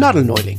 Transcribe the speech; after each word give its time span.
Nadelneuling. 0.00 0.58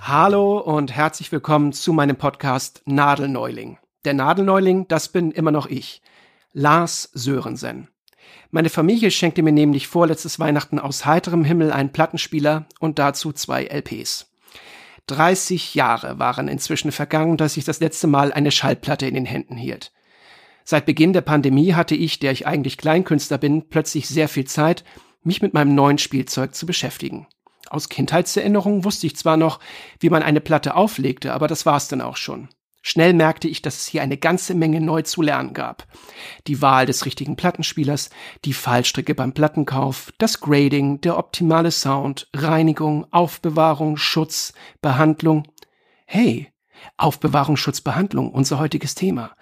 Hallo 0.00 0.60
und 0.60 0.92
herzlich 0.92 1.30
willkommen 1.30 1.74
zu 1.74 1.92
meinem 1.92 2.16
Podcast 2.16 2.80
Nadelneuling. 2.86 3.76
Der 4.06 4.14
Nadelneuling, 4.14 4.88
das 4.88 5.08
bin 5.08 5.30
immer 5.30 5.50
noch 5.50 5.66
ich, 5.66 6.00
Lars 6.54 7.10
Sörensen. 7.12 7.88
Meine 8.50 8.70
Familie 8.70 9.10
schenkte 9.10 9.42
mir 9.42 9.52
nämlich 9.52 9.88
vorletztes 9.88 10.40
Weihnachten 10.40 10.78
aus 10.78 11.04
heiterem 11.04 11.44
Himmel 11.44 11.70
einen 11.70 11.92
Plattenspieler 11.92 12.64
und 12.80 12.98
dazu 12.98 13.34
zwei 13.34 13.66
LPs. 13.66 14.33
30 15.06 15.74
Jahre 15.74 16.18
waren 16.18 16.48
inzwischen 16.48 16.92
vergangen, 16.92 17.36
dass 17.36 17.56
ich 17.56 17.64
das 17.64 17.80
letzte 17.80 18.06
Mal 18.06 18.32
eine 18.32 18.50
Schallplatte 18.50 19.06
in 19.06 19.14
den 19.14 19.26
Händen 19.26 19.56
hielt. 19.56 19.92
Seit 20.64 20.86
Beginn 20.86 21.12
der 21.12 21.20
Pandemie 21.20 21.74
hatte 21.74 21.94
ich, 21.94 22.18
der 22.18 22.32
ich 22.32 22.46
eigentlich 22.46 22.78
Kleinkünstler 22.78 23.36
bin, 23.36 23.68
plötzlich 23.68 24.08
sehr 24.08 24.28
viel 24.28 24.46
Zeit, 24.46 24.82
mich 25.22 25.42
mit 25.42 25.52
meinem 25.52 25.74
neuen 25.74 25.98
Spielzeug 25.98 26.54
zu 26.54 26.64
beschäftigen. 26.64 27.26
Aus 27.68 27.88
Kindheitserinnerungen 27.88 28.84
wusste 28.84 29.06
ich 29.06 29.16
zwar 29.16 29.36
noch, 29.36 29.60
wie 30.00 30.10
man 30.10 30.22
eine 30.22 30.40
Platte 30.40 30.74
auflegte, 30.74 31.34
aber 31.34 31.48
das 31.48 31.66
war's 31.66 31.88
dann 31.88 32.00
auch 32.00 32.16
schon. 32.16 32.48
Schnell 32.86 33.14
merkte 33.14 33.48
ich, 33.48 33.62
dass 33.62 33.78
es 33.78 33.86
hier 33.86 34.02
eine 34.02 34.18
ganze 34.18 34.54
Menge 34.54 34.78
neu 34.78 35.00
zu 35.00 35.22
lernen 35.22 35.54
gab. 35.54 35.86
Die 36.46 36.60
Wahl 36.60 36.84
des 36.84 37.06
richtigen 37.06 37.34
Plattenspielers, 37.34 38.10
die 38.44 38.52
Fallstricke 38.52 39.14
beim 39.14 39.32
Plattenkauf, 39.32 40.12
das 40.18 40.40
Grading, 40.40 41.00
der 41.00 41.16
optimale 41.16 41.70
Sound, 41.70 42.28
Reinigung, 42.34 43.06
Aufbewahrung, 43.10 43.96
Schutz, 43.96 44.52
Behandlung. 44.82 45.44
Hey, 46.04 46.52
Aufbewahrung, 46.98 47.56
Schutz, 47.56 47.80
Behandlung, 47.80 48.30
unser 48.30 48.58
heutiges 48.58 48.94
Thema. 48.94 49.34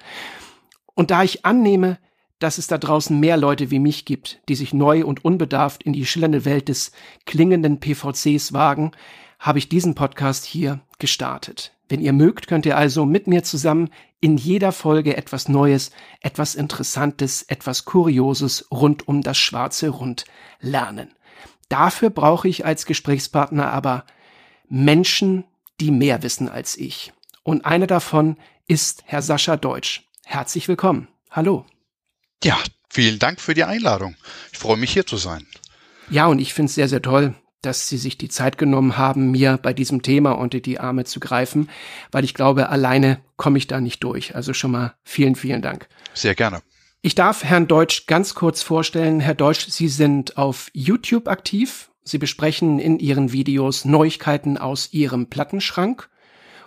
Und 0.94 1.10
da 1.10 1.24
ich 1.24 1.44
annehme, 1.44 1.98
dass 2.38 2.58
es 2.58 2.68
da 2.68 2.78
draußen 2.78 3.18
mehr 3.18 3.36
Leute 3.36 3.72
wie 3.72 3.80
mich 3.80 4.04
gibt, 4.04 4.40
die 4.48 4.54
sich 4.54 4.72
neu 4.72 5.04
und 5.04 5.24
unbedarft 5.24 5.82
in 5.82 5.92
die 5.92 6.06
schillernde 6.06 6.44
Welt 6.44 6.68
des 6.68 6.92
klingenden 7.27 7.80
PVCs 7.80 8.52
wagen, 8.52 8.92
habe 9.40 9.58
ich 9.58 9.68
diesen 9.68 9.96
Podcast 9.96 10.44
hier 10.44 10.80
gestartet. 11.00 11.72
Wenn 11.92 12.00
ihr 12.00 12.14
mögt, 12.14 12.46
könnt 12.46 12.64
ihr 12.64 12.78
also 12.78 13.04
mit 13.04 13.26
mir 13.26 13.44
zusammen 13.44 13.90
in 14.18 14.38
jeder 14.38 14.72
Folge 14.72 15.14
etwas 15.14 15.50
Neues, 15.50 15.90
etwas 16.20 16.54
Interessantes, 16.54 17.42
etwas 17.42 17.84
Kurioses 17.84 18.66
rund 18.70 19.06
um 19.08 19.20
das 19.20 19.36
schwarze 19.36 19.90
Rund 19.90 20.24
lernen. 20.58 21.14
Dafür 21.68 22.08
brauche 22.08 22.48
ich 22.48 22.64
als 22.64 22.86
Gesprächspartner 22.86 23.70
aber 23.70 24.06
Menschen, 24.70 25.44
die 25.82 25.90
mehr 25.90 26.22
wissen 26.22 26.48
als 26.48 26.78
ich. 26.78 27.12
Und 27.42 27.66
einer 27.66 27.86
davon 27.86 28.38
ist 28.66 29.02
Herr 29.04 29.20
Sascha 29.20 29.58
Deutsch. 29.58 30.08
Herzlich 30.24 30.68
willkommen. 30.68 31.08
Hallo. 31.30 31.66
Ja, 32.42 32.58
vielen 32.88 33.18
Dank 33.18 33.38
für 33.38 33.52
die 33.52 33.64
Einladung. 33.64 34.16
Ich 34.50 34.58
freue 34.58 34.78
mich 34.78 34.94
hier 34.94 35.04
zu 35.04 35.18
sein. 35.18 35.46
Ja, 36.08 36.24
und 36.24 36.38
ich 36.38 36.54
finde 36.54 36.70
es 36.70 36.74
sehr, 36.74 36.88
sehr 36.88 37.02
toll, 37.02 37.34
dass 37.62 37.88
Sie 37.88 37.96
sich 37.96 38.18
die 38.18 38.28
Zeit 38.28 38.58
genommen 38.58 38.96
haben, 38.96 39.30
mir 39.30 39.58
bei 39.62 39.72
diesem 39.72 40.02
Thema 40.02 40.32
unter 40.32 40.60
die 40.60 40.80
Arme 40.80 41.05
zu 41.05 41.20
greifen, 41.20 41.70
weil 42.10 42.24
ich 42.24 42.34
glaube, 42.34 42.68
alleine 42.68 43.20
komme 43.36 43.58
ich 43.58 43.66
da 43.66 43.80
nicht 43.80 44.05
durch. 44.05 44.34
Also 44.34 44.52
schon 44.52 44.72
mal 44.72 44.94
vielen, 45.05 45.34
vielen 45.34 45.62
Dank. 45.62 45.88
Sehr 46.14 46.34
gerne. 46.34 46.62
Ich 47.00 47.14
darf 47.14 47.42
Herrn 47.42 47.66
Deutsch 47.66 48.06
ganz 48.06 48.34
kurz 48.34 48.62
vorstellen. 48.62 49.18
Herr 49.18 49.34
Deutsch, 49.34 49.66
Sie 49.68 49.88
sind 49.88 50.36
auf 50.36 50.70
YouTube 50.72 51.27
aktiv. 51.27 51.90
Sie 52.05 52.18
besprechen 52.18 52.78
in 52.78 52.98
Ihren 52.98 53.33
Videos 53.33 53.84
Neuigkeiten 53.84 54.56
aus 54.58 54.92
Ihrem 54.92 55.29
Plattenschrank. 55.29 56.08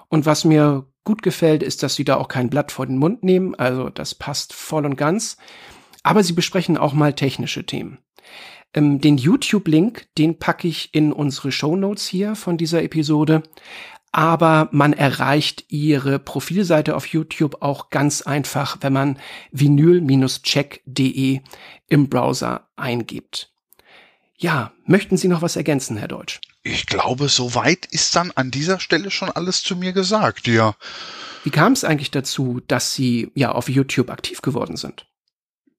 Und 0.10 0.26
was 0.26 0.44
mir 0.44 0.88
gut 1.06 1.24
gefällt, 1.24 1.64
ist, 1.64 1.84
dass 1.84 1.96
Sie 1.96 2.04
da 2.04 2.18
auch 2.18 2.28
kein 2.28 2.50
Blatt 2.50 2.72
vor 2.72 2.86
den 2.86 2.98
Mund 2.98 3.24
nehmen. 3.24 3.56
Also 3.56 3.90
das 3.90 4.16
passt 4.16 4.54
voll 4.54 4.86
und 4.86 4.98
ganz. 4.98 5.38
Aber 6.04 6.24
Sie 6.24 6.34
besprechen 6.34 6.78
auch 6.78 6.94
mal 6.94 7.14
technische 7.14 7.66
Themen. 7.66 8.00
Ähm, 8.76 9.02
den 9.02 9.18
YouTube-Link, 9.18 10.08
den 10.18 10.38
packe 10.38 10.68
ich 10.68 10.94
in 10.94 11.12
unsere 11.12 11.52
Show 11.52 11.76
Notes 11.76 12.06
hier 12.06 12.36
von 12.36 12.58
dieser 12.58 12.84
Episode. 12.84 13.42
Aber 14.12 14.70
man 14.72 14.94
erreicht 14.94 15.66
ihre 15.70 16.20
Profilseite 16.20 16.96
auf 16.96 17.08
YouTube 17.08 17.62
auch 17.62 17.90
ganz 17.90 18.22
einfach, 18.22 18.78
wenn 18.82 18.94
man 18.94 19.20
vinyl-check.de 19.52 21.42
im 21.88 22.10
Browser 22.10 22.70
eingibt. 22.76 23.52
Ja, 24.38 24.72
möchten 24.86 25.18
Sie 25.18 25.28
noch 25.28 25.42
was 25.42 25.56
ergänzen, 25.56 25.98
Herr 25.98 26.08
Deutsch? 26.08 26.40
Ich 26.64 26.86
glaube, 26.86 27.30
soweit 27.30 27.86
ist 27.88 28.16
dann 28.16 28.32
an 28.36 28.52
dieser 28.52 28.80
Stelle 28.80 29.12
schon 29.12 29.32
alles 29.32 29.64
zu 29.64 29.76
mir 29.76 29.94
gesagt, 29.94 30.48
ja. 30.48 30.76
Wie 31.44 31.52
kam 31.52 31.74
es 31.74 31.84
eigentlich 31.84 32.12
dazu, 32.12 32.62
dass 32.68 32.94
Sie 32.94 33.32
ja 33.36 33.52
auf 33.52 33.70
YouTube 33.70 34.10
aktiv 34.10 34.42
geworden 34.42 34.78
sind? 34.78 35.06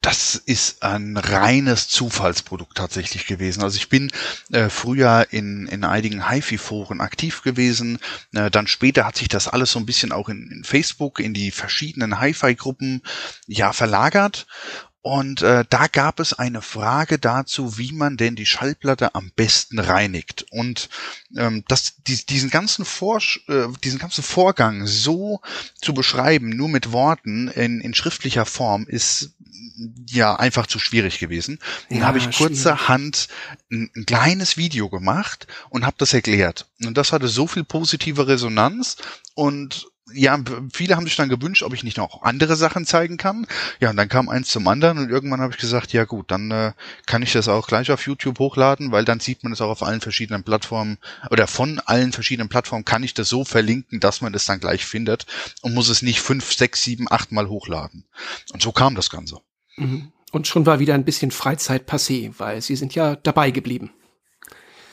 Das 0.07 0.37
ist 0.37 0.85
ein 0.85 1.17
reines 1.17 1.89
Zufallsprodukt 1.89 2.77
tatsächlich 2.77 3.27
gewesen. 3.27 3.65
Also 3.65 3.77
ich 3.77 3.89
bin 3.89 4.13
äh, 4.53 4.69
früher 4.69 5.27
in, 5.31 5.67
in 5.67 5.83
einigen 5.83 6.31
HiFi-Foren 6.31 7.01
aktiv 7.01 7.43
gewesen. 7.43 7.99
Äh, 8.33 8.49
dann 8.53 8.69
später 8.69 9.05
hat 9.05 9.17
sich 9.17 9.27
das 9.27 9.49
alles 9.49 9.73
so 9.73 9.81
ein 9.81 9.87
bisschen 9.87 10.13
auch 10.13 10.29
in, 10.29 10.49
in 10.53 10.63
Facebook, 10.63 11.19
in 11.19 11.35
die 11.35 11.51
verschiedenen 11.51 12.21
Hi-Fi-Gruppen 12.21 13.03
ja 13.49 13.73
verlagert. 13.73 14.47
Und 15.07 15.43
äh, 15.43 15.65
da 15.71 15.87
gab 15.87 16.19
es 16.19 16.33
eine 16.33 16.63
Frage 16.63 17.21
dazu, 17.21 17.79
wie 17.79 17.93
man 17.93 18.17
denn 18.17 18.35
die 18.35 18.45
Schallplatte 18.45 19.15
am 19.15 19.31
besten 19.37 19.79
reinigt. 19.79 20.47
Und 20.51 20.89
ähm, 21.37 21.63
das, 21.69 21.95
die, 22.09 22.27
diesen, 22.27 22.51
ganzen 22.51 22.85
Vor, 22.85 23.21
äh, 23.47 23.67
diesen 23.85 24.01
ganzen 24.01 24.25
Vorgang 24.25 24.89
so 24.89 25.41
zu 25.81 25.95
beschreiben, 25.95 26.49
nur 26.49 26.69
mit 26.69 26.91
Worten 26.91 27.47
in, 27.47 27.81
in 27.81 27.95
schriftlicher 27.95 28.47
Form, 28.47 28.89
ist 28.89 29.31
ja 30.09 30.37
einfach 30.37 30.67
zu 30.67 30.79
schwierig 30.79 31.19
gewesen. 31.19 31.59
Dann 31.89 32.01
ja, 32.01 32.07
habe 32.07 32.19
ich 32.19 32.31
kurzerhand 32.31 33.29
ein, 33.71 33.91
ein, 33.95 34.07
kleines 34.07 34.57
Video 34.57 34.89
gemacht 34.89 35.47
und 35.71 35.85
habe 35.85 35.97
das 35.99 36.15
erklärt. 36.15 36.67
Und 36.85 36.97
das 36.97 37.13
hatte 37.13 37.29
so 37.29 37.47
viel 37.47 37.65
positive 37.65 38.27
Resonanz 38.27 38.97
und 39.35 39.89
ja, 40.13 40.39
viele 40.73 40.95
haben 40.95 41.07
sich 41.07 41.17
dann 41.17 41.29
gewünscht, 41.29 41.65
ob 41.65 41.75
ich 41.75 41.83
nicht 41.83 41.97
noch 41.97 42.23
andere 42.23 42.55
Sachen 42.55 42.87
zeigen 42.87 43.17
kann. 43.17 43.47
Ja, 43.81 43.91
und 43.91 43.97
dann 43.97 44.09
kam 44.09 44.29
eins 44.29 44.49
zum 44.49 44.69
anderen 44.69 44.99
und 44.99 45.11
irgendwann 45.11 45.41
habe 45.41 45.53
ich 45.53 45.59
gesagt, 45.59 45.93
ja 45.93 46.05
gut, 46.05 46.31
dann 46.31 46.51
äh, 46.53 46.73
kann 47.07 47.23
ich 47.23 47.33
das 47.33 47.49
auch 47.49 47.67
gleich 47.67 47.91
auf 47.91 48.07
YouTube 48.07 48.39
hochladen, 48.39 48.93
weil 48.93 49.05
dann 49.05 49.19
sieht 49.19 49.43
man 49.43 49.53
es 49.53 49.61
auch 49.61 49.69
auf 49.69 49.83
allen 49.83 50.01
verschiedenen 50.01 50.45
Plattformen 50.45 50.99
oder 51.31 51.49
von 51.49 51.81
allen 51.81 52.13
verschiedenen 52.13 52.49
Plattformen 52.49 52.85
kann 52.85 53.03
ich 53.03 53.15
das 53.15 53.29
so 53.29 53.45
verlinken, 53.45 53.99
dass 53.99 54.21
man 54.21 54.33
das 54.33 54.45
dann 54.45 54.61
gleich 54.61 54.87
findet 54.87 55.27
und 55.63 55.75
muss 55.75 55.89
es 55.89 56.03
nicht 56.03 56.21
fünf, 56.21 56.53
sechs, 56.53 56.85
sieben, 56.85 57.11
acht 57.11 57.33
Mal 57.33 57.49
hochladen. 57.49 58.05
Und 58.53 58.63
so 58.63 58.71
kam 58.71 58.95
das 58.95 59.11
Ganze. 59.11 59.41
Mhm. 59.77 60.13
Und 60.33 60.47
schon 60.47 60.67
war 60.67 60.81
wieder 60.81 60.95
ein 60.95 61.05
bisschen 61.05 61.31
Freizeit 61.31 61.89
passé, 61.89 62.33
weil 62.39 62.61
Sie 62.61 62.77
sind 62.77 62.95
ja 62.95 63.17
dabei 63.17 63.51
geblieben. 63.51 63.91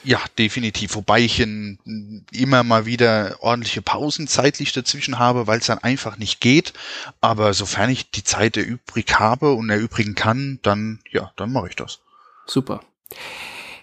Ja, 0.05 0.19
definitiv. 0.37 0.95
Wobei 0.95 1.21
ich 1.21 1.39
immer 1.39 2.63
mal 2.63 2.85
wieder 2.85 3.37
ordentliche 3.39 3.81
Pausen 3.81 4.27
zeitlich 4.27 4.73
dazwischen 4.73 5.17
habe, 5.17 5.47
weil 5.47 5.59
es 5.59 5.67
dann 5.67 5.79
einfach 5.79 6.17
nicht 6.17 6.41
geht. 6.41 6.73
Aber 7.21 7.53
sofern 7.53 7.89
ich 7.89 8.11
die 8.11 8.23
Zeit 8.23 8.57
erübrig 8.57 9.17
habe 9.17 9.53
und 9.53 9.69
erübrigen 9.69 10.13
kann, 10.13 10.59
dann, 10.61 10.99
ja, 11.09 11.31
dann 11.37 11.53
mache 11.53 11.69
ich 11.69 11.75
das. 11.75 12.01
Super. 12.45 12.81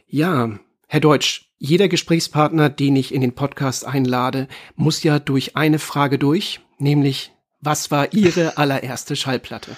Ja, 0.09 0.59
Herr 0.89 1.01
Deutsch, 1.01 1.47
jeder 1.59 1.89
Gesprächspartner, 1.89 2.69
den 2.69 2.97
ich 2.97 3.15
in 3.15 3.23
den 3.23 3.35
Podcast 3.35 3.87
einlade, 3.87 4.49
muss 4.77 5.03
ja 5.03 5.19
durch 5.19 5.57
eine 5.57 5.79
Frage 5.79 6.19
durch, 6.19 6.61
nämlich, 6.79 7.33
was 7.61 7.91
war 7.91 8.13
Ihre 8.13 8.59
allererste 8.59 9.17
Schallplatte? 9.17 9.77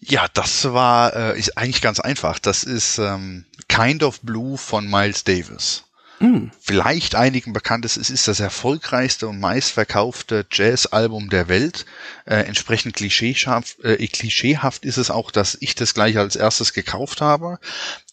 Ja, 0.00 0.26
das 0.32 0.64
war 0.72 1.14
äh, 1.14 1.38
ist 1.38 1.58
eigentlich 1.58 1.82
ganz 1.82 2.00
einfach. 2.00 2.38
Das 2.38 2.64
ist 2.64 2.98
ähm, 2.98 3.44
Kind 3.68 4.02
of 4.02 4.20
Blue 4.20 4.56
von 4.56 4.88
Miles 4.88 5.24
Davis. 5.24 5.84
Mm. 6.20 6.48
Vielleicht 6.60 7.14
einigen 7.14 7.52
bekannt 7.52 7.84
ist, 7.84 7.96
es 7.96 8.10
ist 8.10 8.26
das 8.26 8.40
erfolgreichste 8.40 9.28
und 9.28 9.38
meistverkaufte 9.38 10.46
Jazz-Album 10.50 11.30
der 11.30 11.48
Welt. 11.48 11.84
Äh, 12.24 12.40
entsprechend 12.40 12.96
klischeehaft, 12.96 13.84
äh, 13.84 14.06
klischeehaft 14.06 14.84
ist 14.84 14.96
es 14.96 15.10
auch, 15.10 15.30
dass 15.30 15.56
ich 15.60 15.74
das 15.74 15.94
gleich 15.94 16.18
als 16.18 16.36
erstes 16.36 16.72
gekauft 16.72 17.20
habe. 17.20 17.58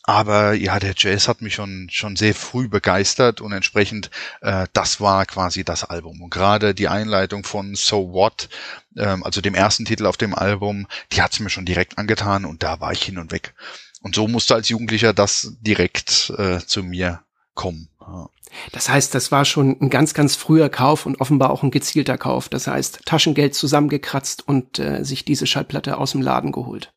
Aber 0.07 0.53
ja, 0.53 0.79
der 0.79 0.93
Jazz 0.95 1.27
hat 1.27 1.41
mich 1.41 1.55
schon, 1.55 1.87
schon 1.91 2.15
sehr 2.15 2.35
früh 2.35 2.67
begeistert 2.67 3.41
und 3.41 3.51
entsprechend, 3.51 4.11
äh, 4.41 4.67
das 4.71 5.01
war 5.01 5.25
quasi 5.25 5.63
das 5.63 5.83
Album. 5.83 6.21
Und 6.21 6.29
gerade 6.29 6.75
die 6.75 6.87
Einleitung 6.87 7.43
von 7.43 7.73
So 7.73 8.13
What, 8.13 8.49
ähm, 8.95 9.23
also 9.23 9.41
dem 9.41 9.55
ersten 9.55 9.83
Titel 9.83 10.05
auf 10.05 10.17
dem 10.17 10.35
Album, 10.35 10.85
die 11.11 11.23
hat's 11.23 11.39
mir 11.39 11.49
schon 11.49 11.65
direkt 11.65 11.97
angetan 11.97 12.45
und 12.45 12.61
da 12.61 12.79
war 12.79 12.91
ich 12.91 13.01
hin 13.01 13.17
und 13.17 13.31
weg. 13.31 13.55
Und 14.01 14.13
so 14.13 14.27
musste 14.27 14.53
als 14.53 14.69
Jugendlicher 14.69 15.11
das 15.11 15.55
direkt 15.61 16.31
äh, 16.37 16.59
zu 16.59 16.83
mir 16.83 17.23
kommen. 17.55 17.89
Ja. 17.99 18.29
Das 18.71 18.87
heißt, 18.87 19.15
das 19.15 19.31
war 19.31 19.43
schon 19.43 19.75
ein 19.81 19.89
ganz, 19.89 20.13
ganz 20.13 20.35
früher 20.35 20.69
Kauf 20.69 21.07
und 21.07 21.19
offenbar 21.19 21.49
auch 21.49 21.63
ein 21.63 21.71
gezielter 21.71 22.17
Kauf. 22.17 22.47
Das 22.47 22.67
heißt, 22.67 23.01
Taschengeld 23.05 23.55
zusammengekratzt 23.55 24.47
und 24.47 24.77
äh, 24.77 25.03
sich 25.03 25.25
diese 25.25 25.47
Schallplatte 25.47 25.97
aus 25.97 26.11
dem 26.11 26.21
Laden 26.21 26.51
geholt. 26.51 26.93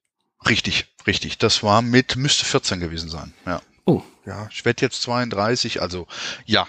Richtig, 0.47 0.87
richtig. 1.09 1.39
Das 1.39 1.65
war 1.65 1.83
mit, 1.83 2.15
müsste 2.17 2.45
14 2.45 2.79
gewesen 2.79 3.09
sein, 3.09 3.33
ja. 3.47 3.61
Oh. 3.85 4.03
Ja, 4.27 4.49
ich 4.53 4.65
werde 4.65 4.83
jetzt 4.83 5.03
32, 5.03 5.81
also 5.81 6.07
ja, 6.45 6.69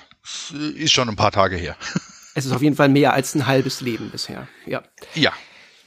ist 0.75 0.93
schon 0.93 1.09
ein 1.09 1.15
paar 1.15 1.31
Tage 1.31 1.57
her. 1.57 1.75
Es 2.35 2.45
ist 2.45 2.53
auf 2.53 2.61
jeden 2.61 2.75
Fall 2.75 2.87
mehr 2.87 3.11
als 3.11 3.35
ein 3.35 3.47
halbes 3.47 3.81
Leben 3.81 4.11
bisher. 4.11 4.47
Ja. 4.65 4.83
Ja. 5.13 5.33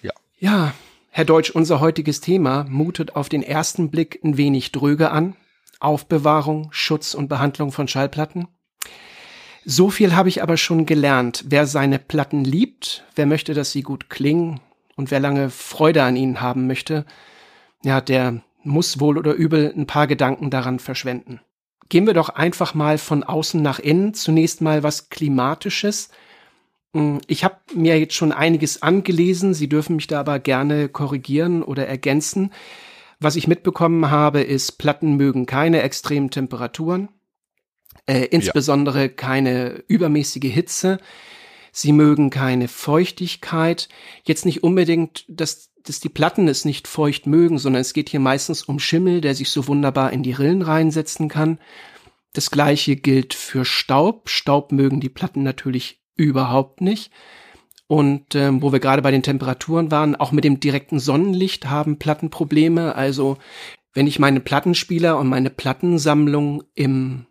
Ja. 0.03 0.13
Ja. 0.39 0.75
Herr 1.09 1.25
Deutsch, 1.25 1.51
unser 1.51 1.81
heutiges 1.81 2.21
Thema 2.21 2.67
mutet 2.69 3.17
auf 3.17 3.31
den 3.31 3.43
ersten 3.43 3.91
Blick 3.91 4.21
ein 4.23 4.37
wenig 4.37 4.71
dröge 4.71 5.13
an. 5.13 5.37
Aufbewahrung, 5.81 6.69
Schutz 6.73 7.15
und 7.15 7.29
Behandlung 7.29 7.73
von 7.73 7.89
Schallplatten. 7.89 8.49
So 9.65 9.89
viel 9.89 10.15
habe 10.15 10.29
ich 10.29 10.43
aber 10.43 10.59
schon 10.59 10.85
gelernt. 10.85 11.45
Wer 11.47 11.67
seine 11.67 11.99
Platten 11.99 12.45
liebt, 12.45 13.05
wer 13.15 13.25
möchte, 13.25 13.55
dass 13.55 13.71
sie 13.71 13.83
gut 13.83 14.11
klingen 14.11 14.61
und 14.97 15.11
wer 15.11 15.21
lange 15.21 15.49
Freude 15.49 16.03
an 16.03 16.17
ihnen 16.17 16.41
haben 16.43 16.67
möchte, 16.67 17.07
ja, 17.83 18.01
der 18.01 18.43
muss 18.65 19.01
wohl 19.01 19.19
oder 19.19 19.35
übel 19.35 19.73
ein 19.77 19.87
paar 19.87 20.07
Gedanken 20.07 20.51
daran 20.51 20.79
verschwenden. 20.79 21.41
Gehen 21.89 22.07
wir 22.07 22.15
doch 22.15 22.31
einfach 22.31 22.75
mal 22.75 22.99
von 22.99 23.23
außen 23.23 23.61
nach 23.61 23.79
innen. 23.79 24.15
Zunächst 24.15 24.61
mal 24.61 24.83
was 24.83 25.11
Klimatisches. 25.11 26.11
Hm, 26.95 27.21
ich 27.27 27.45
habe 27.45 27.57
mir 27.75 27.99
jetzt 27.99 28.15
schon 28.15 28.33
einiges 28.33 28.83
angelesen. 28.83 29.55
Sie 29.55 29.69
dürfen 29.69 29.97
mich 29.97 30.07
da 30.07 30.21
aber 30.21 30.39
gerne 30.39 30.89
korrigieren 30.89 31.63
oder 31.63 31.87
ergänzen. 31.87 32.53
Was 33.23 33.37
ich 33.37 33.47
mitbekommen 33.47 34.11
habe, 34.11 34.41
ist, 34.41 34.79
Platten 34.79 35.17
mögen 35.17 35.47
keine 35.47 35.83
extremen 35.83 36.31
Temperaturen, 36.31 37.09
äh, 38.07 38.25
insbesondere 38.25 39.03
ja. 39.03 39.09
keine 39.09 39.85
übermäßige 39.87 40.53
Hitze. 40.53 40.99
Sie 41.71 41.93
mögen 41.93 42.31
keine 42.31 42.67
Feuchtigkeit. 42.67 43.89
Jetzt 44.25 44.45
nicht 44.45 44.65
unbedingt, 44.65 45.25
dass, 45.29 45.71
dass 45.85 46.01
die 46.01 46.09
Platten 46.09 46.49
es 46.49 46.65
nicht 46.65 46.89
feucht 46.89 47.27
mögen, 47.27 47.59
sondern 47.59 47.81
es 47.81 47.93
geht 47.93 48.09
hier 48.09 48.21
meistens 48.21 48.63
um 48.63 48.79
Schimmel, 48.79 49.21
der 49.21 49.35
sich 49.35 49.51
so 49.51 49.67
wunderbar 49.67 50.13
in 50.13 50.23
die 50.23 50.33
Rillen 50.33 50.63
reinsetzen 50.63 51.29
kann. 51.29 51.59
Das 52.33 52.51
gleiche 52.51 52.97
gilt 52.97 53.35
für 53.35 53.65
Staub. 53.65 54.29
Staub 54.29 54.73
mögen 54.73 55.01
die 55.01 55.09
Platten 55.09 55.43
natürlich 55.43 56.03
überhaupt 56.17 56.81
nicht. 56.81 57.11
Und 57.87 58.35
ähm, 58.35 58.63
wo 58.63 58.73
wir 58.73 58.81
gerade 58.81 59.03
bei 59.03 59.11
den 59.11 59.23
Temperaturen 59.23 59.91
waren, 59.91 60.17
auch 60.17 60.33
mit 60.33 60.45
dem 60.45 60.61
direkten 60.61 60.99
Sonnenlicht 60.99 61.69
haben 61.69 61.99
Platten 61.99 62.31
Probleme. 62.31 62.95
Also 62.95 63.37
wenn 63.93 64.07
ich 64.07 64.19
meine 64.19 64.41
Plattenspieler 64.41 65.19
und 65.19 65.29
meine 65.29 65.51
Plattensammlung 65.51 66.63
im 66.75 67.27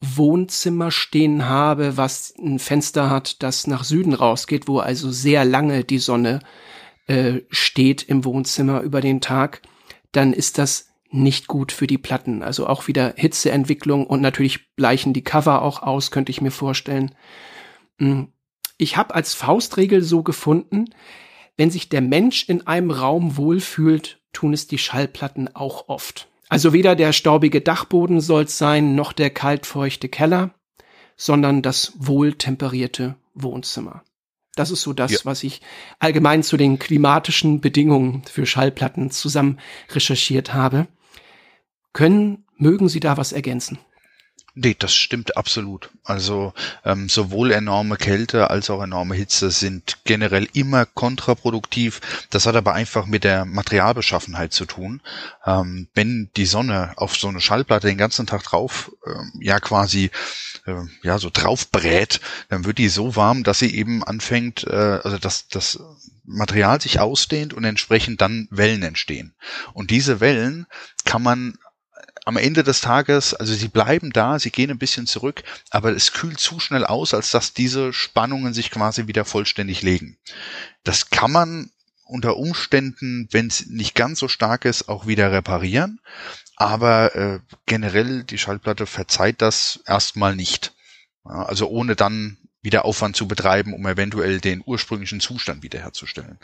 Wohnzimmer 0.00 0.90
stehen 0.90 1.46
habe, 1.48 1.96
was 1.96 2.32
ein 2.38 2.58
Fenster 2.58 3.10
hat, 3.10 3.42
das 3.42 3.66
nach 3.66 3.84
Süden 3.84 4.14
rausgeht, 4.14 4.68
wo 4.68 4.78
also 4.78 5.10
sehr 5.10 5.44
lange 5.44 5.84
die 5.84 5.98
Sonne 5.98 6.40
äh, 7.08 7.40
steht 7.50 8.02
im 8.04 8.24
Wohnzimmer 8.24 8.82
über 8.82 9.00
den 9.00 9.20
Tag, 9.20 9.62
dann 10.12 10.32
ist 10.32 10.58
das 10.58 10.88
nicht 11.10 11.48
gut 11.48 11.72
für 11.72 11.86
die 11.86 11.98
Platten. 11.98 12.42
Also 12.42 12.66
auch 12.66 12.86
wieder 12.86 13.14
Hitzeentwicklung 13.16 14.06
und 14.06 14.20
natürlich 14.20 14.74
bleichen 14.76 15.12
die 15.12 15.24
Cover 15.24 15.62
auch 15.62 15.82
aus, 15.82 16.10
könnte 16.10 16.30
ich 16.30 16.40
mir 16.40 16.50
vorstellen. 16.50 17.14
Hm, 17.98 18.28
ich 18.76 18.96
habe 18.96 19.14
als 19.14 19.34
Faustregel 19.34 20.02
so 20.02 20.22
gefunden, 20.22 20.86
wenn 21.56 21.70
sich 21.70 21.88
der 21.88 22.02
Mensch 22.02 22.48
in 22.48 22.66
einem 22.66 22.90
Raum 22.90 23.36
wohlfühlt, 23.36 24.20
tun 24.32 24.52
es 24.52 24.68
die 24.68 24.78
Schallplatten 24.78 25.54
auch 25.56 25.88
oft. 25.88 26.28
Also 26.48 26.72
weder 26.72 26.94
der 26.94 27.12
staubige 27.12 27.60
Dachboden 27.60 28.20
soll's 28.20 28.56
sein, 28.56 28.94
noch 28.94 29.12
der 29.12 29.30
kaltfeuchte 29.30 30.08
Keller, 30.08 30.54
sondern 31.16 31.62
das 31.62 31.92
wohltemperierte 31.96 33.16
Wohnzimmer. 33.34 34.02
Das 34.58 34.72
ist 34.72 34.82
so 34.82 34.92
das, 34.92 35.12
ja. 35.12 35.18
was 35.22 35.44
ich 35.44 35.60
allgemein 36.00 36.42
zu 36.42 36.56
den 36.56 36.80
klimatischen 36.80 37.60
Bedingungen 37.60 38.22
für 38.28 38.44
Schallplatten 38.44 39.12
zusammen 39.12 39.60
recherchiert 39.90 40.52
habe. 40.52 40.88
Können, 41.92 42.44
mögen 42.56 42.88
Sie 42.88 42.98
da 42.98 43.16
was 43.16 43.32
ergänzen? 43.32 43.78
Nee, 44.60 44.74
das 44.76 44.92
stimmt 44.92 45.36
absolut. 45.36 45.90
Also 46.02 46.52
ähm, 46.84 47.08
sowohl 47.08 47.52
enorme 47.52 47.96
Kälte 47.96 48.50
als 48.50 48.70
auch 48.70 48.82
enorme 48.82 49.14
Hitze 49.14 49.52
sind 49.52 49.98
generell 50.02 50.48
immer 50.52 50.84
kontraproduktiv. 50.84 52.00
Das 52.30 52.44
hat 52.46 52.56
aber 52.56 52.74
einfach 52.74 53.06
mit 53.06 53.22
der 53.22 53.44
Materialbeschaffenheit 53.44 54.52
zu 54.52 54.64
tun. 54.64 55.00
Ähm, 55.46 55.86
wenn 55.94 56.30
die 56.36 56.46
Sonne 56.46 56.94
auf 56.96 57.14
so 57.14 57.28
eine 57.28 57.40
Schallplatte 57.40 57.86
den 57.86 57.98
ganzen 57.98 58.26
Tag 58.26 58.42
drauf, 58.42 58.90
ähm, 59.06 59.30
ja 59.40 59.60
quasi 59.60 60.10
äh, 60.68 60.84
ja 61.02 61.18
so 61.18 61.30
drauf 61.32 61.70
brät, 61.70 62.20
dann 62.48 62.64
wird 62.64 62.78
die 62.78 62.88
so 62.88 63.16
warm, 63.16 63.42
dass 63.42 63.58
sie 63.58 63.74
eben 63.74 64.04
anfängt, 64.04 64.64
äh, 64.64 65.00
also 65.02 65.18
dass 65.18 65.48
das 65.48 65.80
Material 66.24 66.80
sich 66.80 67.00
ausdehnt 67.00 67.54
und 67.54 67.64
entsprechend 67.64 68.20
dann 68.20 68.48
Wellen 68.50 68.82
entstehen. 68.82 69.34
Und 69.72 69.90
diese 69.90 70.20
Wellen 70.20 70.66
kann 71.04 71.22
man 71.22 71.58
am 72.26 72.36
Ende 72.36 72.62
des 72.62 72.82
Tages, 72.82 73.32
also 73.32 73.54
sie 73.54 73.68
bleiben 73.68 74.12
da, 74.12 74.38
sie 74.38 74.50
gehen 74.50 74.70
ein 74.70 74.78
bisschen 74.78 75.06
zurück, 75.06 75.42
aber 75.70 75.96
es 75.96 76.12
kühlt 76.12 76.38
zu 76.38 76.60
schnell 76.60 76.84
aus, 76.84 77.14
als 77.14 77.30
dass 77.30 77.54
diese 77.54 77.94
Spannungen 77.94 78.52
sich 78.52 78.70
quasi 78.70 79.06
wieder 79.06 79.24
vollständig 79.24 79.80
legen. 79.80 80.18
Das 80.84 81.08
kann 81.08 81.32
man 81.32 81.70
unter 82.08 82.36
Umständen, 82.36 83.28
wenn 83.30 83.46
es 83.46 83.66
nicht 83.66 83.94
ganz 83.94 84.18
so 84.18 84.28
stark 84.28 84.64
ist, 84.64 84.88
auch 84.88 85.06
wieder 85.06 85.30
reparieren. 85.32 86.00
Aber 86.56 87.14
äh, 87.14 87.40
generell 87.66 88.24
die 88.24 88.38
Schallplatte 88.38 88.86
verzeiht 88.86 89.42
das 89.42 89.80
erstmal 89.86 90.34
nicht. 90.34 90.74
Ja, 91.24 91.44
also 91.44 91.68
ohne 91.68 91.94
dann 91.94 92.38
wieder 92.62 92.84
Aufwand 92.84 93.16
zu 93.16 93.28
betreiben, 93.28 93.72
um 93.72 93.86
eventuell 93.86 94.40
den 94.40 94.62
ursprünglichen 94.64 95.20
Zustand 95.20 95.62
wiederherzustellen. 95.62 96.38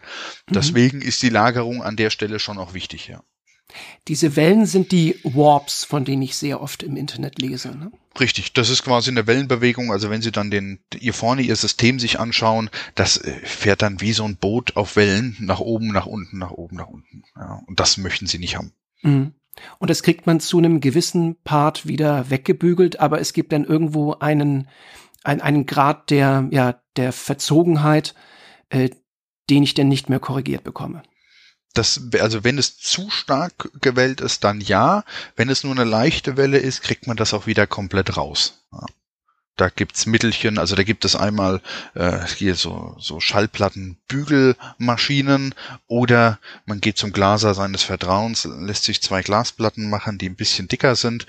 Mhm. 0.48 0.54
Deswegen 0.54 1.02
ist 1.02 1.22
die 1.22 1.30
Lagerung 1.30 1.82
an 1.82 1.96
der 1.96 2.10
Stelle 2.10 2.38
schon 2.38 2.58
auch 2.58 2.74
wichtig, 2.74 3.08
ja. 3.08 3.22
Diese 4.06 4.36
Wellen 4.36 4.66
sind 4.66 4.92
die 4.92 5.18
Warps, 5.24 5.84
von 5.84 6.04
denen 6.04 6.22
ich 6.22 6.36
sehr 6.36 6.60
oft 6.60 6.82
im 6.82 6.96
Internet 6.96 7.38
lese. 7.38 7.76
Ne? 7.76 7.90
Richtig, 8.20 8.52
das 8.52 8.70
ist 8.70 8.84
quasi 8.84 9.10
eine 9.10 9.26
Wellenbewegung. 9.26 9.90
Also 9.90 10.08
wenn 10.08 10.22
Sie 10.22 10.30
dann 10.30 10.50
den, 10.50 10.80
ihr 10.98 11.14
vorne 11.14 11.42
Ihr 11.42 11.56
System 11.56 11.98
sich 11.98 12.20
anschauen, 12.20 12.70
das 12.94 13.16
äh, 13.16 13.32
fährt 13.42 13.82
dann 13.82 14.00
wie 14.00 14.12
so 14.12 14.24
ein 14.24 14.36
Boot 14.36 14.76
auf 14.76 14.96
Wellen 14.96 15.36
nach 15.40 15.60
oben, 15.60 15.88
nach 15.88 16.06
unten, 16.06 16.38
nach 16.38 16.52
oben, 16.52 16.76
nach 16.76 16.86
unten. 16.86 17.24
Ja, 17.36 17.60
und 17.66 17.80
das 17.80 17.96
möchten 17.96 18.26
Sie 18.26 18.38
nicht 18.38 18.56
haben. 18.56 18.72
Mhm. 19.02 19.32
Und 19.78 19.90
das 19.90 20.02
kriegt 20.02 20.26
man 20.26 20.40
zu 20.40 20.58
einem 20.58 20.80
gewissen 20.80 21.36
Part 21.42 21.86
wieder 21.86 22.30
weggebügelt, 22.30 23.00
aber 23.00 23.20
es 23.20 23.32
gibt 23.32 23.52
dann 23.52 23.64
irgendwo 23.64 24.14
einen, 24.14 24.68
einen, 25.22 25.40
einen 25.40 25.66
Grad 25.66 26.10
der, 26.10 26.48
ja, 26.50 26.80
der 26.96 27.12
Verzogenheit, 27.12 28.14
äh, 28.68 28.90
den 29.50 29.62
ich 29.62 29.74
dann 29.74 29.88
nicht 29.88 30.08
mehr 30.08 30.20
korrigiert 30.20 30.64
bekomme 30.64 31.02
das, 31.74 32.00
also 32.20 32.44
wenn 32.44 32.58
es 32.58 32.78
zu 32.78 33.10
stark 33.10 33.70
gewellt 33.80 34.20
ist, 34.20 34.44
dann 34.44 34.60
ja. 34.60 35.04
Wenn 35.36 35.50
es 35.50 35.64
nur 35.64 35.72
eine 35.72 35.84
leichte 35.84 36.36
Welle 36.36 36.58
ist, 36.58 36.82
kriegt 36.82 37.06
man 37.06 37.16
das 37.16 37.34
auch 37.34 37.46
wieder 37.46 37.66
komplett 37.66 38.16
raus. 38.16 38.64
Ja. 38.72 38.86
Da 39.56 39.68
gibt's 39.68 40.06
Mittelchen, 40.06 40.58
also 40.58 40.74
da 40.74 40.82
gibt 40.82 41.04
es 41.04 41.14
einmal 41.14 41.60
äh, 41.94 42.26
hier 42.26 42.56
so, 42.56 42.96
so 42.98 43.20
Schallplattenbügelmaschinen 43.20 45.54
oder 45.86 46.40
man 46.66 46.80
geht 46.80 46.98
zum 46.98 47.12
Glaser 47.12 47.54
seines 47.54 47.84
Vertrauens, 47.84 48.42
lässt 48.44 48.82
sich 48.82 49.00
zwei 49.00 49.22
Glasplatten 49.22 49.88
machen, 49.88 50.18
die 50.18 50.28
ein 50.28 50.34
bisschen 50.34 50.66
dicker 50.66 50.96
sind, 50.96 51.28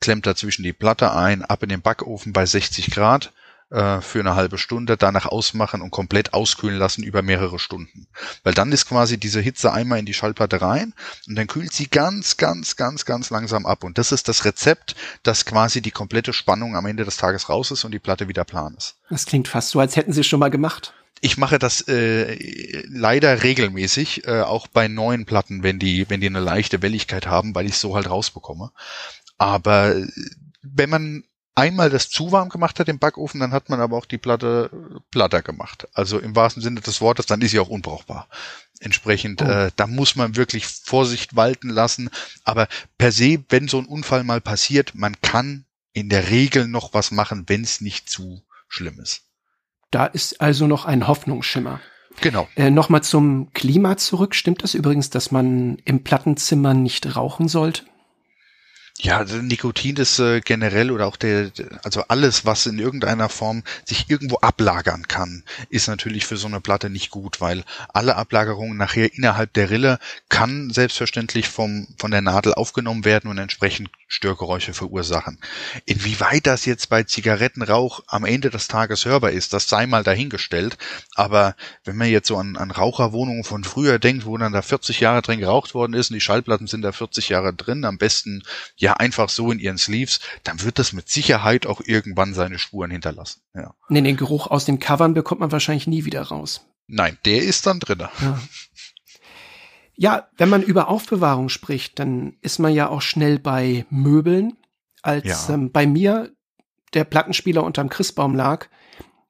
klemmt 0.00 0.26
dazwischen 0.26 0.64
die 0.64 0.72
Platte 0.72 1.14
ein, 1.14 1.44
ab 1.44 1.62
in 1.62 1.68
den 1.68 1.80
Backofen 1.80 2.32
bei 2.32 2.44
60 2.44 2.90
Grad, 2.90 3.32
äh, 3.70 4.00
für 4.00 4.20
eine 4.20 4.34
halbe 4.34 4.58
Stunde, 4.58 4.96
danach 4.96 5.26
ausmachen 5.26 5.80
und 5.80 5.90
komplett 5.90 6.34
auskühlen 6.34 6.76
lassen 6.76 7.02
über 7.02 7.22
mehrere 7.22 7.58
Stunden. 7.58 8.08
Weil 8.42 8.54
dann 8.54 8.72
ist 8.72 8.86
quasi 8.86 9.18
diese 9.18 9.40
Hitze 9.40 9.72
einmal 9.72 9.98
in 9.98 10.06
die 10.06 10.14
Schallplatte 10.14 10.60
rein 10.60 10.92
und 11.28 11.36
dann 11.36 11.46
kühlt 11.46 11.72
sie 11.72 11.88
ganz, 11.88 12.36
ganz, 12.36 12.76
ganz, 12.76 13.04
ganz 13.04 13.30
langsam 13.30 13.66
ab. 13.66 13.84
Und 13.84 13.98
das 13.98 14.12
ist 14.12 14.28
das 14.28 14.44
Rezept, 14.44 14.96
dass 15.22 15.44
quasi 15.44 15.80
die 15.82 15.92
komplette 15.92 16.32
Spannung 16.32 16.76
am 16.76 16.86
Ende 16.86 17.04
des 17.04 17.16
Tages 17.16 17.48
raus 17.48 17.70
ist 17.70 17.84
und 17.84 17.92
die 17.92 17.98
Platte 17.98 18.28
wieder 18.28 18.44
plan 18.44 18.74
ist. 18.76 18.96
Das 19.08 19.26
klingt 19.26 19.48
fast 19.48 19.70
so, 19.70 19.80
als 19.80 19.96
hätten 19.96 20.12
Sie 20.12 20.20
es 20.20 20.26
schon 20.26 20.40
mal 20.40 20.50
gemacht. 20.50 20.92
Ich 21.20 21.36
mache 21.36 21.58
das 21.58 21.82
äh, 21.82 22.82
leider 22.88 23.42
regelmäßig, 23.42 24.26
äh, 24.26 24.40
auch 24.40 24.66
bei 24.66 24.88
neuen 24.88 25.26
Platten, 25.26 25.62
wenn 25.62 25.78
die, 25.78 26.08
wenn 26.08 26.20
die 26.20 26.26
eine 26.26 26.40
leichte 26.40 26.82
Welligkeit 26.82 27.26
haben, 27.26 27.54
weil 27.54 27.66
ich 27.66 27.72
es 27.72 27.80
so 27.80 27.94
halt 27.94 28.08
rausbekomme. 28.08 28.72
Aber 29.36 29.94
äh, 29.96 30.06
wenn 30.62 30.90
man 30.90 31.24
einmal 31.60 31.90
das 31.90 32.08
zu 32.08 32.32
warm 32.32 32.48
gemacht 32.48 32.80
hat 32.80 32.88
im 32.88 32.98
Backofen, 32.98 33.40
dann 33.40 33.52
hat 33.52 33.68
man 33.68 33.80
aber 33.80 33.96
auch 33.96 34.06
die 34.06 34.18
Platte 34.18 34.70
platter 35.10 35.42
gemacht. 35.42 35.88
Also 35.92 36.18
im 36.18 36.34
wahrsten 36.34 36.62
Sinne 36.62 36.80
des 36.80 37.00
Wortes, 37.00 37.26
dann 37.26 37.40
ist 37.42 37.50
sie 37.52 37.60
auch 37.60 37.68
unbrauchbar. 37.68 38.28
Entsprechend, 38.80 39.42
oh. 39.42 39.46
äh, 39.46 39.70
da 39.76 39.86
muss 39.86 40.16
man 40.16 40.36
wirklich 40.36 40.66
Vorsicht 40.66 41.36
walten 41.36 41.68
lassen. 41.68 42.10
Aber 42.44 42.66
per 42.98 43.12
se, 43.12 43.44
wenn 43.48 43.68
so 43.68 43.78
ein 43.78 43.86
Unfall 43.86 44.24
mal 44.24 44.40
passiert, 44.40 44.94
man 44.94 45.20
kann 45.20 45.66
in 45.92 46.08
der 46.08 46.30
Regel 46.30 46.66
noch 46.66 46.94
was 46.94 47.10
machen, 47.10 47.44
wenn 47.46 47.62
es 47.62 47.80
nicht 47.80 48.08
zu 48.08 48.42
schlimm 48.68 48.98
ist. 49.00 49.22
Da 49.90 50.06
ist 50.06 50.40
also 50.40 50.66
noch 50.66 50.84
ein 50.84 51.08
Hoffnungsschimmer. 51.08 51.80
Genau. 52.20 52.48
Äh, 52.56 52.70
Nochmal 52.70 53.02
zum 53.02 53.52
Klima 53.52 53.96
zurück. 53.96 54.34
Stimmt 54.34 54.62
das 54.62 54.74
übrigens, 54.74 55.10
dass 55.10 55.30
man 55.30 55.76
im 55.84 56.02
Plattenzimmer 56.04 56.74
nicht 56.74 57.16
rauchen 57.16 57.48
sollte? 57.48 57.82
Ja, 59.02 59.16
also 59.16 59.36
Nikotin 59.36 59.96
ist 59.96 60.18
äh, 60.18 60.40
generell 60.40 60.90
oder 60.90 61.06
auch 61.06 61.16
der, 61.16 61.50
also 61.84 62.02
alles, 62.08 62.44
was 62.44 62.66
in 62.66 62.78
irgendeiner 62.78 63.30
Form 63.30 63.62
sich 63.86 64.10
irgendwo 64.10 64.36
ablagern 64.36 65.08
kann, 65.08 65.42
ist 65.70 65.88
natürlich 65.88 66.26
für 66.26 66.36
so 66.36 66.48
eine 66.48 66.60
Platte 66.60 66.90
nicht 66.90 67.08
gut, 67.08 67.40
weil 67.40 67.64
alle 67.94 68.16
Ablagerungen 68.16 68.76
nachher 68.76 69.14
innerhalb 69.14 69.54
der 69.54 69.70
Rille 69.70 69.98
kann 70.28 70.68
selbstverständlich 70.68 71.48
vom, 71.48 71.88
von 71.98 72.10
der 72.10 72.20
Nadel 72.20 72.52
aufgenommen 72.52 73.06
werden 73.06 73.30
und 73.30 73.38
entsprechend 73.38 73.88
Störgeräusche 74.06 74.74
verursachen. 74.74 75.38
Inwieweit 75.86 76.46
das 76.46 76.66
jetzt 76.66 76.90
bei 76.90 77.04
Zigarettenrauch 77.04 78.00
am 78.08 78.24
Ende 78.24 78.50
des 78.50 78.68
Tages 78.68 79.04
hörbar 79.06 79.30
ist, 79.30 79.52
das 79.52 79.68
sei 79.68 79.86
mal 79.86 80.02
dahingestellt. 80.02 80.76
Aber 81.14 81.54
wenn 81.84 81.96
man 81.96 82.08
jetzt 82.08 82.26
so 82.26 82.36
an, 82.36 82.56
an 82.56 82.72
Raucherwohnungen 82.72 83.44
von 83.44 83.62
früher 83.64 83.98
denkt, 83.98 84.26
wo 84.26 84.36
dann 84.36 84.52
da 84.52 84.62
40 84.62 85.00
Jahre 85.00 85.22
drin 85.22 85.38
geraucht 85.38 85.74
worden 85.74 85.94
ist 85.94 86.10
und 86.10 86.14
die 86.14 86.20
Schallplatten 86.20 86.66
sind 86.66 86.82
da 86.82 86.92
40 86.92 87.28
Jahre 87.28 87.54
drin, 87.54 87.84
am 87.84 87.98
besten 87.98 88.42
ja 88.76 88.89
ja 88.90 88.96
einfach 88.96 89.28
so 89.28 89.52
in 89.52 89.58
ihren 89.58 89.78
Sleeves, 89.78 90.20
dann 90.44 90.62
wird 90.62 90.78
das 90.78 90.92
mit 90.92 91.08
Sicherheit 91.08 91.66
auch 91.66 91.80
irgendwann 91.84 92.34
seine 92.34 92.58
Spuren 92.58 92.90
hinterlassen. 92.90 93.42
Ja. 93.54 93.74
Nee, 93.88 94.02
den 94.02 94.16
Geruch 94.16 94.48
aus 94.48 94.64
den 94.64 94.80
Covern 94.80 95.14
bekommt 95.14 95.40
man 95.40 95.52
wahrscheinlich 95.52 95.86
nie 95.86 96.04
wieder 96.04 96.22
raus. 96.22 96.66
Nein, 96.88 97.18
der 97.24 97.42
ist 97.42 97.66
dann 97.66 97.78
drin. 97.78 98.00
Ja. 98.20 98.40
ja, 99.94 100.28
wenn 100.36 100.48
man 100.48 100.62
über 100.62 100.88
Aufbewahrung 100.88 101.48
spricht, 101.48 101.98
dann 101.98 102.36
ist 102.40 102.58
man 102.58 102.74
ja 102.74 102.88
auch 102.88 103.02
schnell 103.02 103.38
bei 103.38 103.86
Möbeln. 103.90 104.56
Als 105.02 105.48
ja. 105.48 105.54
ähm, 105.54 105.70
bei 105.70 105.86
mir 105.86 106.30
der 106.92 107.04
Plattenspieler 107.04 107.62
unterm 107.62 107.88
Christbaum 107.88 108.34
lag, 108.34 108.66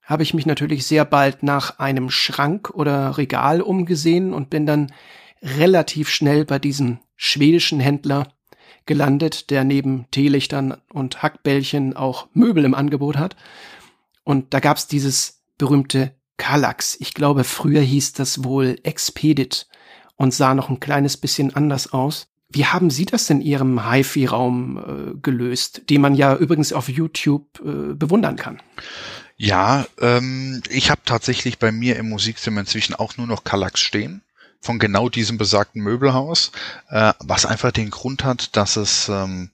habe 0.02 0.22
ich 0.22 0.34
mich 0.34 0.46
natürlich 0.46 0.86
sehr 0.86 1.04
bald 1.04 1.42
nach 1.42 1.78
einem 1.78 2.10
Schrank 2.10 2.70
oder 2.70 3.16
Regal 3.18 3.60
umgesehen 3.60 4.32
und 4.32 4.50
bin 4.50 4.66
dann 4.66 4.92
relativ 5.42 6.08
schnell 6.08 6.44
bei 6.44 6.58
diesem 6.58 6.98
schwedischen 7.14 7.78
Händler 7.78 8.26
gelandet, 8.86 9.50
der 9.50 9.64
neben 9.64 10.06
Teelichtern 10.10 10.76
und 10.92 11.22
Hackbällchen 11.22 11.96
auch 11.96 12.28
Möbel 12.32 12.64
im 12.64 12.74
Angebot 12.74 13.16
hat. 13.16 13.36
Und 14.24 14.52
da 14.54 14.60
gab's 14.60 14.86
dieses 14.86 15.42
berühmte 15.58 16.14
Kallax. 16.36 16.96
Ich 17.00 17.14
glaube, 17.14 17.44
früher 17.44 17.82
hieß 17.82 18.14
das 18.14 18.44
wohl 18.44 18.78
Expedit 18.82 19.68
und 20.16 20.34
sah 20.34 20.54
noch 20.54 20.70
ein 20.70 20.80
kleines 20.80 21.16
bisschen 21.16 21.54
anders 21.54 21.92
aus. 21.92 22.28
Wie 22.48 22.66
haben 22.66 22.90
Sie 22.90 23.04
das 23.04 23.30
in 23.30 23.40
Ihrem 23.40 23.88
HiFi-Raum 23.88 24.78
äh, 24.78 25.18
gelöst, 25.22 25.82
den 25.88 26.00
man 26.00 26.14
ja 26.14 26.34
übrigens 26.34 26.72
auf 26.72 26.88
YouTube 26.88 27.60
äh, 27.60 27.94
bewundern 27.94 28.36
kann? 28.36 28.60
Ja, 29.36 29.86
ähm, 30.00 30.60
ich 30.68 30.90
habe 30.90 31.02
tatsächlich 31.04 31.58
bei 31.58 31.70
mir 31.72 31.96
im 31.96 32.08
Musikzimmer 32.08 32.60
inzwischen 32.60 32.94
auch 32.94 33.16
nur 33.16 33.26
noch 33.26 33.44
Kallax 33.44 33.80
stehen 33.80 34.22
von 34.60 34.78
genau 34.78 35.08
diesem 35.08 35.38
besagten 35.38 35.82
Möbelhaus, 35.82 36.52
äh, 36.88 37.12
was 37.20 37.46
einfach 37.46 37.72
den 37.72 37.90
Grund 37.90 38.24
hat, 38.24 38.56
dass 38.56 38.76
es 38.76 39.08
ähm, 39.08 39.50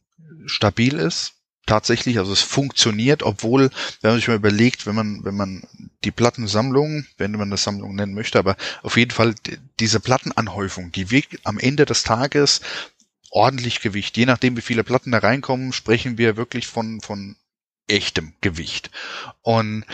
stabil 0.46 0.94
ist, 0.94 1.34
tatsächlich, 1.66 2.18
also 2.18 2.32
es 2.32 2.42
funktioniert, 2.42 3.22
obwohl, 3.22 3.70
wenn 4.00 4.12
man 4.12 4.18
sich 4.18 4.28
mal 4.28 4.36
überlegt, 4.36 4.86
wenn 4.86 4.94
man, 4.94 5.24
wenn 5.24 5.36
man 5.36 5.64
die 6.04 6.12
Plattensammlung, 6.12 7.06
wenn 7.18 7.32
man 7.32 7.50
das 7.50 7.64
Sammlung 7.64 7.94
nennen 7.94 8.14
möchte, 8.14 8.38
aber 8.38 8.56
auf 8.82 8.96
jeden 8.96 9.10
Fall 9.10 9.34
diese 9.80 10.00
Plattenanhäufung, 10.00 10.92
die 10.92 11.10
wiegt 11.10 11.40
am 11.44 11.58
Ende 11.58 11.84
des 11.84 12.04
Tages 12.04 12.60
ordentlich 13.30 13.80
Gewicht. 13.80 14.16
Je 14.16 14.26
nachdem, 14.26 14.56
wie 14.56 14.62
viele 14.62 14.84
Platten 14.84 15.10
da 15.10 15.18
reinkommen, 15.18 15.72
sprechen 15.72 16.16
wir 16.16 16.36
wirklich 16.36 16.68
von, 16.68 17.00
von 17.00 17.36
echtem 17.88 18.32
Gewicht. 18.40 18.90
Und 19.42 19.84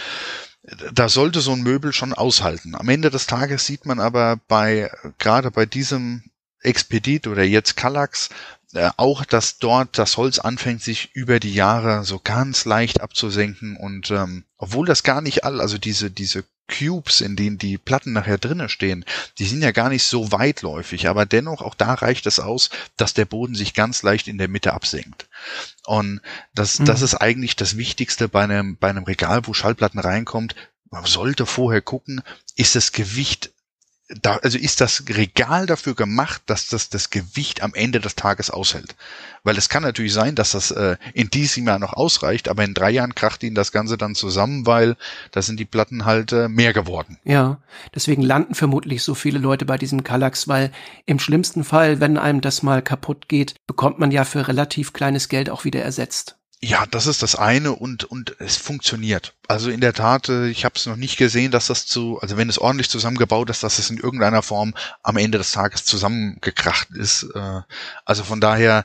da 0.93 1.09
sollte 1.09 1.41
so 1.41 1.53
ein 1.53 1.63
Möbel 1.63 1.93
schon 1.93 2.13
aushalten. 2.13 2.75
Am 2.75 2.89
Ende 2.89 3.11
des 3.11 3.27
Tages 3.27 3.67
sieht 3.67 3.85
man 3.85 3.99
aber 3.99 4.39
bei, 4.49 4.91
gerade 5.19 5.51
bei 5.51 5.67
diesem 5.67 6.23
Expedit 6.61 7.27
oder 7.27 7.43
jetzt 7.43 7.77
Kallax, 7.77 8.31
äh, 8.73 8.91
auch, 8.97 9.25
dass 9.25 9.59
dort 9.59 9.99
das 9.99 10.17
Holz 10.17 10.39
anfängt, 10.39 10.83
sich 10.83 11.11
über 11.15 11.41
die 11.41 11.53
Jahre 11.53 12.05
so 12.05 12.21
ganz 12.23 12.65
leicht 12.65 13.01
abzusenken 13.01 13.77
und 13.77 14.11
ähm, 14.11 14.45
obwohl 14.57 14.87
das 14.87 15.03
gar 15.03 15.21
nicht 15.21 15.45
all, 15.45 15.61
also 15.61 15.79
diese 15.79 16.11
diese 16.11 16.45
Cubes, 16.69 17.21
in 17.21 17.37
denen 17.37 17.59
die 17.59 17.79
Platten 17.79 18.13
nachher 18.13 18.39
drinnen 18.39 18.69
stehen, 18.69 19.05
die 19.39 19.47
sind 19.47 19.63
ja 19.63 19.73
gar 19.73 19.89
nicht 19.89 20.05
so 20.05 20.33
weitläufig, 20.33 21.09
aber 21.09 21.27
dennoch 21.27 21.61
auch 21.61 21.75
da 21.75 21.95
reicht 21.95 22.27
es 22.27 22.41
aus, 22.41 22.71
dass 22.97 23.15
der 23.15 23.25
Boden 23.25 23.55
sich 23.55 23.75
ganz 23.75 24.03
leicht 24.03 24.29
in 24.29 24.39
der 24.39 24.49
Mitte 24.49 24.73
absenkt. 24.73 25.29
Und 25.87 26.21
das, 26.55 26.79
mhm. 26.79 26.87
das 26.87 27.03
ist 27.03 27.15
eigentlich 27.15 27.57
das 27.57 27.77
Wichtigste 27.77 28.29
bei 28.29 28.45
einem, 28.45 28.77
bei 28.77 28.89
einem 28.89 29.05
Regal, 29.05 29.47
wo 29.47 29.55
Schallplatten 29.55 30.01
reinkommt. 30.01 30.55
Man 30.91 31.05
sollte 31.05 31.47
vorher 31.47 31.83
gucken, 31.83 32.23
ist 32.57 32.75
das 32.75 32.93
Gewicht 32.93 33.51
da, 34.21 34.37
also 34.37 34.59
ist 34.59 34.81
das 34.81 35.05
Regal 35.09 35.67
dafür 35.67 35.95
gemacht, 35.95 36.43
dass 36.47 36.69
das 36.69 36.89
das 36.89 37.11
Gewicht 37.11 37.63
am 37.63 37.75
Ende 37.75 38.01
des 38.01 38.15
Tages 38.15 38.51
aushält. 38.51 38.95
Weil 39.45 39.57
es 39.57 39.69
kann 39.69 39.83
natürlich 39.83 40.13
sein, 40.13 40.35
dass 40.35 40.53
das 40.53 40.71
äh, 40.71 40.97
in 41.15 41.31
diesem 41.31 41.67
Jahr 41.67 41.79
noch 41.79 41.93
ausreicht, 41.93 42.49
aber 42.49 42.65
in 42.65 42.75
drei 42.75 42.91
Jahren 42.91 43.15
kracht 43.15 43.43
ihnen 43.43 43.55
das 43.55 43.73
Ganze 43.73 43.97
dann 43.97 44.15
zusammen, 44.15 44.67
weil 44.67 44.97
da 45.31 45.43
sind 45.43 45.59
die 45.59 45.65
Platten 45.65 46.05
halt 46.05 46.33
äh, 46.33 46.49
mehr 46.49 46.73
geworden. 46.73 47.19
Ja, 47.25 47.61
deswegen 47.95 48.23
landen 48.23 48.55
vermutlich 48.55 49.03
so 49.03 49.15
viele 49.15 49.39
Leute 49.39 49.65
bei 49.65 49.79
diesem 49.79 50.05
Kallax, 50.05 50.49
weil 50.49 50.73
im 51.07 51.19
schlimmsten 51.19 51.65
Fall, 51.65 52.01
wenn 52.01 52.19
einem 52.19 52.41
das 52.41 52.63
mal 52.63 52.83
kaputt 52.83 53.29
geht, 53.29 53.55
bekommt 53.67 53.99
man 53.99 54.11
ja 54.11 54.25
für 54.25 54.49
relativ 54.49 54.93
kleines 54.93 55.29
Geld 55.29 55.51
auch 55.51 55.65
wieder 55.65 55.83
ersetzt. 55.83 56.37
Ja, 56.65 56.87
das 56.87 57.09
ist 57.09 57.23
das 57.25 57.35
eine 57.35 57.73
und 57.73 58.05
und 58.05 58.37
es 58.41 58.57
funktioniert. 58.57 59.35
Also 59.49 59.69
in 59.69 59.81
der 59.81 59.93
Tat, 59.95 60.29
äh, 60.29 60.47
ich 60.49 60.65
habe 60.65 60.77
es 60.77 60.87
noch 60.87 60.95
nicht 60.97 61.17
gesehen, 61.17 61.51
dass 61.51 61.67
das 61.67 61.87
zu, 61.87 62.21
also 62.21 62.37
wenn 62.37 62.49
es 62.49 62.59
ordentlich 62.59 62.89
zusammengebaut 62.89 63.51
ist, 63.51 63.65
dass 63.65 63.81
es 63.81 63.91
in 63.91 63.99
irgendeiner 63.99 64.43
Form 64.43 64.75
am 65.03 65.17
Ende 65.17 65.39
des 65.39 65.51
Tages 65.51 65.85
zusammengekracht 65.85 66.91
ist. 66.93 67.25
Äh, 67.35 67.63
also 68.05 68.23
von 68.23 68.41
daher, 68.41 68.85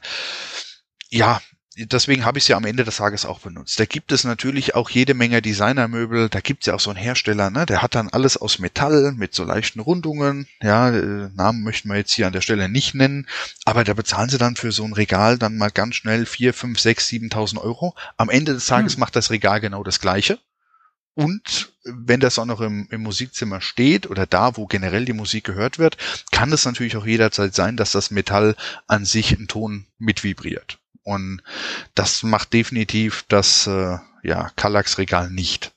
ja, 1.10 1.40
deswegen 1.78 2.26
habe 2.26 2.38
ich 2.38 2.46
es 2.46 2.48
ja 2.48 2.58
am 2.58 2.66
Ende 2.66 2.84
des 2.84 2.98
Tages 2.98 3.26
auch 3.26 3.40
benutzt. 3.40 3.80
Da 3.80 3.86
gibt 3.86 4.12
es 4.12 4.24
natürlich 4.24 4.76
auch 4.76 4.90
jede 4.90 5.14
Menge 5.14 5.42
Designermöbel. 5.42 6.30
Da 6.30 6.40
gibt 6.40 6.64
es 6.64 6.68
ja 6.68 6.74
auch 6.74 6.80
so 6.80 6.90
einen 6.90 7.00
Hersteller, 7.00 7.50
ne? 7.50 7.66
der 7.66 7.82
hat 7.82 7.96
dann 7.96 8.10
alles 8.10 8.38
aus 8.38 8.60
Metall 8.60 9.14
mit 9.14 9.34
so 9.34 9.44
leichten 9.44 9.80
Rundungen. 9.80 10.48
Ja, 10.62 10.90
äh, 10.90 11.30
Namen 11.36 11.64
möchten 11.64 11.90
wir 11.90 11.98
jetzt 11.98 12.14
hier 12.14 12.28
an 12.28 12.34
der 12.34 12.42
Stelle 12.42 12.70
nicht 12.70 12.96
nennen. 12.96 13.28
Aber 13.66 13.84
da 13.84 13.94
bezahlen 13.94 14.30
sie 14.30 14.38
dann 14.38 14.56
für 14.56 14.72
so 14.72 14.84
ein 14.84 14.94
Regal 14.94 15.38
dann 15.38 15.58
mal 15.58 15.72
ganz 15.72 15.96
schnell 15.96 16.26
vier, 16.26 16.54
fünf, 16.54 16.80
sechs, 16.80 17.08
siebentausend 17.08 17.62
Euro. 17.62 17.96
Am 18.18 18.30
Ende 18.30 18.54
des 18.54 18.66
Tages 18.66 18.94
hm. 18.94 19.00
macht 19.00 19.16
das 19.16 19.30
Regal 19.30 19.62
genau 19.62 19.84
das 19.84 20.00
Gleiche. 20.00 20.40
Und 21.18 21.74
wenn 21.84 22.20
das 22.20 22.38
auch 22.38 22.46
noch 22.46 22.62
im, 22.62 22.88
im, 22.92 23.02
Musikzimmer 23.02 23.60
steht 23.60 24.08
oder 24.08 24.28
da, 24.28 24.56
wo 24.56 24.68
generell 24.68 25.04
die 25.04 25.14
Musik 25.14 25.46
gehört 25.46 25.80
wird, 25.80 25.98
kann 26.32 26.54
es 26.54 26.64
natürlich 26.64 26.96
auch 26.96 27.08
jederzeit 27.08 27.56
sein, 27.56 27.76
dass 27.76 27.92
das 27.92 28.12
Metall 28.12 28.56
an 28.86 29.04
sich 29.04 29.36
einen 29.36 29.48
Ton 29.48 29.88
mit 29.98 30.24
vibriert. 30.24 30.78
Und 31.08 31.42
das 31.96 32.22
macht 32.24 32.52
definitiv 32.52 33.24
das 33.30 33.66
äh, 33.66 33.98
ja, 34.24 34.52
Kallax-Regal 34.58 35.32
nicht. 35.32 35.72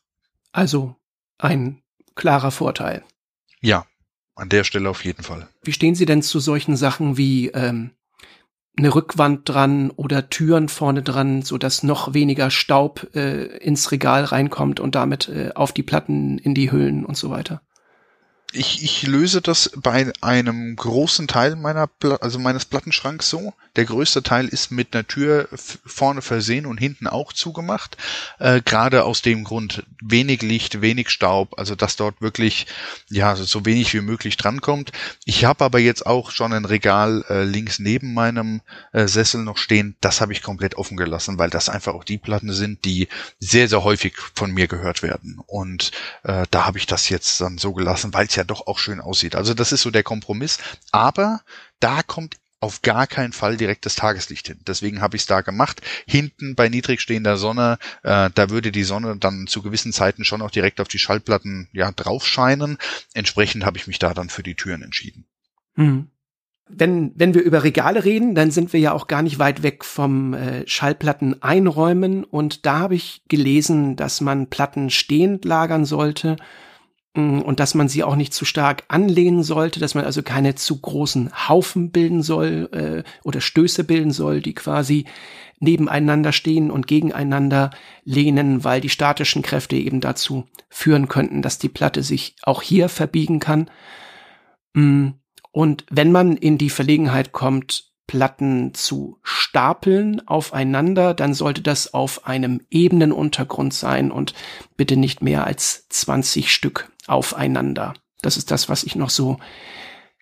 Also 0.51 0.97
ein 1.39 1.83
klarer 2.17 2.51
Vorteil. 2.51 3.05
Ja, 3.61 3.87
an 4.35 4.49
der 4.49 4.65
Stelle 4.65 4.91
auf 4.91 5.05
jeden 5.05 5.23
Fall. 5.23 5.49
Wie 5.63 5.73
stehen 5.73 5.95
Sie 5.95 6.05
denn 6.05 6.23
zu 6.23 6.41
solchen 6.41 6.77
Sachen 6.77 7.17
wie 7.17 7.47
ähm, 7.51 7.93
eine 8.77 8.93
Rückwand 8.93 9.49
dran 9.49 9.91
oder 9.91 10.31
Türen 10.31 10.69
vorne 10.69 11.05
dran, 11.05 11.43
so 11.43 11.59
dass 11.59 11.85
noch 11.85 12.13
weniger 12.13 12.51
Staub 12.51 13.15
äh, 13.15 13.45
ins 13.59 13.93
Regal 13.93 14.25
reinkommt 14.25 14.81
und 14.81 14.97
damit 14.97 15.29
äh, 15.29 15.53
auf 15.55 15.71
die 15.71 15.85
Platten 15.85 16.39
in 16.39 16.57
die 16.57 16.73
Hüllen 16.73 17.05
und 17.05 17.17
so 17.17 17.31
weiter? 17.31 17.63
Ich, 18.53 18.83
ich 18.83 19.03
löse 19.03 19.41
das 19.41 19.71
bei 19.77 20.13
einem 20.21 20.75
großen 20.75 21.29
Teil 21.29 21.57
meiner, 21.57 21.89
also 22.21 22.39
meines 22.39 22.65
Plattenschranks 22.65 23.31
so. 23.31 23.55
Der 23.77 23.85
größte 23.85 24.25
Teil 24.25 24.49
ist 24.49 24.73
mit 24.73 24.93
einer 24.93 25.07
Tür 25.07 25.49
vorne 25.87 26.23
versehen 26.23 26.67
und 26.67 26.79
hinten 26.79 27.07
auch 27.07 27.33
zugemacht. 27.33 27.97
Äh, 28.41 28.61
Gerade 28.63 29.05
aus 29.05 29.23
dem 29.23 29.45
Grund 29.45 29.85
wenig 30.03 30.43
Licht, 30.43 30.81
wenig 30.81 31.11
Staub, 31.11 31.57
also 31.59 31.77
dass 31.77 31.95
dort 31.95 32.21
wirklich 32.21 32.67
ja 33.09 33.37
so 33.37 33.65
wenig 33.65 33.95
wie 33.95 34.01
möglich 34.01 34.37
drankommt. 34.37 34.91
Ich 35.25 35.45
habe 35.45 35.65
aber 35.65 35.79
jetzt 35.79 36.05
auch 36.05 36.33
schon 36.33 36.53
ein 36.53 36.65
Regal 36.65 37.25
äh, 37.29 37.45
links 37.45 37.79
neben 37.79 38.13
meinem 38.13 38.63
äh, 38.93 39.07
Sessel 39.07 39.43
noch 39.45 39.59
stehen. 39.59 39.95
Das 40.01 40.21
habe 40.21 40.33
ich 40.33 40.43
komplett 40.43 40.75
offen 40.75 40.97
gelassen, 40.97 41.39
weil 41.39 41.51
das 41.51 41.69
einfach 41.69 41.95
auch 41.95 42.05
die 42.05 42.19
Platten 42.19 42.53
sind, 42.53 42.85
die 42.85 43.07
sehr 43.39 43.69
sehr 43.69 43.85
häufig 43.85 44.17
von 44.35 44.51
mir 44.51 44.67
gehört 44.67 45.05
werden. 45.05 45.39
Und 45.47 45.93
äh, 46.25 46.47
da 46.51 46.67
habe 46.67 46.79
ich 46.79 46.87
das 46.87 47.09
jetzt 47.09 47.41
dann 47.41 47.59
so 47.59 47.73
gelassen, 47.73 48.13
weil 48.13 48.27
es 48.27 48.35
ja 48.35 48.40
doch 48.45 48.67
auch 48.67 48.79
schön 48.79 49.01
aussieht. 49.01 49.35
Also 49.35 49.55
das 49.55 49.73
ist 49.73 49.83
so 49.83 49.91
der 49.91 50.03
Kompromiss. 50.03 50.59
Aber 50.93 51.41
da 51.81 52.03
kommt 52.03 52.37
auf 52.61 52.83
gar 52.83 53.07
keinen 53.07 53.33
Fall 53.33 53.57
direkt 53.57 53.87
das 53.87 53.97
Tageslicht 53.97 54.47
hin. 54.47 54.61
Deswegen 54.67 55.01
habe 55.01 55.17
ich 55.17 55.23
es 55.23 55.27
da 55.27 55.41
gemacht. 55.41 55.81
Hinten 56.07 56.55
bei 56.55 56.69
niedrig 56.69 57.01
stehender 57.01 57.39
Sonne, 57.39 57.79
äh, 58.03 58.29
da 58.35 58.51
würde 58.51 58.71
die 58.71 58.85
Sonne 58.85 59.17
dann 59.17 59.47
zu 59.47 59.63
gewissen 59.63 59.93
Zeiten 59.93 60.25
schon 60.25 60.43
auch 60.43 60.51
direkt 60.51 60.81
auf 60.81 60.89
die 60.89 60.99
Schallplatten 60.99 61.69
ja 61.73 61.91
drauf 61.91 62.27
scheinen. 62.27 62.77
Entsprechend 63.15 63.65
habe 63.65 63.79
ich 63.79 63.87
mich 63.87 63.99
da 63.99 64.13
dann 64.13 64.29
für 64.29 64.43
die 64.43 64.55
Türen 64.55 64.83
entschieden. 64.83 65.25
Hm. 65.75 66.11
Wenn, 66.69 67.13
wenn 67.17 67.35
wir 67.35 67.43
über 67.43 67.65
Regale 67.65 68.05
reden, 68.05 68.35
dann 68.35 68.51
sind 68.51 68.73
wir 68.73 68.79
ja 68.79 68.93
auch 68.93 69.09
gar 69.09 69.23
nicht 69.23 69.39
weit 69.41 69.63
weg 69.63 69.85
vom 69.85 70.35
äh, 70.35 70.69
Schallplatten 70.69 71.43
einräumen. 71.43 72.25
Und 72.25 72.67
da 72.67 72.79
habe 72.81 72.95
ich 72.95 73.23
gelesen, 73.29 73.97
dass 73.97 74.21
man 74.21 74.49
Platten 74.49 74.91
stehend 74.91 75.45
lagern 75.47 75.87
sollte 75.87 76.37
und 77.15 77.59
dass 77.59 77.75
man 77.75 77.89
sie 77.89 78.05
auch 78.05 78.15
nicht 78.15 78.33
zu 78.33 78.45
stark 78.45 78.85
anlehnen 78.87 79.43
sollte, 79.43 79.81
dass 79.81 79.97
man 79.97 80.05
also 80.05 80.23
keine 80.23 80.55
zu 80.55 80.81
großen 80.81 81.49
Haufen 81.49 81.91
bilden 81.91 82.23
soll 82.23 82.69
äh, 82.73 83.11
oder 83.25 83.41
Stöße 83.41 83.83
bilden 83.83 84.13
soll, 84.13 84.41
die 84.41 84.55
quasi 84.55 85.07
nebeneinander 85.59 86.33
stehen 86.33 86.71
und 86.71 86.87
gegeneinander 86.87 87.71
lehnen, 88.05 88.63
weil 88.63 88.81
die 88.81 88.89
statischen 88.89 89.43
Kräfte 89.43 89.77
eben 89.77 90.01
dazu 90.01 90.47
führen 90.69 91.09
könnten, 91.09 91.43
dass 91.43 91.59
die 91.59 91.69
Platte 91.69 92.03
sich 92.03 92.37
auch 92.43 92.63
hier 92.63 92.89
verbiegen 92.89 93.41
kann. 93.41 93.71
Mm, 94.73 95.09
und 95.53 95.85
wenn 95.91 96.13
man 96.13 96.37
in 96.37 96.59
die 96.59 96.71
Verlegenheit 96.71 97.33
kommt, 97.33 97.91
Platten 98.07 98.75
zu 98.75 99.19
stapeln 99.23 100.27
aufeinander, 100.27 101.15
dann 101.15 101.33
sollte 101.33 101.63
das 101.63 101.95
auf 101.95 102.27
einem 102.27 102.61
ebenen 102.69 103.13
Untergrund 103.13 103.73
sein 103.73 104.11
und 104.11 104.35
bitte 104.77 104.97
nicht 104.97 105.23
mehr 105.23 105.45
als 105.47 105.87
20 105.91 106.53
Stück 106.53 106.91
aufeinander. 107.07 107.95
Das 108.23 108.37
ist 108.37 108.51
das, 108.51 108.69
was 108.69 108.85
ich 108.85 108.95
noch 108.95 109.11
so 109.11 109.39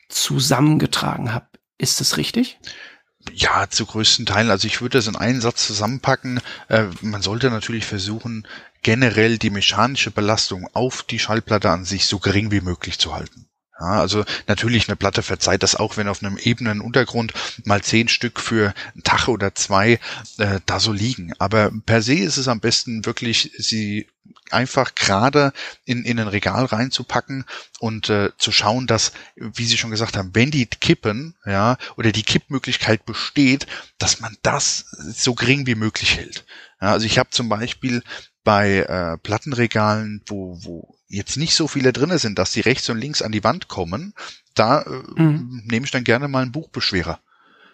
zusammengetragen 0.09 1.33
habe. 1.33 1.47
Ist 1.79 2.01
das 2.01 2.17
richtig? 2.17 2.59
Ja, 3.35 3.69
zu 3.69 3.87
größten 3.87 4.27
Teilen. 4.27 4.51
Also 4.51 4.67
ich 4.67 4.81
würde 4.81 4.99
das 4.99 5.07
in 5.07 5.17
einen 5.17 5.41
Satz 5.41 5.67
zusammenpacken. 5.67 6.41
Äh, 6.69 6.87
man 7.03 7.23
sollte 7.23 7.51
natürlich 7.51 7.85
versuchen, 7.85 8.47
generell 8.83 9.39
die 9.39 9.51
mechanische 9.51 10.11
Belastung 10.11 10.69
auf 10.73 11.03
die 11.03 11.19
Schallplatte 11.19 11.71
an 11.71 11.85
sich 11.85 12.07
so 12.07 12.19
gering 12.19 12.51
wie 12.51 12.61
möglich 12.61 12.99
zu 12.99 13.15
halten. 13.15 13.49
Ja, 13.81 14.01
also 14.01 14.25
natürlich 14.49 14.89
eine 14.89 14.97
Platte 14.97 15.23
verzeiht 15.23 15.63
das 15.63 15.77
auch, 15.77 15.97
wenn 15.97 16.09
auf 16.09 16.23
einem 16.23 16.37
ebenen 16.37 16.81
Untergrund 16.81 17.33
mal 17.65 17.81
zehn 17.81 18.09
Stück 18.09 18.41
für 18.41 18.75
einen 18.95 19.05
Tag 19.05 19.29
oder 19.29 19.55
zwei 19.55 20.01
äh, 20.39 20.61
da 20.67 20.81
so 20.81 20.93
liegen. 20.93 21.33
Aber 21.39 21.71
per 21.87 22.03
se 22.03 22.15
ist 22.15 22.39
es 22.39 22.49
am 22.49 22.59
besten 22.59 23.07
wirklich, 23.07 23.53
sie 23.57 24.09
einfach 24.53 24.95
gerade 24.95 25.53
in, 25.85 26.05
in 26.05 26.19
ein 26.19 26.29
Regal 26.29 26.65
reinzupacken 26.65 27.45
und 27.79 28.09
äh, 28.09 28.31
zu 28.39 28.53
schauen, 28.53 28.87
dass, 28.87 29.13
wie 29.37 29.65
Sie 29.65 29.77
schon 29.77 29.91
gesagt 29.91 30.17
haben, 30.17 30.31
wenn 30.35 30.51
die 30.51 30.67
kippen, 30.67 31.35
ja, 31.45 31.77
oder 31.97 32.13
die 32.13 32.23
Kippmöglichkeit 32.23 33.05
besteht, 33.05 33.67
dass 33.99 34.21
man 34.21 34.37
das 34.43 34.87
so 35.15 35.35
gering 35.35 35.67
wie 35.67 35.75
möglich 35.75 36.17
hält. 36.17 36.45
Ja, 36.81 36.93
also 36.93 37.07
ich 37.07 37.19
habe 37.19 37.31
zum 37.31 37.49
Beispiel 37.49 38.03
bei 38.45 38.79
äh, 38.79 39.19
Plattenregalen, 39.19 40.23
wo, 40.27 40.59
wo 40.63 40.99
jetzt 41.09 41.37
nicht 41.37 41.55
so 41.55 41.69
viele 41.69 41.93
drinne 41.93 42.19
sind, 42.19 42.39
dass 42.39 42.53
die 42.53 42.61
rechts 42.61 42.89
und 42.89 42.99
links 42.99 43.23
an 43.23 43.33
die 43.33 43.45
Wand 43.45 43.69
kommen, 43.69 44.15
da 44.55 44.83
äh, 44.83 45.21
mhm. 45.21 45.63
nehme 45.67 45.87
ich 45.87 45.93
dann 45.93 46.05
gerne 46.05 46.29
mal 46.29 46.43
einen 46.43 46.53
Buchbeschwerer 46.53 47.21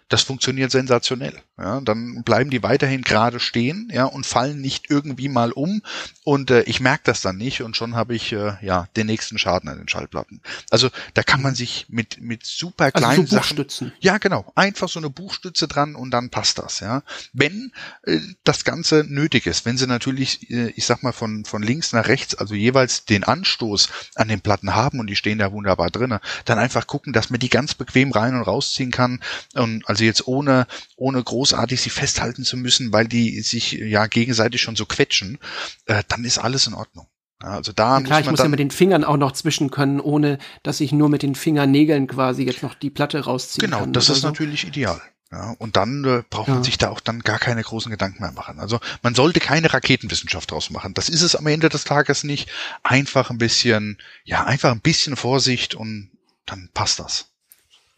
das 0.09 0.21
funktioniert 0.21 0.69
sensationell. 0.71 1.41
Ja, 1.57 1.81
dann 1.81 2.23
bleiben 2.23 2.49
die 2.49 2.61
weiterhin 2.61 3.01
gerade 3.01 3.39
stehen, 3.39 3.89
ja, 3.91 4.05
und 4.05 4.25
fallen 4.25 4.61
nicht 4.61 4.89
irgendwie 4.89 5.29
mal 5.29 5.51
um. 5.51 5.81
Und 6.23 6.51
äh, 6.51 6.61
ich 6.63 6.79
merke 6.79 7.03
das 7.05 7.21
dann 7.21 7.37
nicht 7.37 7.63
und 7.63 7.75
schon 7.75 7.95
habe 7.95 8.13
ich 8.13 8.31
äh, 8.31 8.53
ja 8.61 8.87
den 8.97 9.07
nächsten 9.07 9.39
Schaden 9.39 9.69
an 9.69 9.77
den 9.77 9.87
Schallplatten. 9.87 10.41
Also 10.69 10.89
da 11.15 11.23
kann 11.23 11.41
man 11.41 11.55
sich 11.55 11.87
mit 11.89 12.21
mit 12.21 12.45
super 12.45 12.91
kleinen 12.91 13.21
also 13.21 13.37
so 13.41 13.55
Sachen, 13.65 13.93
ja 13.99 14.17
genau, 14.19 14.51
einfach 14.55 14.89
so 14.89 14.99
eine 14.99 15.09
Buchstütze 15.09 15.67
dran 15.67 15.95
und 15.95 16.11
dann 16.11 16.29
passt 16.29 16.59
das. 16.59 16.81
Ja, 16.81 17.01
wenn 17.33 17.71
äh, 18.03 18.19
das 18.43 18.63
Ganze 18.63 19.05
nötig 19.07 19.47
ist, 19.47 19.65
wenn 19.65 19.77
sie 19.77 19.87
natürlich, 19.87 20.51
äh, 20.51 20.69
ich 20.75 20.85
sag 20.85 21.01
mal 21.01 21.13
von 21.13 21.45
von 21.45 21.63
links 21.63 21.93
nach 21.93 22.07
rechts, 22.07 22.35
also 22.35 22.53
jeweils 22.53 23.05
den 23.05 23.23
Anstoß 23.23 23.89
an 24.15 24.27
den 24.27 24.41
Platten 24.41 24.75
haben 24.75 24.99
und 24.99 25.07
die 25.07 25.15
stehen 25.15 25.39
da 25.39 25.51
wunderbar 25.51 25.89
drinnen, 25.89 26.19
dann 26.43 26.59
einfach 26.59 26.85
gucken, 26.85 27.11
dass 27.11 27.31
man 27.31 27.39
die 27.39 27.49
ganz 27.49 27.73
bequem 27.73 28.11
rein 28.11 28.35
und 28.35 28.43
rausziehen 28.43 28.91
kann 28.91 29.19
und 29.53 29.94
also 29.95 30.03
jetzt 30.03 30.27
ohne, 30.27 30.67
ohne 30.97 31.23
großartig 31.23 31.79
sie 31.79 31.89
festhalten 31.89 32.43
zu 32.43 32.57
müssen, 32.57 32.91
weil 32.91 33.07
die 33.07 33.39
sich 33.41 33.71
ja 33.71 34.07
gegenseitig 34.07 34.61
schon 34.61 34.75
so 34.75 34.85
quetschen, 34.85 35.39
äh, 35.85 36.03
dann 36.09 36.25
ist 36.25 36.37
alles 36.37 36.67
in 36.67 36.73
Ordnung. 36.73 37.07
Ja, 37.41 37.51
also 37.51 37.71
da 37.71 37.99
ja, 37.99 38.03
klar, 38.03 38.19
muss 38.19 38.25
ich 38.25 38.31
muss 38.31 38.39
ja 38.41 38.47
mit 38.49 38.59
den 38.59 38.71
Fingern 38.71 39.05
auch 39.05 39.15
noch 39.15 39.31
zwischen 39.31 39.71
können, 39.71 40.01
ohne 40.01 40.37
dass 40.63 40.81
ich 40.81 40.91
nur 40.91 41.07
mit 41.07 41.21
den 41.21 41.35
Fingernägeln 41.35 42.07
quasi 42.07 42.43
jetzt 42.43 42.61
noch 42.61 42.75
die 42.75 42.89
Platte 42.89 43.23
rausziehen 43.23 43.67
genau, 43.67 43.77
kann. 43.77 43.85
Genau, 43.85 43.93
das 43.93 44.09
ist 44.09 44.21
so. 44.21 44.27
natürlich 44.27 44.67
ideal. 44.67 45.01
Ja, 45.31 45.55
und 45.57 45.77
dann 45.77 46.03
äh, 46.03 46.23
braucht 46.29 46.49
ja. 46.49 46.55
man 46.55 46.63
sich 46.63 46.77
da 46.77 46.89
auch 46.89 46.99
dann 46.99 47.21
gar 47.21 47.39
keine 47.39 47.63
großen 47.63 47.89
Gedanken 47.89 48.21
mehr 48.21 48.33
machen. 48.33 48.59
Also 48.59 48.79
man 49.01 49.15
sollte 49.15 49.39
keine 49.39 49.73
Raketenwissenschaft 49.73 50.51
draus 50.51 50.69
machen. 50.69 50.93
Das 50.93 51.07
ist 51.07 51.21
es 51.21 51.35
am 51.37 51.47
Ende 51.47 51.69
des 51.69 51.85
Tages 51.85 52.25
nicht. 52.25 52.49
Einfach 52.83 53.29
ein 53.31 53.37
bisschen, 53.37 53.97
ja, 54.25 54.43
einfach 54.43 54.71
ein 54.71 54.81
bisschen 54.81 55.15
Vorsicht 55.15 55.73
und 55.73 56.11
dann 56.45 56.69
passt 56.73 56.99
das. 56.99 57.34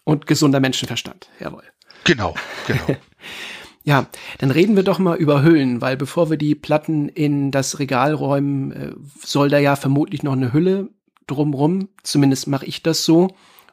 Und 0.08 0.26
gesunder 0.26 0.62
Menschenverstand, 0.62 1.28
jawohl. 1.38 1.64
Genau, 2.06 2.34
genau. 2.66 2.86
Ja, 3.84 4.08
dann 4.40 4.52
reden 4.52 4.76
wir 4.76 4.84
doch 4.84 5.00
mal 5.00 5.16
über 5.16 5.44
Hüllen, 5.44 5.80
weil 5.80 5.96
bevor 5.96 6.30
wir 6.30 6.36
die 6.36 6.56
Platten 6.56 7.08
in 7.08 7.52
das 7.52 7.80
Regal 7.80 8.14
räumen, 8.14 8.72
äh, 8.74 8.92
soll 9.22 9.48
da 9.48 9.60
ja 9.60 9.78
vermutlich 9.78 10.24
noch 10.24 10.34
eine 10.34 10.52
Hülle 10.52 10.90
drumrum. 11.26 11.88
Zumindest 12.04 12.48
mache 12.48 12.66
ich 12.66 12.84
das 12.84 13.06
so. 13.06 13.30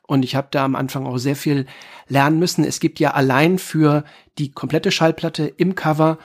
Und 0.06 0.24
ich 0.24 0.36
habe 0.36 0.46
da 0.52 0.64
am 0.64 0.76
Anfang 0.76 1.04
auch 1.04 1.18
sehr 1.18 1.34
viel 1.34 1.66
lernen 2.06 2.38
müssen. 2.38 2.62
Es 2.62 2.78
gibt 2.78 3.00
ja 3.00 3.10
allein 3.10 3.58
für 3.58 4.04
die 4.38 4.52
komplette 4.52 4.92
Schallplatte 4.92 5.46
im 5.46 5.74
Cover 5.74 6.18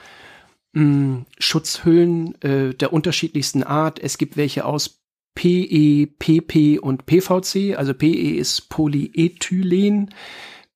mh, 0.72 0.82
hm, 0.82 1.26
Schutzhüllen 1.40 2.40
äh, 2.42 2.74
der 2.74 2.92
unterschiedlichsten 2.92 3.64
Art. 3.64 3.98
Es 3.98 4.18
gibt 4.18 4.36
welche 4.36 4.66
aus 4.66 4.99
PE, 5.34 6.06
PP 6.18 6.78
und 6.78 7.06
PVC. 7.06 7.76
Also 7.76 7.94
PE 7.94 8.36
ist 8.36 8.68
Polyethylen. 8.68 10.14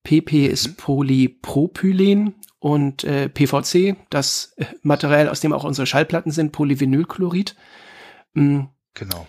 PP 0.04 0.46
ist 0.46 0.68
mhm. 0.68 0.74
Polypropylen 0.76 2.34
und 2.58 3.04
äh, 3.04 3.28
PVC, 3.28 3.96
das 4.10 4.54
äh, 4.56 4.64
Material, 4.82 5.28
aus 5.28 5.40
dem 5.40 5.52
auch 5.52 5.64
unsere 5.64 5.86
Schallplatten 5.86 6.30
sind, 6.30 6.52
Polyvinylchlorid. 6.52 7.56
Mhm. 8.34 8.68
Genau. 8.94 9.26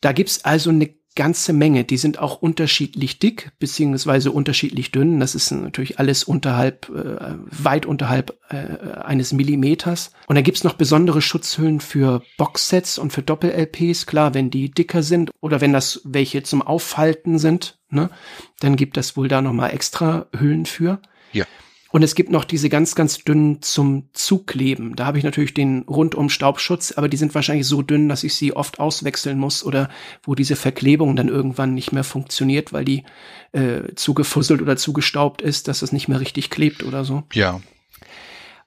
Da 0.00 0.12
gibt's 0.12 0.44
also 0.44 0.70
eine 0.70 0.94
ganze 1.16 1.52
Menge. 1.52 1.82
Die 1.82 1.96
sind 1.96 2.20
auch 2.20 2.40
unterschiedlich 2.40 3.18
dick 3.18 3.50
beziehungsweise 3.58 4.30
unterschiedlich 4.30 4.92
dünn. 4.92 5.18
Das 5.18 5.34
ist 5.34 5.50
natürlich 5.50 5.98
alles 5.98 6.22
unterhalb, 6.22 6.88
äh, 6.90 7.34
weit 7.50 7.86
unterhalb 7.86 8.38
äh, 8.48 9.00
eines 9.00 9.32
Millimeters. 9.32 10.12
Und 10.28 10.36
da 10.36 10.42
gibt's 10.42 10.62
noch 10.62 10.74
besondere 10.74 11.20
Schutzhüllen 11.20 11.80
für 11.80 12.22
Boxsets 12.36 12.98
und 12.98 13.12
für 13.12 13.22
Doppel-LPs. 13.22 14.06
Klar, 14.06 14.34
wenn 14.34 14.50
die 14.50 14.70
dicker 14.70 15.02
sind 15.02 15.32
oder 15.40 15.60
wenn 15.60 15.72
das 15.72 16.00
welche 16.04 16.44
zum 16.44 16.62
Auffalten 16.62 17.40
sind, 17.40 17.78
ne, 17.90 18.10
dann 18.60 18.76
gibt 18.76 18.96
es 18.96 19.16
wohl 19.16 19.26
da 19.26 19.42
noch 19.42 19.52
mal 19.52 19.70
extra 19.70 20.26
Hüllen 20.38 20.66
für. 20.66 21.00
Ja. 21.32 21.44
Und 21.92 22.02
es 22.02 22.14
gibt 22.14 22.30
noch 22.30 22.44
diese 22.44 22.68
ganz, 22.68 22.94
ganz 22.94 23.18
dünnen 23.18 23.62
zum 23.62 24.08
Zukleben. 24.12 24.96
Da 24.96 25.06
habe 25.06 25.18
ich 25.18 25.24
natürlich 25.24 25.54
den 25.54 25.82
rundum 25.82 26.28
Staubschutz, 26.28 26.92
aber 26.92 27.08
die 27.08 27.16
sind 27.16 27.34
wahrscheinlich 27.34 27.66
so 27.66 27.80
dünn, 27.82 28.08
dass 28.08 28.24
ich 28.24 28.34
sie 28.34 28.54
oft 28.54 28.80
auswechseln 28.80 29.38
muss 29.38 29.64
oder 29.64 29.88
wo 30.24 30.34
diese 30.34 30.56
Verklebung 30.56 31.14
dann 31.16 31.28
irgendwann 31.28 31.74
nicht 31.74 31.92
mehr 31.92 32.04
funktioniert, 32.04 32.72
weil 32.72 32.84
die 32.84 33.04
äh, 33.52 33.94
zugefusselt 33.94 34.60
oder 34.62 34.76
zugestaubt 34.76 35.42
ist, 35.42 35.68
dass 35.68 35.82
es 35.82 35.92
nicht 35.92 36.08
mehr 36.08 36.20
richtig 36.20 36.50
klebt 36.50 36.82
oder 36.82 37.04
so. 37.04 37.22
Ja. 37.32 37.60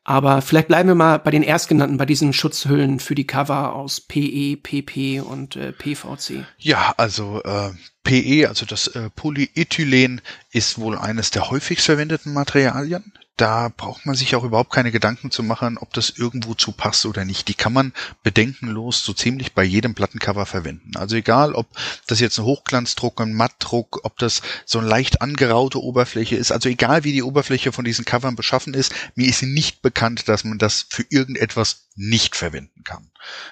Aber 0.09 0.41
vielleicht 0.41 0.69
bleiben 0.69 0.89
wir 0.89 0.95
mal 0.95 1.19
bei 1.19 1.29
den 1.29 1.43
erstgenannten, 1.43 1.97
bei 1.97 2.07
diesen 2.07 2.33
Schutzhüllen 2.33 2.99
für 2.99 3.13
die 3.13 3.27
Cover 3.27 3.75
aus 3.75 4.01
PE, 4.01 4.57
PP 4.57 5.21
und 5.21 5.55
äh, 5.55 5.71
PVC. 5.71 6.45
Ja, 6.57 6.95
also 6.97 7.43
äh, 7.43 7.69
PE, 8.03 8.47
also 8.47 8.65
das 8.65 8.87
äh, 8.87 9.11
Polyethylen, 9.11 10.21
ist 10.51 10.79
wohl 10.79 10.97
eines 10.97 11.29
der 11.29 11.51
häufigst 11.51 11.85
verwendeten 11.85 12.33
Materialien 12.33 13.13
da 13.39 13.69
braucht 13.69 14.05
man 14.05 14.15
sich 14.15 14.35
auch 14.35 14.43
überhaupt 14.43 14.71
keine 14.73 14.91
Gedanken 14.91 15.31
zu 15.31 15.43
machen, 15.43 15.77
ob 15.77 15.93
das 15.93 16.09
irgendwo 16.09 16.55
zu 16.55 16.73
passt 16.73 17.05
oder 17.05 17.23
nicht. 17.23 17.47
Die 17.47 17.53
kann 17.53 17.71
man 17.71 17.93
bedenkenlos 18.21 19.05
so 19.05 19.13
ziemlich 19.13 19.53
bei 19.53 19.63
jedem 19.63 19.95
Plattencover 19.95 20.45
verwenden. 20.45 20.91
Also 20.97 21.15
egal, 21.15 21.53
ob 21.53 21.67
das 22.07 22.19
jetzt 22.19 22.37
ein 22.37 22.43
Hochglanzdruck, 22.43 23.21
ein 23.21 23.33
Mattdruck, 23.33 24.01
ob 24.03 24.17
das 24.17 24.41
so 24.65 24.79
eine 24.79 24.89
leicht 24.89 25.21
angeraute 25.21 25.81
Oberfläche 25.81 26.35
ist, 26.35 26.51
also 26.51 26.67
egal 26.67 27.05
wie 27.05 27.13
die 27.13 27.23
Oberfläche 27.23 27.71
von 27.71 27.85
diesen 27.85 28.03
Covern 28.03 28.35
beschaffen 28.35 28.73
ist, 28.73 28.93
mir 29.15 29.29
ist 29.29 29.41
nicht 29.41 29.81
bekannt, 29.81 30.27
dass 30.27 30.43
man 30.43 30.57
das 30.57 30.85
für 30.89 31.05
irgendetwas 31.09 31.87
nicht 31.95 32.35
verwenden 32.37 32.83
kann. 32.83 33.09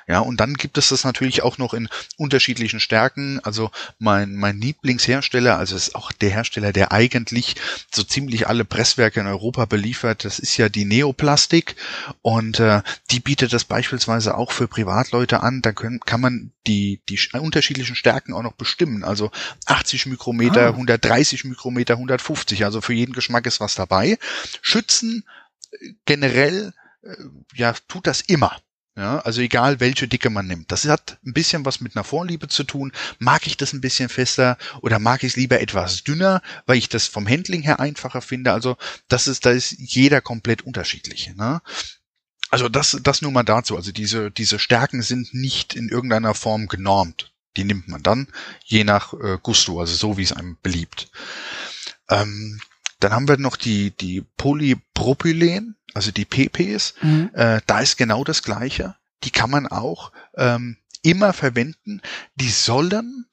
Ja, 0.08 0.20
und 0.20 0.40
dann 0.40 0.54
gibt 0.54 0.78
es 0.78 0.90
das 0.90 1.04
natürlich 1.04 1.44
auch 1.44 1.58
noch 1.58 1.74
in 1.74 1.90
unterschiedlichen 2.16 2.80
Stärken. 2.80 3.42
Also 3.44 3.72
mein, 4.00 4.36
mein 4.36 4.62
Lieblingshersteller, 4.62 5.58
also 5.58 5.76
ist 5.76 5.96
auch 5.96 6.14
der 6.14 6.30
Hersteller, 6.30 6.72
der 6.72 6.94
eigentlich 6.94 7.56
so 7.94 8.04
ziemlich 8.04 8.48
alle 8.48 8.64
Presswerke 8.64 9.20
in 9.20 9.28
Europa 9.28 9.66
beliefert, 9.78 10.26
das 10.26 10.40
ist 10.40 10.58
ja 10.58 10.70
die 10.70 10.86
Neoplastik 10.86 11.76
und 12.24 12.60
äh, 12.60 12.82
die 13.12 13.20
bietet 13.20 13.54
das 13.54 13.64
beispielsweise 13.64 14.36
auch 14.36 14.52
für 14.52 14.68
Privatleute 14.68 15.44
an. 15.44 15.62
Da 15.62 15.72
können, 15.72 16.00
kann 16.00 16.20
man 16.20 16.52
die, 16.66 17.00
die 17.08 17.20
unterschiedlichen 17.34 17.96
Stärken 17.96 18.34
auch 18.34 18.42
noch 18.42 18.54
bestimmen. 18.54 19.04
Also 19.04 19.30
80 19.68 20.08
Mikrometer, 20.08 20.66
ah. 20.66 20.70
130 20.70 21.44
Mikrometer, 21.44 21.94
150. 21.94 22.66
Also 22.66 22.82
für 22.82 22.94
jeden 22.94 23.14
Geschmack 23.14 23.46
ist 23.46 23.60
was 23.60 23.76
dabei. 23.76 24.18
Schützen 24.64 25.24
äh, 25.70 25.94
generell 26.06 26.74
äh, 27.04 27.16
ja, 27.54 27.74
tut 27.88 28.08
das 28.08 28.22
immer. 28.22 28.58
Ja, 28.98 29.20
also 29.20 29.42
egal 29.42 29.80
welche 29.80 30.08
Dicke 30.08 30.32
man 30.32 30.48
nimmt. 30.48 30.72
Das 30.72 30.86
hat 30.86 31.20
ein 31.24 31.34
bisschen 31.34 31.64
was 31.66 31.82
mit 31.82 31.96
einer 31.96 32.04
Vorliebe 32.04 32.48
zu 32.48 32.64
tun. 32.64 32.92
Mag 33.20 33.46
ich 33.46 33.56
das 33.56 33.72
ein 33.72 33.80
bisschen 33.80 34.10
fester 34.10 34.58
oder 34.82 34.98
mag 34.98 35.22
ich 35.22 35.34
es 35.34 35.36
lieber 35.36 35.62
etwas 35.62 36.04
dünner, 36.04 36.42
weil 36.66 36.80
ich 36.80 36.90
das 36.90 37.06
vom 37.06 37.30
Handling 37.30 37.62
her 37.62 37.80
einfacher 37.80 38.24
finde. 38.24 38.54
Also 38.54 38.76
das 39.08 39.28
ist, 39.28 39.46
da 39.46 39.52
ist 39.52 39.76
jeder 39.78 40.20
komplett 40.20 40.64
unterschiedlich. 40.64 41.32
Ne? 41.36 41.62
Also 42.50 42.70
das, 42.70 42.98
das 43.04 43.22
nur 43.22 43.32
mal 43.32 43.44
dazu. 43.44 43.76
Also 43.76 43.92
diese, 43.92 44.32
diese 44.32 44.58
Stärken 44.58 45.04
sind 45.04 45.32
nicht 45.32 45.76
in 45.76 45.90
irgendeiner 45.90 46.34
Form 46.34 46.68
genormt. 46.68 47.32
Die 47.56 47.66
nimmt 47.66 47.88
man 47.88 48.02
dann 48.02 48.28
je 48.66 48.84
nach 48.84 49.14
äh, 49.14 49.38
Gusto, 49.44 49.80
also 49.80 49.96
so 49.96 50.18
wie 50.18 50.24
es 50.24 50.32
einem 50.32 50.58
beliebt. 50.64 51.12
Ähm, 52.10 52.60
dann 53.00 53.12
haben 53.12 53.28
wir 53.28 53.38
noch 53.38 53.58
die, 53.58 53.92
die 53.92 54.22
Polypropylen, 54.38 55.76
also 55.94 56.12
die 56.12 56.26
PPs. 56.26 56.96
Mhm. 57.02 57.30
Äh, 57.34 57.62
da 57.66 57.80
ist 57.80 57.98
genau 57.98 58.24
das 58.24 58.44
Gleiche. 58.44 58.96
Die 59.24 59.32
kann 59.32 59.50
man 59.50 59.68
auch 59.68 60.12
ähm, 60.36 60.78
immer 61.02 61.34
verwenden. 61.34 62.02
Die 62.36 62.50
sollen 62.50 63.26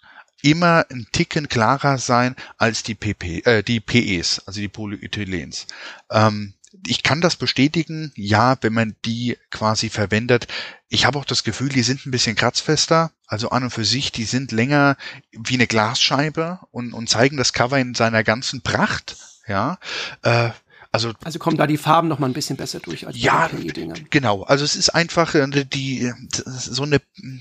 immer 0.42 0.84
ein 0.90 1.06
Ticken 1.10 1.48
klarer 1.48 1.98
sein 1.98 2.36
als 2.58 2.82
die 2.82 2.94
PP, 2.94 3.40
äh, 3.46 3.62
die 3.62 3.80
PEs, 3.80 4.42
also 4.46 4.60
die 4.60 4.68
Polyethylens. 4.68 5.66
Ähm, 6.10 6.54
ich 6.86 7.02
kann 7.02 7.20
das 7.20 7.36
bestätigen, 7.36 8.12
ja, 8.14 8.56
wenn 8.60 8.74
man 8.74 8.96
die 9.04 9.38
quasi 9.50 9.88
verwendet. 9.88 10.48
Ich 10.88 11.06
habe 11.06 11.18
auch 11.18 11.24
das 11.24 11.44
Gefühl, 11.44 11.68
die 11.68 11.82
sind 11.82 12.04
ein 12.04 12.10
bisschen 12.10 12.36
kratzfester, 12.36 13.12
also 13.26 13.50
an 13.50 13.64
und 13.64 13.70
für 13.70 13.84
sich, 13.84 14.12
die 14.12 14.24
sind 14.24 14.52
länger 14.52 14.96
wie 15.32 15.54
eine 15.54 15.66
Glasscheibe 15.66 16.60
und, 16.70 16.92
und 16.92 17.08
zeigen 17.08 17.36
das 17.36 17.52
Cover 17.52 17.78
in 17.78 17.94
seiner 17.94 18.24
ganzen 18.24 18.60
Pracht. 18.60 19.16
Ja, 19.46 19.78
äh, 20.22 20.50
also, 20.94 21.12
also 21.24 21.40
kommen 21.40 21.56
da 21.56 21.66
die 21.66 21.76
Farben 21.76 22.06
noch 22.06 22.20
mal 22.20 22.28
ein 22.28 22.34
bisschen 22.34 22.56
besser 22.56 22.78
durch 22.78 23.04
als 23.04 23.16
ja, 23.18 23.48
bei 23.48 23.58
PE-Dingern. 23.58 24.06
Genau, 24.10 24.44
also 24.44 24.64
es 24.64 24.76
ist 24.76 24.90
einfach 24.90 25.34
äh, 25.34 25.64
die 25.64 26.12
so 26.46 26.84
eine 26.84 27.00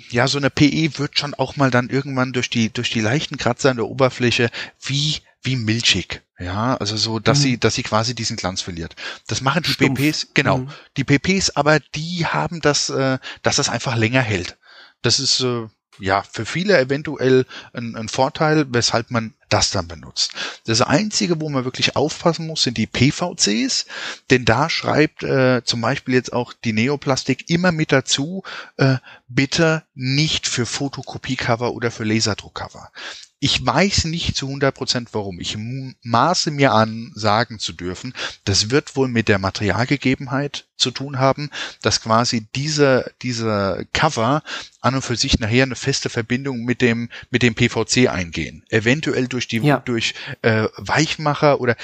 ja 0.10 0.28
so 0.28 0.40
eine 0.40 0.50
PE 0.50 0.98
wird 0.98 1.20
schon 1.20 1.36
auch 1.36 1.56
mal 1.56 1.70
dann 1.70 1.90
irgendwann 1.90 2.34
durch 2.34 2.50
die 2.50 2.74
durch 2.74 2.90
die 2.90 3.00
leichten 3.00 3.38
Kratzer 3.38 3.70
an 3.70 3.78
der 3.78 3.88
Oberfläche 3.88 4.50
wie 4.82 5.22
wie 5.44 5.56
milchig. 5.56 6.24
Ja, 6.40 6.76
also 6.78 6.98
so, 6.98 7.20
dass 7.20 7.40
mhm. 7.40 7.44
sie, 7.44 7.58
dass 7.60 7.76
sie 7.76 7.84
quasi 7.84 8.16
diesen 8.16 8.38
Glanz 8.38 8.62
verliert. 8.62 8.96
Das 9.28 9.42
machen 9.42 9.64
die 9.64 9.72
Stumpf. 9.72 10.00
PPs, 10.00 10.30
genau. 10.34 10.60
Mhm. 10.60 10.70
Die 10.98 11.04
PPs, 11.04 11.52
aber 11.52 11.80
die 11.80 12.26
haben 12.26 12.60
das, 12.60 12.90
äh, 12.90 13.20
dass 13.44 13.58
das 13.58 13.70
einfach 13.70 13.96
länger 13.96 14.22
hält. 14.22 14.58
Das 15.04 15.20
ist 15.20 15.42
äh, 15.42 15.68
ja 16.00 16.24
für 16.30 16.46
viele 16.46 16.78
eventuell 16.80 17.46
ein, 17.74 17.96
ein 17.96 18.10
Vorteil, 18.10 18.66
weshalb 18.70 19.12
man 19.12 19.34
das 19.50 19.70
dann 19.70 19.88
benutzt. 19.88 20.34
Das 20.66 20.82
Einzige, 20.82 21.40
wo 21.40 21.50
man 21.50 21.64
wirklich 21.64 21.96
aufpassen 21.96 22.48
muss, 22.48 22.64
sind 22.64 22.78
die 22.78 22.88
PVCs, 22.88 23.86
denn 24.32 24.46
da 24.46 24.70
schreibt 24.70 25.24
äh, 25.24 25.62
zum 25.64 25.82
Beispiel 25.82 26.16
jetzt 26.16 26.34
auch 26.34 26.54
die 26.54 26.74
Neoplastik 26.74 27.50
immer 27.50 27.72
mit 27.72 27.92
dazu, 27.92 28.44
äh, 28.78 28.98
bitte 29.28 29.84
nicht 29.94 30.48
für 30.48 30.66
Fotokopiecover 30.66 31.74
oder 31.74 31.92
für 31.92 32.04
Laserdruckcover. 32.04 32.92
Ich 33.40 33.64
weiß 33.64 34.06
nicht 34.06 34.38
zu 34.38 34.48
100 34.48 34.74
Prozent 34.74 35.10
warum. 35.12 35.40
Ich 35.40 35.58
maße 36.02 36.50
mir 36.50 36.72
an, 36.72 37.12
sagen 37.14 37.60
zu 37.60 37.74
dürfen, 37.74 38.14
das 38.46 38.72
wird 38.72 38.96
wohl 38.96 39.10
mit 39.10 39.28
der 39.28 39.38
Materialgegebenheit 39.38 40.66
zu 40.76 40.92
tun 40.92 41.20
haben, 41.20 41.50
dass 41.82 42.02
quasi 42.02 42.48
diese, 42.56 43.12
diese 43.22 43.88
Cover 43.94 44.44
an 44.82 44.96
und 44.96 45.02
für 45.02 45.16
sich 45.16 45.40
nachher 45.40 45.64
eine 45.64 45.76
feste 45.76 46.10
Verbindung 46.10 46.64
mit 46.66 46.82
dem, 46.82 47.10
mit 47.30 47.42
dem 47.44 47.56
PVC 47.56 48.10
eingehen. 48.10 48.64
Eventuell 48.70 49.28
durch 49.28 49.48
die, 49.48 49.60
ja. 49.60 49.80
durch 49.80 50.14
äh, 50.42 50.68
Weichmacher 50.78 51.62
oder 51.62 51.76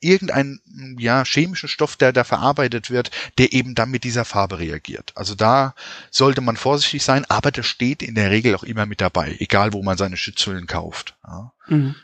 irgendeinen 0.00 0.60
ja, 0.98 1.24
chemischen 1.24 1.68
Stoff, 1.68 1.96
der 1.96 2.12
da 2.12 2.24
verarbeitet 2.24 2.90
wird, 2.90 3.10
der 3.38 3.52
eben 3.52 3.74
dann 3.74 3.90
mit 3.90 4.04
dieser 4.04 4.24
Farbe 4.24 4.58
reagiert. 4.58 5.12
Also 5.14 5.34
da 5.34 5.74
sollte 6.10 6.40
man 6.40 6.56
vorsichtig 6.56 7.02
sein, 7.02 7.24
aber 7.28 7.50
das 7.50 7.66
steht 7.66 8.02
in 8.02 8.14
der 8.14 8.30
Regel 8.30 8.54
auch 8.54 8.62
immer 8.62 8.86
mit 8.86 9.00
dabei, 9.00 9.36
egal 9.40 9.72
wo 9.72 9.82
man 9.82 9.98
seine 9.98 10.16
Schutzhüllen 10.16 10.66
kauft. 10.66 11.16
Ja. 11.26 11.52
Mhm. 11.68 11.94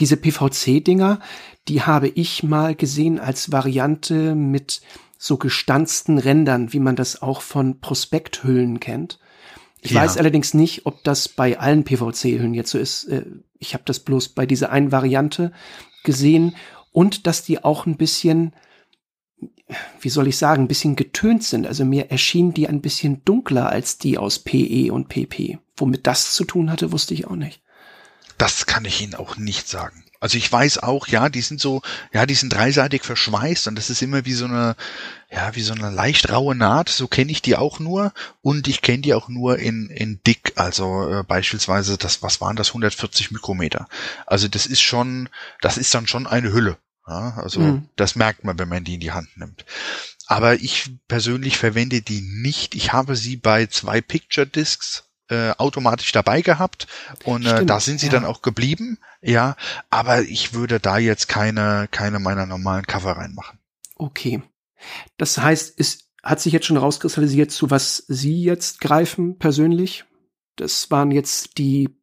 Diese 0.00 0.16
PVC-Dinger, 0.16 1.20
die 1.68 1.82
habe 1.82 2.08
ich 2.08 2.42
mal 2.42 2.74
gesehen 2.74 3.18
als 3.18 3.52
Variante 3.52 4.34
mit 4.34 4.80
so 5.26 5.36
gestanzten 5.36 6.18
Rändern, 6.18 6.72
wie 6.72 6.80
man 6.80 6.96
das 6.96 7.22
auch 7.22 7.40
von 7.40 7.80
Prospekthüllen 7.80 8.80
kennt. 8.80 9.18
Ich 9.80 9.92
ja. 9.92 10.02
weiß 10.02 10.16
allerdings 10.16 10.54
nicht, 10.54 10.86
ob 10.86 11.04
das 11.04 11.28
bei 11.28 11.58
allen 11.58 11.84
PVC-Hüllen 11.84 12.54
jetzt 12.54 12.70
so 12.70 12.78
ist. 12.78 13.04
Äh, 13.04 13.24
ich 13.58 13.74
habe 13.74 13.84
das 13.86 14.00
bloß 14.00 14.30
bei 14.30 14.46
dieser 14.46 14.70
einen 14.70 14.92
Variante 14.92 15.52
gesehen 16.02 16.56
und 16.92 17.26
dass 17.26 17.42
die 17.42 17.62
auch 17.62 17.86
ein 17.86 17.96
bisschen, 17.96 18.52
wie 20.00 20.08
soll 20.08 20.28
ich 20.28 20.38
sagen, 20.38 20.64
ein 20.64 20.68
bisschen 20.68 20.96
getönt 20.96 21.44
sind. 21.44 21.66
Also 21.66 21.84
mir 21.84 22.10
erschienen 22.10 22.54
die 22.54 22.68
ein 22.68 22.80
bisschen 22.80 23.24
dunkler 23.24 23.68
als 23.68 23.98
die 23.98 24.18
aus 24.18 24.38
PE 24.38 24.92
und 24.92 25.08
PP. 25.08 25.58
Womit 25.76 26.06
das 26.06 26.32
zu 26.32 26.44
tun 26.44 26.70
hatte, 26.70 26.92
wusste 26.92 27.14
ich 27.14 27.26
auch 27.26 27.36
nicht. 27.36 27.60
Das 28.38 28.66
kann 28.66 28.84
ich 28.84 29.02
Ihnen 29.02 29.14
auch 29.14 29.36
nicht 29.36 29.68
sagen. 29.68 30.04
Also 30.20 30.38
ich 30.38 30.50
weiß 30.50 30.78
auch, 30.78 31.08
ja, 31.08 31.28
die 31.28 31.42
sind 31.42 31.60
so, 31.60 31.82
ja, 32.12 32.26
die 32.26 32.34
sind 32.34 32.52
dreiseitig 32.52 33.04
verschweißt 33.04 33.68
und 33.68 33.76
das 33.76 33.90
ist 33.90 34.02
immer 34.02 34.24
wie 34.24 34.32
so 34.32 34.46
eine, 34.46 34.76
ja, 35.30 35.54
wie 35.54 35.62
so 35.62 35.74
eine 35.74 35.90
leicht 35.90 36.30
raue 36.30 36.54
Naht. 36.54 36.88
So 36.88 37.06
kenne 37.08 37.32
ich 37.32 37.42
die 37.42 37.56
auch 37.56 37.78
nur 37.78 38.12
und 38.42 38.68
ich 38.68 38.82
kenne 38.82 39.02
die 39.02 39.14
auch 39.14 39.28
nur 39.28 39.58
in 39.58 39.88
in 39.90 40.20
dick. 40.26 40.52
Also 40.56 41.10
äh, 41.10 41.22
beispielsweise 41.22 41.98
das, 41.98 42.22
was 42.22 42.40
waren 42.40 42.56
das, 42.56 42.68
140 42.68 43.30
Mikrometer. 43.30 43.88
Also 44.26 44.48
das 44.48 44.66
ist 44.66 44.80
schon, 44.80 45.28
das 45.60 45.78
ist 45.78 45.94
dann 45.94 46.06
schon 46.06 46.26
eine 46.26 46.52
Hülle. 46.52 46.78
Ja, 47.06 47.36
also 47.36 47.60
mhm. 47.60 47.88
das 47.94 48.16
merkt 48.16 48.42
man, 48.42 48.58
wenn 48.58 48.68
man 48.68 48.82
die 48.82 48.94
in 48.94 49.00
die 49.00 49.12
Hand 49.12 49.36
nimmt. 49.36 49.64
Aber 50.26 50.54
ich 50.54 50.90
persönlich 51.06 51.56
verwende 51.56 52.02
die 52.02 52.20
nicht. 52.20 52.74
Ich 52.74 52.92
habe 52.92 53.14
sie 53.14 53.36
bei 53.36 53.66
zwei 53.66 54.00
Picture 54.00 54.46
Discs 54.46 55.04
äh, 55.28 55.50
automatisch 55.52 56.12
dabei 56.12 56.42
gehabt 56.42 56.86
und 57.24 57.46
äh, 57.46 57.64
da 57.64 57.80
sind 57.80 58.00
sie 58.00 58.06
ja. 58.06 58.12
dann 58.12 58.24
auch 58.24 58.42
geblieben. 58.42 58.98
Ja, 59.20 59.56
aber 59.90 60.22
ich 60.22 60.54
würde 60.54 60.80
da 60.80 60.98
jetzt 60.98 61.28
keine 61.28 61.88
keine 61.90 62.18
meiner 62.18 62.46
normalen 62.46 62.86
Cover 62.86 63.12
reinmachen. 63.12 63.58
Okay. 63.96 64.42
Das 65.16 65.38
heißt, 65.38 65.78
es 65.78 66.10
hat 66.22 66.40
sich 66.40 66.52
jetzt 66.52 66.66
schon 66.66 66.76
rauskristallisiert, 66.76 67.50
zu 67.50 67.70
was 67.70 68.04
Sie 68.08 68.42
jetzt 68.42 68.80
greifen 68.80 69.38
persönlich. 69.38 70.04
Das 70.56 70.90
waren 70.90 71.10
jetzt 71.10 71.58
die 71.58 71.96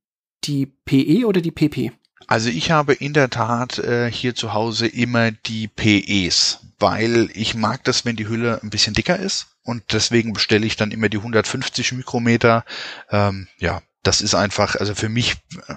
die 0.44 0.66
PE 0.66 1.26
oder 1.26 1.42
die 1.42 1.52
PP? 1.52 1.92
Also 2.28 2.50
ich 2.50 2.72
habe 2.72 2.94
in 2.94 3.14
der 3.14 3.30
Tat 3.30 3.80
äh, 3.80 4.12
hier 4.12 4.36
zu 4.36 4.54
Hause 4.54 4.88
immer 4.88 5.32
die 5.32 5.68
PEs, 5.68 6.60
weil 6.80 7.30
ich 7.34 7.56
mag 7.56 7.84
das, 7.84 8.06
wenn 8.06 8.16
die 8.16 8.28
Hülle 8.28 8.62
ein 8.62 8.70
bisschen 8.70 8.94
dicker 8.94 9.18
ist 9.18 9.48
und 9.64 9.94
deswegen 9.94 10.34
bestelle 10.34 10.66
ich 10.66 10.76
dann 10.76 10.92
immer 10.92 11.10
die 11.10 11.18
150 11.18 11.94
Mikrometer. 11.94 12.66
Ähm, 13.10 13.48
ja, 13.58 13.82
das 14.04 14.22
ist 14.22 14.36
einfach, 14.36 14.76
also 14.76 14.94
für 14.96 15.10
mich, 15.10 15.38
äh, 15.68 15.76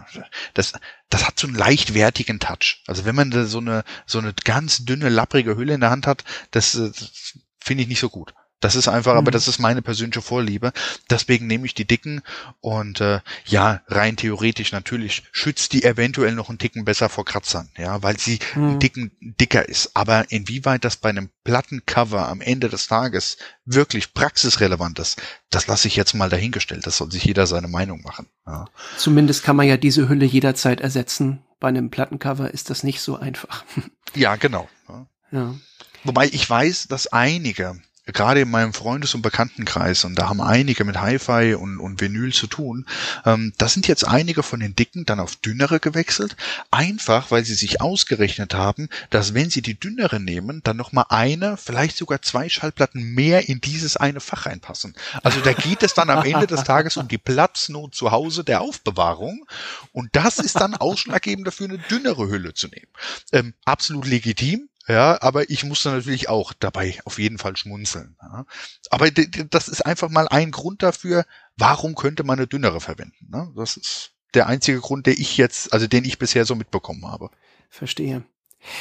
das, 0.55 0.73
das 1.09 1.27
hat 1.27 1.39
so 1.39 1.47
einen 1.47 1.57
leichtwertigen 1.57 2.41
Touch. 2.41 2.83
Also 2.87 3.05
wenn 3.05 3.15
man 3.15 3.31
da 3.31 3.45
so 3.45 3.59
eine, 3.59 3.85
so 4.05 4.19
eine 4.19 4.35
ganz 4.45 4.85
dünne, 4.85 5.09
lapprige 5.09 5.57
Hülle 5.57 5.75
in 5.75 5.81
der 5.81 5.91
Hand 5.91 6.07
hat, 6.07 6.25
das, 6.51 6.73
das 6.73 7.39
finde 7.61 7.83
ich 7.83 7.89
nicht 7.89 8.01
so 8.01 8.11
gut. 8.11 8.35
Das 8.61 8.75
ist 8.75 8.89
einfach, 8.89 9.13
mhm. 9.13 9.19
aber 9.19 9.31
das 9.31 9.49
ist 9.49 9.59
meine 9.59 9.83
persönliche 9.83 10.23
Vorliebe. 10.23 10.73
Deswegen 11.11 11.47
nehme 11.47 11.67
ich 11.67 11.75
die 11.75 11.87
dicken 11.87 12.23
und 12.61 13.01
äh, 13.03 13.21
ja, 13.45 13.83
rein 13.87 14.17
theoretisch 14.17 14.73
natürlich 14.73 15.25
schützt 15.31 15.73
die 15.75 15.85
eventuell 15.85 16.35
noch 16.35 16.49
einen 16.49 16.59
Ticken 16.59 16.85
besser 16.87 17.11
vor 17.11 17.27
Kratzern, 17.27 17.69
ja, 17.77 18.03
weil 18.03 18.19
sie 18.19 18.39
mhm. 18.55 18.79
dicken 18.79 19.13
dicker 19.21 19.69
ist. 19.69 19.91
Aber 19.95 20.31
inwieweit 20.31 20.85
das 20.85 20.97
bei 20.97 21.11
einem 21.11 21.29
Plattencover 21.45 22.29
am 22.29 22.41
Ende 22.41 22.71
des 22.71 22.87
Tages 22.87 23.37
wirklich 23.67 24.15
praxisrelevant 24.15 24.99
ist, 24.99 25.21
das 25.51 25.67
lasse 25.67 25.89
ich 25.89 25.97
jetzt 25.97 26.15
mal 26.15 26.31
dahingestellt. 26.31 26.87
Das 26.87 26.97
soll 26.97 27.11
sich 27.13 27.25
jeder 27.25 27.47
seine 27.47 27.69
Meinung 27.69 28.03
machen. 28.03 28.27
Ja. 28.47 28.67
Zumindest 28.97 29.43
kann 29.43 29.57
man 29.57 29.67
ja 29.67 29.77
diese 29.77 30.09
Hülle 30.09 30.25
jederzeit 30.25 30.81
ersetzen. 30.81 31.43
Bei 31.61 31.69
einem 31.69 31.91
Plattencover 31.91 32.53
ist 32.53 32.71
das 32.71 32.83
nicht 32.83 33.01
so 33.01 33.17
einfach. 33.17 33.65
Ja, 34.15 34.37
genau. 34.37 34.67
Ja. 34.89 35.07
ja. 35.31 35.55
Wobei 36.05 36.27
ich 36.29 36.49
weiß, 36.49 36.89
dass 36.89 37.09
einige 37.09 37.83
gerade 38.07 38.41
in 38.41 38.51
meinem 38.51 38.73
Freundes- 38.73 39.15
und 39.15 39.23
Bekanntenkreis, 39.23 40.05
und 40.05 40.15
da 40.15 40.29
haben 40.29 40.41
einige 40.41 40.85
mit 40.85 41.01
Hi-Fi 41.01 41.55
und, 41.55 41.81
und 41.81 42.01
Vinyl 42.01 42.33
zu 42.33 42.47
tun, 42.47 42.87
ähm, 43.25 43.53
da 43.59 43.69
sind 43.69 43.89
jetzt 43.89 44.07
einige 44.07 44.43
von 44.43 44.61
den 44.61 44.77
dicken 44.77 45.05
dann 45.07 45.21
auf 45.21 45.37
dünnere 45.37 45.81
gewechselt, 45.81 46.37
einfach 46.71 47.31
weil 47.31 47.45
sie 47.45 47.55
sich 47.55 47.81
ausgerechnet 47.81 48.55
haben, 48.55 48.89
dass 49.11 49.35
wenn 49.35 49.51
sie 49.51 49.63
die 49.63 49.79
dünnere 49.79 50.21
nehmen, 50.21 50.61
dann 50.63 50.77
nochmal 50.77 51.07
eine, 51.09 51.57
vielleicht 51.57 51.97
sogar 51.97 52.23
zwei 52.23 52.49
Schallplatten 52.49 53.03
mehr 53.15 53.49
in 53.49 53.61
dieses 53.61 53.97
eine 53.97 54.21
Fach 54.21 54.47
reinpassen. 54.47 54.95
Also 55.23 55.41
da 55.41 55.53
geht 55.53 55.83
es 55.83 55.95
dann 55.95 56.11
am 56.11 56.25
Ende 56.25 56.47
des 56.47 56.65
Tages 56.65 56.97
um 56.97 57.09
die 57.09 57.19
Platznot 57.19 57.95
zu 57.95 58.13
Hause 58.13 58.45
der 58.45 58.61
Aufbewahrung 58.61 59.47
und 59.93 60.11
das 60.13 60.39
ist 60.39 60.57
dann 60.57 60.75
ausschlaggebend 60.75 61.47
dafür, 61.47 61.69
eine 61.69 61.79
dünnere 61.79 62.29
Hülle 62.29 62.55
zu 62.55 62.69
nehmen. 62.69 62.89
Ähm, 63.33 63.55
absolut 63.65 64.07
legitim, 64.07 64.69
ja, 64.89 65.21
aber 65.21 65.51
ich 65.51 65.65
musste 65.65 65.91
natürlich 65.91 66.29
auch 66.29 66.53
dabei 66.53 66.99
auf 67.05 67.19
jeden 67.19 67.39
Fall 67.39 67.57
schmunzeln. 67.57 68.17
Ja. 68.23 68.47
Aber 68.91 69.11
das 69.11 69.69
ist 69.69 69.85
einfach 69.85 70.11
mal 70.11 70.29
ein 70.29 70.53
Grund 70.53 70.83
dafür, 70.83 71.25
warum 71.57 71.95
könnte 71.95 72.23
man 72.23 72.39
eine 72.39 72.47
dünnere 72.47 72.81
verwenden. 72.81 73.29
Ne? 73.31 73.53
Das 73.57 73.77
ist 73.77 74.13
der 74.35 74.47
einzige 74.47 74.81
Grund, 74.81 75.07
der 75.07 75.19
ich 75.19 75.37
jetzt, 75.37 75.73
also 75.73 75.87
den 75.87 76.05
ich 76.05 76.19
bisher 76.19 76.45
so 76.45 76.55
mitbekommen 76.55 77.07
habe. 77.07 77.31
Verstehe. 77.69 78.25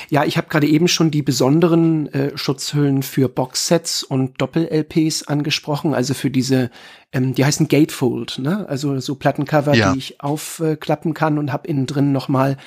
Ja, 0.10 0.24
ich 0.24 0.38
habe 0.38 0.48
gerade 0.48 0.68
eben 0.68 0.88
schon 0.88 1.12
die 1.12 1.22
besonderen 1.22 2.08
äh, 2.14 2.38
Schutzhüllen 2.38 3.04
für 3.04 3.30
Boxsets 3.30 4.04
und 4.04 4.42
Doppel-LPs 4.42 5.24
angesprochen, 5.24 5.94
also 5.94 6.14
für 6.14 6.30
diese, 6.30 6.70
ähm, 7.12 7.34
die 7.34 7.46
heißen 7.46 7.68
Gatefold, 7.68 8.40
ne? 8.40 8.66
Also 8.68 9.00
so 9.00 9.16
Plattencover, 9.16 9.74
ja. 9.76 9.94
die 9.94 10.00
ich 10.00 10.22
aufklappen 10.22 11.12
äh, 11.12 11.14
kann 11.14 11.38
und 11.38 11.52
habe 11.52 11.68
innen 11.68 11.86
drin 11.86 12.12
nochmal 12.12 12.58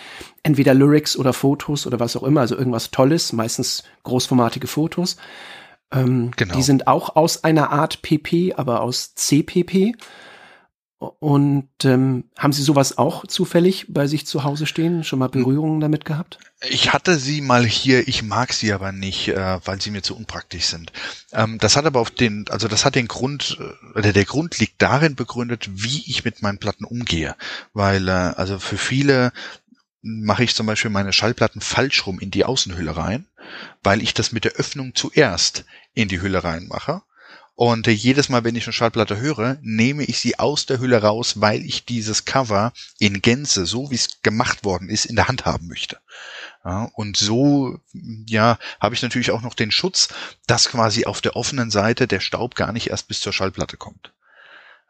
entweder 0.42 0.74
Lyrics 0.74 1.16
oder 1.16 1.33
Fotos 1.33 1.87
oder 1.87 2.00
was 2.00 2.16
auch 2.16 2.22
immer, 2.22 2.40
also 2.40 2.57
irgendwas 2.57 2.90
Tolles, 2.90 3.33
meistens 3.33 3.83
großformatige 4.04 4.66
Fotos. 4.66 5.16
Ähm, 5.92 6.33
genau. 6.37 6.54
Die 6.54 6.62
sind 6.62 6.87
auch 6.87 7.16
aus 7.16 7.44
einer 7.44 7.70
Art 7.70 8.02
PP, 8.02 8.54
aber 8.57 8.83
aus 8.83 9.14
CPP. 9.14 9.94
Und 10.99 11.69
ähm, 11.85 12.25
haben 12.37 12.53
Sie 12.53 12.63
sowas 12.63 12.99
auch 12.99 13.25
zufällig 13.25 13.87
bei 13.89 14.09
sich 14.09 14.27
zu 14.27 14.43
Hause 14.43 14.67
stehen? 14.67 15.05
Schon 15.05 15.21
mal 15.21 15.29
Berührungen 15.29 15.79
damit 15.79 16.05
gehabt? 16.05 16.41
Ich 16.69 16.93
hatte 16.93 17.19
sie 17.19 17.41
mal 17.41 17.65
hier, 17.65 18.09
ich 18.09 18.25
mag 18.25 18.53
sie 18.53 18.73
aber 18.73 18.91
nicht, 18.91 19.29
äh, 19.29 19.61
weil 19.65 19.81
sie 19.81 19.93
mir 19.93 20.03
zu 20.03 20.17
unpraktisch 20.17 20.65
sind. 20.65 20.93
Ähm, 21.33 21.59
das 21.59 21.77
hat 21.77 21.87
aber 21.87 22.01
auf 22.01 22.11
den, 22.11 22.47
also 22.51 22.67
das 22.67 22.85
hat 22.85 22.97
den 22.97 23.07
Grund, 23.07 23.59
äh, 23.61 23.99
oder 23.99 24.13
der 24.13 24.25
Grund 24.25 24.59
liegt 24.59 24.83
darin 24.83 25.15
begründet, 25.15 25.71
wie 25.73 26.03
ich 26.09 26.25
mit 26.25 26.43
meinen 26.43 26.59
Platten 26.59 26.85
umgehe. 26.85 27.37
Weil, 27.75 28.09
äh, 28.09 28.11
also 28.11 28.59
für 28.59 28.79
viele 28.79 29.33
mache 30.03 30.43
ich 30.43 30.57
zum 30.57 30.67
Beispiel 30.67 30.91
meine 30.91 31.13
Schallplatten 31.13 31.61
falsch 31.61 32.07
rum 32.07 32.19
in 32.19 32.33
die 32.33 32.45
Außenhülle 32.45 32.97
rein, 32.97 33.27
weil 33.85 34.03
ich 34.03 34.15
das 34.15 34.33
mit 34.33 34.45
der 34.45 34.53
Öffnung 34.53 34.97
zuerst 34.97 35.65
in 35.95 36.09
die 36.09 36.21
Hülle 36.21 36.43
reinmache 36.43 37.03
und 37.59 37.88
jedes 37.88 38.29
Mal, 38.29 38.44
wenn 38.44 38.55
ich 38.55 38.66
eine 38.66 38.73
Schallplatte 38.73 39.16
höre, 39.16 39.59
nehme 39.62 40.05
ich 40.05 40.21
sie 40.21 40.38
aus 40.38 40.66
der 40.66 40.79
Hülle 40.79 41.03
raus, 41.03 41.40
weil 41.40 41.66
ich 41.66 41.85
dieses 41.85 42.25
Cover 42.25 42.73
in 43.01 43.21
Gänze, 43.21 43.66
so 43.66 43.90
wie 43.90 43.97
es 43.97 44.23
gemacht 44.23 44.62
worden 44.62 44.88
ist, 44.88 45.07
in 45.07 45.16
der 45.16 45.27
Hand 45.27 45.44
haben 45.44 45.66
möchte. 45.66 45.99
Ja, 46.64 46.88
und 46.94 47.16
so, 47.16 47.81
ja, 48.29 48.61
habe 48.79 48.94
ich 48.94 49.03
natürlich 49.03 49.33
auch 49.33 49.42
noch 49.42 49.55
den 49.55 49.73
Schutz, 49.73 50.07
dass 50.47 50.68
quasi 50.68 51.05
auf 51.05 51.21
der 51.21 51.35
offenen 51.35 51.73
Seite 51.73 52.07
der 52.07 52.21
Staub 52.21 52.55
gar 52.55 52.71
nicht 52.71 52.90
erst 52.90 53.09
bis 53.09 53.18
zur 53.18 53.33
Schallplatte 53.33 53.77
kommt. 53.77 54.12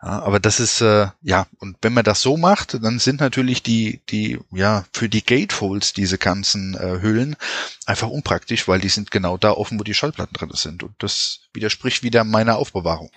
Ja, 0.01 0.21
aber 0.23 0.39
das 0.39 0.61
ist 0.61 0.81
äh, 0.81 1.09
ja 1.23 1.47
und 1.59 1.77
wenn 1.83 1.93
man 1.93 2.05
das 2.05 2.23
so 2.23 2.37
macht, 2.37 2.75
dann 2.83 3.01
sind 3.01 3.21
natürlich 3.21 3.65
die 3.65 4.01
die 4.09 4.39
ja 4.53 4.85
für 4.93 5.09
die 5.09 5.25
Gatefolds 5.25 5.93
diese 5.93 6.19
ganzen 6.19 6.75
äh, 6.75 7.01
Hüllen 7.03 7.35
einfach 7.85 8.09
unpraktisch, 8.09 8.69
weil 8.69 8.81
die 8.81 8.91
sind 8.91 9.11
genau 9.11 9.37
da 9.37 9.51
offen, 9.51 9.81
wo 9.81 9.83
die 9.83 9.95
Schallplatten 9.95 10.35
drin 10.35 10.51
sind 10.55 10.85
und 10.85 10.95
das 10.99 11.41
widerspricht 11.53 12.05
wieder 12.05 12.23
meiner 12.23 12.59
Aufbewahrung. 12.59 13.11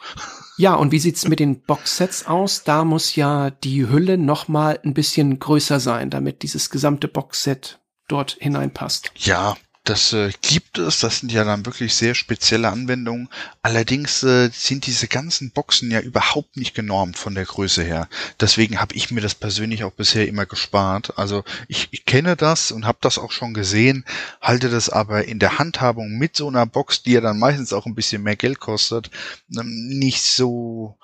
Ja, 0.58 0.74
und 0.74 0.92
wie 0.92 1.00
sieht's 1.00 1.28
mit 1.28 1.40
den 1.40 1.62
Boxsets 1.62 2.26
aus? 2.26 2.64
Da 2.64 2.84
muss 2.84 3.16
ja 3.16 3.52
die 3.52 3.88
Hülle 3.88 4.18
noch 4.18 4.48
mal 4.48 4.80
ein 4.84 4.96
bisschen 4.96 5.40
größer 5.40 5.80
sein, 5.80 6.10
damit 6.10 6.42
dieses 6.42 6.72
gesamte 6.72 7.08
Boxset 7.08 7.80
dort 8.08 8.38
hineinpasst. 8.40 9.12
Ja, 9.16 9.56
das 9.92 10.14
äh, 10.14 10.32
gibt 10.42 10.78
es, 10.78 11.02
das 11.02 11.20
sind 11.20 11.34
ja 11.34 11.44
dann 11.44 11.66
wirklich 11.66 11.94
sehr 11.94 12.16
spezielle 12.16 12.70
Anwendungen. 12.70 13.28
Allerdings 13.62 14.24
äh, 14.24 14.50
sind 14.54 14.86
diese 14.86 15.10
ganzen 15.10 15.52
Boxen 15.52 15.92
ja 15.92 16.00
überhaupt 16.00 16.56
nicht 16.56 16.74
genormt 16.74 17.18
von 17.18 17.36
der 17.36 17.44
Größe 17.44 17.84
her. 17.84 18.08
Deswegen 18.40 18.80
habe 18.80 18.96
ich 18.96 19.12
mir 19.12 19.20
das 19.20 19.36
persönlich 19.36 19.84
auch 19.84 19.92
bisher 19.92 20.30
immer 20.30 20.46
gespart. 20.46 21.18
Also 21.20 21.44
ich, 21.68 21.90
ich 21.92 22.06
kenne 22.06 22.38
das 22.38 22.72
und 22.72 22.86
habe 22.86 23.00
das 23.02 23.18
auch 23.18 23.34
schon 23.34 23.54
gesehen, 23.54 24.06
halte 24.40 24.70
das 24.70 24.90
aber 24.90 25.26
in 25.26 25.40
der 25.40 25.60
Handhabung 25.60 26.18
mit 26.18 26.38
so 26.38 26.48
einer 26.48 26.66
Box, 26.66 27.04
die 27.04 27.12
ja 27.12 27.20
dann 27.20 27.38
meistens 27.38 27.74
auch 27.74 27.86
ein 27.86 27.96
bisschen 27.96 28.24
mehr 28.24 28.38
Geld 28.38 28.62
kostet, 28.62 29.12
ähm, 29.54 29.90
nicht 29.90 30.22
so, 30.22 30.98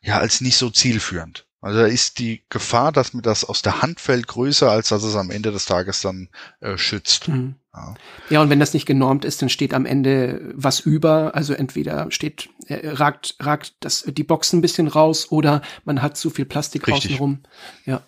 ja, 0.00 0.18
als 0.18 0.40
nicht 0.40 0.56
so 0.56 0.68
zielführend. 0.68 1.46
Also 1.62 1.78
da 1.78 1.86
ist 1.86 2.18
die 2.18 2.42
Gefahr, 2.48 2.90
dass 2.90 3.14
mir 3.14 3.22
das 3.22 3.44
aus 3.44 3.62
der 3.62 3.82
Hand 3.82 4.00
fällt, 4.00 4.26
größer, 4.26 4.68
als 4.68 4.88
dass 4.88 5.04
es 5.04 5.14
am 5.14 5.30
Ende 5.30 5.52
des 5.52 5.64
Tages 5.64 6.00
dann 6.00 6.28
äh, 6.60 6.76
schützt. 6.76 7.28
Mhm. 7.28 7.54
Ja. 7.72 7.94
ja, 8.28 8.42
und 8.42 8.50
wenn 8.50 8.60
das 8.60 8.74
nicht 8.74 8.84
genormt 8.84 9.24
ist, 9.24 9.40
dann 9.40 9.48
steht 9.48 9.72
am 9.72 9.86
Ende 9.86 10.52
was 10.54 10.80
über. 10.80 11.36
Also 11.36 11.54
entweder 11.54 12.10
steht, 12.10 12.50
äh, 12.66 12.88
ragt, 12.88 13.36
ragt 13.38 13.74
das, 13.80 14.04
die 14.06 14.24
Box 14.24 14.52
ein 14.52 14.60
bisschen 14.60 14.88
raus 14.88 15.30
oder 15.30 15.62
man 15.84 16.02
hat 16.02 16.16
zu 16.16 16.30
viel 16.30 16.44
Plastik 16.44 16.86
Richtig. 16.88 17.12
außenrum. 17.12 17.38
Ja. 17.86 18.02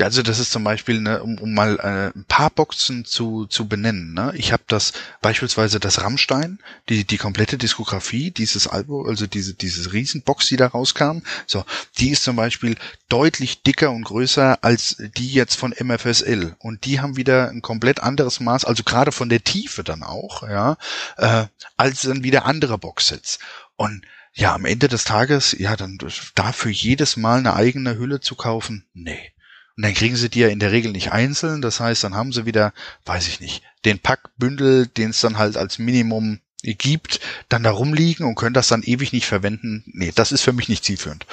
Also 0.00 0.22
das 0.22 0.38
ist 0.38 0.52
zum 0.52 0.64
Beispiel, 0.64 1.00
ne, 1.00 1.22
um, 1.22 1.38
um 1.38 1.52
mal 1.52 1.78
äh, 1.78 2.18
ein 2.18 2.24
paar 2.24 2.48
Boxen 2.48 3.04
zu, 3.04 3.44
zu 3.44 3.68
benennen. 3.68 4.14
Ne? 4.14 4.32
Ich 4.36 4.50
habe 4.50 4.62
das 4.66 4.94
beispielsweise 5.20 5.80
das 5.80 6.00
Rammstein, 6.00 6.60
die, 6.88 7.04
die 7.04 7.18
komplette 7.18 7.58
Diskografie, 7.58 8.30
dieses 8.30 8.66
Album, 8.66 9.06
also 9.06 9.26
diese, 9.26 9.52
diese 9.52 9.92
Riesenbox, 9.92 10.48
die 10.48 10.56
da 10.56 10.68
rauskam, 10.68 11.18
so, 11.46 11.66
die 11.98 12.08
ist 12.08 12.24
zum 12.24 12.36
Beispiel 12.36 12.76
deutlich 13.10 13.62
dicker 13.62 13.90
und 13.90 14.04
größer 14.04 14.64
als 14.64 14.96
die 15.18 15.30
jetzt 15.30 15.56
von 15.56 15.74
MFSL. 15.78 16.56
Und 16.58 16.86
die 16.86 17.00
haben 17.00 17.18
wieder 17.18 17.50
ein 17.50 17.60
komplett 17.60 18.00
anderes 18.00 18.40
Maß, 18.40 18.64
also 18.64 18.84
gerade 18.84 19.12
von 19.12 19.28
der 19.28 19.44
Tiefe 19.44 19.84
dann 19.84 20.02
auch, 20.02 20.42
ja, 20.48 20.78
äh, 21.18 21.44
als 21.76 22.00
dann 22.02 22.24
wieder 22.24 22.46
andere 22.46 22.78
Boxsets. 22.78 23.38
Und 23.76 24.06
ja, 24.32 24.54
am 24.54 24.64
Ende 24.64 24.88
des 24.88 25.04
Tages, 25.04 25.54
ja, 25.58 25.76
dann 25.76 25.98
dafür 26.34 26.70
jedes 26.70 27.18
Mal 27.18 27.40
eine 27.40 27.54
eigene 27.54 27.98
Hülle 27.98 28.20
zu 28.20 28.36
kaufen, 28.36 28.86
nee. 28.94 29.31
Und 29.76 29.84
dann 29.84 29.94
kriegen 29.94 30.16
sie 30.16 30.28
die 30.28 30.40
ja 30.40 30.48
in 30.48 30.58
der 30.58 30.72
Regel 30.72 30.92
nicht 30.92 31.12
einzeln. 31.12 31.62
Das 31.62 31.80
heißt, 31.80 32.04
dann 32.04 32.14
haben 32.14 32.32
sie 32.32 32.46
wieder, 32.46 32.72
weiß 33.06 33.28
ich 33.28 33.40
nicht, 33.40 33.62
den 33.84 33.98
Packbündel, 33.98 34.86
den 34.86 35.10
es 35.10 35.20
dann 35.20 35.38
halt 35.38 35.56
als 35.56 35.78
Minimum 35.78 36.40
gibt, 36.62 37.20
dann 37.48 37.62
da 37.62 37.70
rumliegen 37.70 38.26
und 38.26 38.36
können 38.36 38.54
das 38.54 38.68
dann 38.68 38.82
ewig 38.82 39.12
nicht 39.12 39.26
verwenden. 39.26 39.82
Nee, 39.86 40.12
das 40.14 40.32
ist 40.32 40.42
für 40.42 40.52
mich 40.52 40.68
nicht 40.68 40.84
zielführend. 40.84 41.26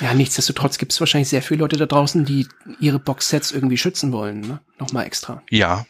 Ja, 0.00 0.14
nichtsdestotrotz 0.14 0.78
gibt 0.78 0.92
es 0.92 1.00
wahrscheinlich 1.00 1.28
sehr 1.28 1.42
viele 1.42 1.60
Leute 1.60 1.76
da 1.76 1.86
draußen, 1.86 2.24
die 2.24 2.48
ihre 2.80 2.98
Boxsets 2.98 3.52
irgendwie 3.52 3.78
schützen 3.78 4.10
wollen, 4.12 4.40
ne? 4.40 4.60
Nochmal 4.78 5.06
extra. 5.06 5.42
Ja, 5.50 5.86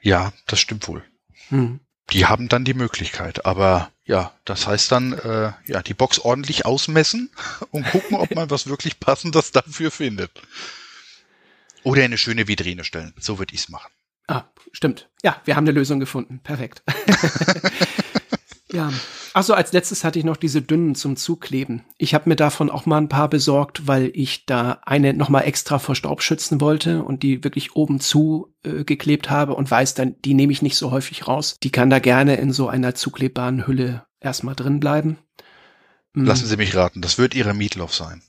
ja, 0.00 0.32
das 0.46 0.58
stimmt 0.58 0.88
wohl. 0.88 1.04
Hm. 1.50 1.80
Die 2.10 2.26
haben 2.26 2.48
dann 2.48 2.64
die 2.64 2.74
Möglichkeit, 2.74 3.46
aber 3.46 3.90
ja, 4.04 4.32
das 4.44 4.66
heißt 4.66 4.92
dann, 4.92 5.12
äh, 5.12 5.52
ja, 5.66 5.82
die 5.82 5.94
Box 5.94 6.18
ordentlich 6.18 6.66
ausmessen 6.66 7.30
und 7.70 7.86
gucken, 7.90 8.16
ob 8.16 8.30
man 8.34 8.50
was 8.50 8.66
wirklich 8.66 9.00
Passendes 9.00 9.52
dafür 9.52 9.90
findet. 9.90 10.30
Oder 11.84 12.00
in 12.00 12.06
eine 12.06 12.18
schöne 12.18 12.48
Vitrine 12.48 12.84
stellen. 12.84 13.14
So 13.20 13.38
würde 13.38 13.54
ich 13.54 13.60
es 13.60 13.68
machen. 13.68 13.92
Ah, 14.26 14.44
stimmt. 14.72 15.10
Ja, 15.22 15.40
wir 15.44 15.54
haben 15.54 15.64
eine 15.64 15.72
Lösung 15.72 16.00
gefunden. 16.00 16.40
Perfekt. 16.42 16.82
ja. 18.72 18.90
Achso, 19.34 19.52
als 19.52 19.72
letztes 19.72 20.04
hatte 20.04 20.18
ich 20.18 20.24
noch 20.24 20.36
diese 20.36 20.62
dünnen 20.62 20.94
zum 20.94 21.16
Zukleben. 21.16 21.84
Ich 21.98 22.14
habe 22.14 22.28
mir 22.28 22.36
davon 22.36 22.70
auch 22.70 22.86
mal 22.86 22.98
ein 22.98 23.08
paar 23.08 23.28
besorgt, 23.28 23.86
weil 23.86 24.12
ich 24.14 24.46
da 24.46 24.80
eine 24.86 25.12
nochmal 25.12 25.44
extra 25.44 25.78
vor 25.78 25.96
Staub 25.96 26.22
schützen 26.22 26.60
wollte 26.60 27.02
und 27.02 27.22
die 27.22 27.42
wirklich 27.44 27.74
oben 27.74 28.00
zu 28.00 28.54
äh, 28.62 28.84
geklebt 28.84 29.30
habe 29.30 29.54
und 29.54 29.70
weiß 29.70 29.94
dann, 29.94 30.14
die 30.22 30.34
nehme 30.34 30.52
ich 30.52 30.62
nicht 30.62 30.76
so 30.76 30.90
häufig 30.90 31.26
raus. 31.26 31.56
Die 31.62 31.72
kann 31.72 31.90
da 31.90 31.98
gerne 31.98 32.36
in 32.36 32.52
so 32.52 32.68
einer 32.68 32.94
zuklebbaren 32.94 33.66
Hülle 33.66 34.06
erstmal 34.20 34.54
drin 34.54 34.80
bleiben. 34.80 35.18
Lassen 36.14 36.46
Sie 36.46 36.56
mich 36.56 36.76
raten, 36.76 37.00
das 37.00 37.18
wird 37.18 37.34
Ihre 37.34 37.54
Meatloaf 37.54 37.92
sein. 37.92 38.22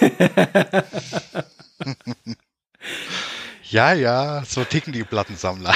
Ja, 3.70 3.92
ja, 3.92 4.44
so 4.44 4.64
ticken 4.64 4.92
die 4.92 5.04
Plattensammler. 5.04 5.74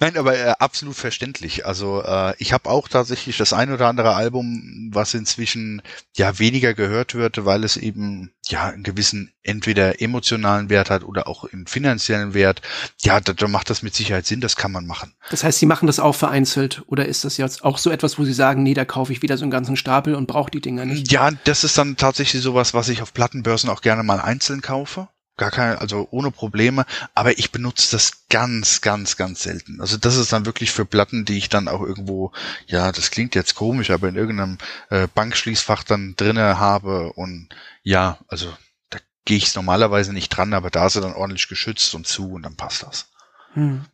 Nein, 0.00 0.16
aber 0.16 0.34
äh, 0.34 0.54
absolut 0.58 0.96
verständlich. 0.96 1.66
Also 1.66 2.02
äh, 2.02 2.34
ich 2.38 2.54
habe 2.54 2.70
auch 2.70 2.88
tatsächlich 2.88 3.36
das 3.36 3.52
ein 3.52 3.70
oder 3.70 3.86
andere 3.86 4.14
Album, 4.14 4.90
was 4.94 5.12
inzwischen 5.12 5.82
ja 6.16 6.38
weniger 6.38 6.72
gehört 6.72 7.14
wird, 7.14 7.44
weil 7.44 7.64
es 7.64 7.76
eben 7.76 8.32
ja 8.48 8.68
einen 8.68 8.82
gewissen 8.82 9.34
entweder 9.42 10.00
emotionalen 10.00 10.70
Wert 10.70 10.88
hat 10.88 11.04
oder 11.04 11.28
auch 11.28 11.44
einen 11.44 11.66
finanziellen 11.66 12.32
Wert. 12.32 12.62
Ja, 13.02 13.20
da, 13.20 13.34
da 13.34 13.46
macht 13.46 13.68
das 13.68 13.82
mit 13.82 13.94
Sicherheit 13.94 14.24
Sinn, 14.24 14.40
das 14.40 14.56
kann 14.56 14.72
man 14.72 14.86
machen. 14.86 15.12
Das 15.30 15.44
heißt, 15.44 15.58
Sie 15.58 15.66
machen 15.66 15.86
das 15.86 16.00
auch 16.00 16.14
vereinzelt 16.14 16.82
oder 16.86 17.04
ist 17.04 17.24
das 17.24 17.36
jetzt 17.36 17.62
auch 17.62 17.76
so 17.76 17.90
etwas, 17.90 18.18
wo 18.18 18.24
Sie 18.24 18.32
sagen, 18.32 18.62
nee, 18.62 18.74
da 18.74 18.86
kaufe 18.86 19.12
ich 19.12 19.20
wieder 19.20 19.36
so 19.36 19.44
einen 19.44 19.50
ganzen 19.50 19.76
Stapel 19.76 20.14
und 20.14 20.26
brauche 20.26 20.50
die 20.50 20.62
Dinger 20.62 20.86
nicht? 20.86 21.12
Ja, 21.12 21.30
das 21.44 21.62
ist 21.62 21.76
dann 21.76 21.98
tatsächlich 21.98 22.42
sowas, 22.42 22.72
was 22.72 22.88
ich 22.88 23.02
auf 23.02 23.12
Plattenbörsen 23.12 23.68
auch 23.68 23.82
gerne 23.82 24.02
mal 24.02 24.18
einzeln 24.18 24.62
kaufe 24.62 25.08
gar 25.36 25.50
keine, 25.50 25.80
also 25.80 26.06
ohne 26.10 26.30
Probleme, 26.30 26.84
aber 27.14 27.38
ich 27.38 27.50
benutze 27.50 27.90
das 27.92 28.28
ganz, 28.28 28.82
ganz, 28.82 29.16
ganz 29.16 29.42
selten. 29.42 29.80
Also 29.80 29.96
das 29.96 30.16
ist 30.16 30.32
dann 30.32 30.44
wirklich 30.44 30.70
für 30.70 30.84
Platten, 30.84 31.24
die 31.24 31.38
ich 31.38 31.48
dann 31.48 31.66
auch 31.66 31.80
irgendwo, 31.80 32.32
ja, 32.66 32.92
das 32.92 33.10
klingt 33.10 33.34
jetzt 33.34 33.54
komisch, 33.54 33.90
aber 33.90 34.08
in 34.08 34.16
irgendeinem 34.16 34.58
äh, 34.90 35.08
Bankschließfach 35.12 35.82
dann 35.82 36.14
drinne 36.16 36.58
habe 36.58 37.12
und 37.14 37.48
ja, 37.82 38.18
also 38.28 38.52
da 38.90 38.98
gehe 39.24 39.38
ich 39.38 39.54
normalerweise 39.54 40.12
nicht 40.12 40.28
dran, 40.28 40.52
aber 40.52 40.70
da 40.70 40.86
ist 40.86 40.96
er 40.96 41.02
dann 41.02 41.14
ordentlich 41.14 41.48
geschützt 41.48 41.94
und 41.94 42.06
zu 42.06 42.32
und 42.32 42.42
dann 42.42 42.56
passt 42.56 42.82
das. 42.82 43.10
Hm. 43.54 43.86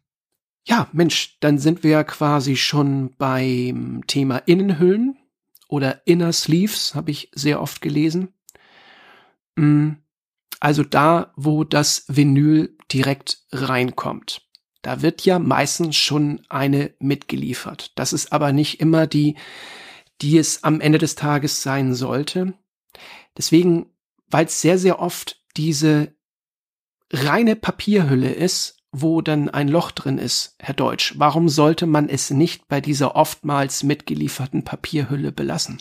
Ja, 0.64 0.88
Mensch, 0.92 1.38
dann 1.38 1.58
sind 1.58 1.84
wir 1.84 1.92
ja 1.92 2.04
quasi 2.04 2.56
schon 2.56 3.14
beim 3.16 4.02
Thema 4.08 4.38
Innenhüllen 4.38 5.16
oder 5.68 6.04
Inner 6.06 6.32
Sleeves, 6.32 6.96
habe 6.96 7.12
ich 7.12 7.30
sehr 7.32 7.60
oft 7.60 7.80
gelesen. 7.80 8.34
Hm 9.56 9.98
also 10.60 10.82
da, 10.82 11.32
wo 11.36 11.64
das 11.64 12.04
Vinyl 12.08 12.76
direkt 12.92 13.38
reinkommt. 13.52 14.42
Da 14.82 15.02
wird 15.02 15.24
ja 15.24 15.38
meistens 15.38 15.96
schon 15.96 16.42
eine 16.48 16.94
mitgeliefert. 17.00 17.92
Das 17.96 18.12
ist 18.12 18.32
aber 18.32 18.52
nicht 18.52 18.80
immer 18.80 19.06
die, 19.06 19.36
die 20.20 20.38
es 20.38 20.62
am 20.62 20.80
Ende 20.80 20.98
des 20.98 21.14
Tages 21.14 21.62
sein 21.62 21.94
sollte. 21.94 22.54
Deswegen, 23.36 23.86
weil 24.28 24.46
es 24.46 24.60
sehr, 24.60 24.78
sehr 24.78 25.00
oft 25.00 25.42
diese 25.56 26.14
reine 27.12 27.56
Papierhülle 27.56 28.32
ist, 28.32 28.76
wo 28.92 29.20
dann 29.20 29.50
ein 29.50 29.68
Loch 29.68 29.90
drin 29.90 30.18
ist, 30.18 30.54
Herr 30.58 30.74
Deutsch, 30.74 31.14
warum 31.18 31.48
sollte 31.48 31.86
man 31.86 32.08
es 32.08 32.30
nicht 32.30 32.68
bei 32.68 32.80
dieser 32.80 33.14
oftmals 33.14 33.82
mitgelieferten 33.82 34.64
Papierhülle 34.64 35.32
belassen? 35.32 35.80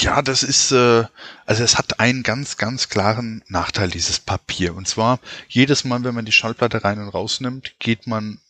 Ja, 0.00 0.20
das 0.20 0.42
ist, 0.42 0.72
äh, 0.72 1.04
also 1.46 1.62
es 1.62 1.78
hat 1.78 2.00
einen 2.00 2.24
ganz, 2.24 2.56
ganz 2.56 2.88
klaren 2.88 3.44
Nachteil, 3.46 3.88
dieses 3.88 4.18
Papier. 4.18 4.74
Und 4.74 4.88
zwar, 4.88 5.20
jedes 5.48 5.84
Mal, 5.84 6.02
wenn 6.02 6.14
man 6.14 6.24
die 6.24 6.32
Schallplatte 6.32 6.82
rein 6.82 6.98
und 6.98 7.08
rausnimmt, 7.08 7.78
geht 7.78 8.08
man 8.08 8.40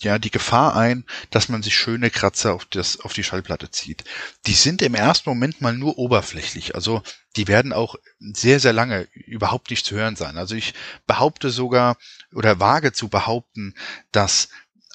ja 0.00 0.18
die 0.18 0.30
Gefahr 0.30 0.76
ein, 0.76 1.04
dass 1.30 1.48
man 1.48 1.62
sich 1.62 1.76
schöne 1.76 2.10
Kratzer 2.10 2.54
auf 2.54 2.64
das 2.64 3.00
auf 3.00 3.12
die 3.12 3.22
Schallplatte 3.22 3.70
zieht. 3.70 4.04
Die 4.46 4.54
sind 4.54 4.82
im 4.82 4.94
ersten 4.94 5.28
Moment 5.30 5.60
mal 5.60 5.72
nur 5.72 5.98
oberflächlich, 5.98 6.74
also 6.74 7.02
die 7.36 7.46
werden 7.46 7.72
auch 7.72 7.94
sehr 8.18 8.58
sehr 8.58 8.72
lange 8.72 9.06
überhaupt 9.12 9.70
nicht 9.70 9.86
zu 9.86 9.94
hören 9.94 10.16
sein. 10.16 10.36
Also 10.36 10.56
ich 10.56 10.74
behaupte 11.06 11.50
sogar 11.50 11.96
oder 12.32 12.58
wage 12.58 12.92
zu 12.92 13.08
behaupten, 13.08 13.74
dass 14.10 14.48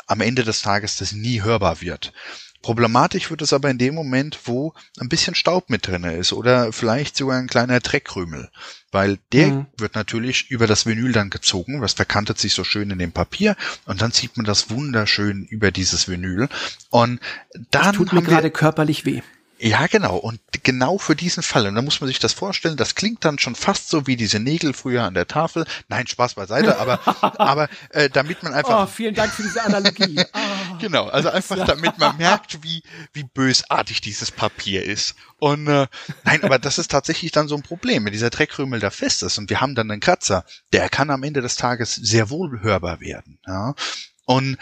am 0.05 0.19
Ende 0.19 0.43
des 0.43 0.61
Tages 0.61 0.97
das 0.97 1.13
nie 1.13 1.41
hörbar 1.41 1.79
wird. 1.79 2.11
Problematisch 2.61 3.29
wird 3.29 3.41
es 3.41 3.53
aber 3.53 3.69
in 3.69 3.77
dem 3.77 3.95
Moment, 3.95 4.39
wo 4.45 4.73
ein 4.99 5.09
bisschen 5.09 5.35
Staub 5.35 5.69
mit 5.69 5.87
drinne 5.87 6.15
ist 6.15 6.31
oder 6.31 6.71
vielleicht 6.71 7.17
sogar 7.17 7.37
ein 7.37 7.47
kleiner 7.47 7.79
Dreckkrümel, 7.79 8.49
weil 8.91 9.17
der 9.31 9.47
mhm. 9.47 9.65
wird 9.77 9.95
natürlich 9.95 10.51
über 10.51 10.67
das 10.67 10.85
Vinyl 10.85 11.11
dann 11.11 11.29
gezogen, 11.29 11.81
was 11.81 11.93
verkantet 11.93 12.37
sich 12.37 12.53
so 12.53 12.63
schön 12.63 12.91
in 12.91 12.99
dem 12.99 13.11
Papier 13.11 13.55
und 13.85 14.01
dann 14.01 14.11
sieht 14.11 14.37
man 14.37 14.45
das 14.45 14.69
wunderschön 14.69 15.45
über 15.45 15.71
dieses 15.71 16.07
Vinyl 16.07 16.49
und 16.89 17.19
dann 17.71 17.83
das 17.83 17.95
tut 17.95 18.13
mir 18.13 18.21
gerade 18.21 18.51
körperlich 18.51 19.05
weh. 19.05 19.21
Ja, 19.63 19.85
genau. 19.85 20.17
Und 20.17 20.39
genau 20.63 20.97
für 20.97 21.15
diesen 21.15 21.43
Fall. 21.43 21.67
Und 21.67 21.75
da 21.75 21.83
muss 21.83 22.01
man 22.01 22.07
sich 22.07 22.17
das 22.17 22.33
vorstellen, 22.33 22.77
das 22.77 22.95
klingt 22.95 23.23
dann 23.23 23.37
schon 23.37 23.53
fast 23.53 23.89
so 23.89 24.07
wie 24.07 24.15
diese 24.15 24.39
Nägel 24.39 24.73
früher 24.73 25.03
an 25.03 25.13
der 25.13 25.27
Tafel. 25.27 25.65
Nein, 25.87 26.07
Spaß 26.07 26.33
beiseite, 26.33 26.79
aber, 26.79 26.99
aber 27.39 27.69
äh, 27.91 28.09
damit 28.09 28.41
man 28.41 28.55
einfach. 28.55 28.83
Oh, 28.83 28.87
vielen 28.87 29.13
Dank 29.13 29.31
für 29.31 29.43
diese 29.43 29.63
Analogie. 29.63 30.19
Oh. 30.33 30.77
genau, 30.79 31.07
also 31.09 31.29
einfach 31.29 31.63
damit 31.63 31.99
man 31.99 32.17
merkt, 32.17 32.63
wie, 32.63 32.81
wie 33.13 33.23
bösartig 33.23 34.01
dieses 34.01 34.31
Papier 34.31 34.83
ist. 34.83 35.13
Und 35.37 35.67
äh, 35.67 35.85
nein, 36.23 36.43
aber 36.43 36.57
das 36.57 36.79
ist 36.79 36.89
tatsächlich 36.89 37.31
dann 37.31 37.47
so 37.47 37.55
ein 37.55 37.61
Problem, 37.61 38.03
wenn 38.05 38.13
dieser 38.13 38.31
Dreckrümel 38.31 38.79
da 38.79 38.89
fest 38.89 39.21
ist 39.21 39.37
und 39.37 39.51
wir 39.51 39.61
haben 39.61 39.75
dann 39.75 39.91
einen 39.91 40.01
Kratzer, 40.01 40.43
der 40.73 40.89
kann 40.89 41.11
am 41.11 41.21
Ende 41.21 41.41
des 41.41 41.55
Tages 41.55 41.93
sehr 41.93 42.31
wohl 42.31 42.61
hörbar 42.61 42.99
werden. 42.99 43.37
Ja? 43.45 43.75
Und 44.25 44.57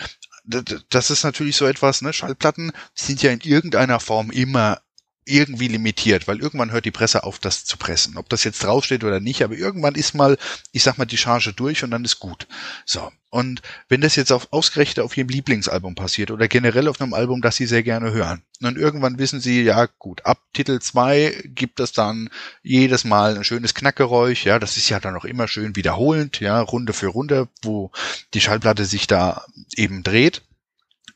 das 0.90 1.12
ist 1.12 1.24
natürlich 1.24 1.56
so 1.56 1.66
etwas, 1.66 2.02
ne? 2.02 2.12
Schallplatten 2.12 2.72
sind 2.96 3.22
ja 3.22 3.32
in 3.32 3.42
irgendeiner 3.42 4.00
Form 4.00 4.32
immer 4.32 4.82
irgendwie 5.30 5.68
limitiert, 5.68 6.28
weil 6.28 6.40
irgendwann 6.40 6.72
hört 6.72 6.86
die 6.86 6.92
Presse 6.92 7.24
auf, 7.24 7.40
das 7.40 7.66
zu 7.66 7.78
pressen. 7.78 8.18
Ob 8.18 8.30
das 8.30 8.44
jetzt 8.44 8.64
draufsteht 8.64 9.04
oder 9.04 9.20
nicht, 9.20 9.44
aber 9.44 9.56
irgendwann 9.56 9.96
ist 9.96 10.16
mal, 10.16 10.38
ich 10.72 10.84
sag 10.84 10.98
mal, 10.98 11.06
die 11.06 11.18
Charge 11.18 11.54
durch 11.54 11.84
und 11.84 11.92
dann 11.92 12.06
ist 12.06 12.20
gut. 12.20 12.48
So. 12.86 13.12
Und 13.32 13.62
wenn 13.90 14.02
das 14.02 14.16
jetzt 14.16 14.32
auf, 14.32 14.48
ausgerechnet 14.52 15.06
auf 15.06 15.16
ihrem 15.16 15.28
Lieblingsalbum 15.28 15.94
passiert 15.94 16.32
oder 16.32 16.48
generell 16.48 16.88
auf 16.88 17.00
einem 17.00 17.14
Album, 17.14 17.42
das 17.42 17.58
sie 17.58 17.68
sehr 17.68 17.84
gerne 17.84 18.12
hören, 18.12 18.42
und 18.62 18.76
irgendwann 18.76 19.20
wissen 19.20 19.40
sie, 19.40 19.62
ja 19.62 19.88
gut, 20.00 20.26
ab 20.26 20.42
Titel 20.52 20.80
zwei 20.80 21.40
gibt 21.46 21.80
es 21.80 21.92
dann 21.92 22.32
jedes 22.64 23.04
Mal 23.04 23.38
ein 23.38 23.44
schönes 23.44 23.76
Knackgeräusch, 23.76 24.46
ja, 24.46 24.58
das 24.58 24.78
ist 24.78 24.90
ja 24.90 25.00
dann 25.00 25.16
auch 25.16 25.26
immer 25.26 25.48
schön 25.48 25.76
wiederholend, 25.76 26.40
ja, 26.40 26.60
Runde 26.60 26.92
für 26.94 27.08
Runde, 27.08 27.48
wo 27.62 27.92
die 28.34 28.42
Schallplatte 28.42 28.86
sich 28.86 29.06
da 29.06 29.46
eben 29.76 30.02
dreht. 30.02 30.42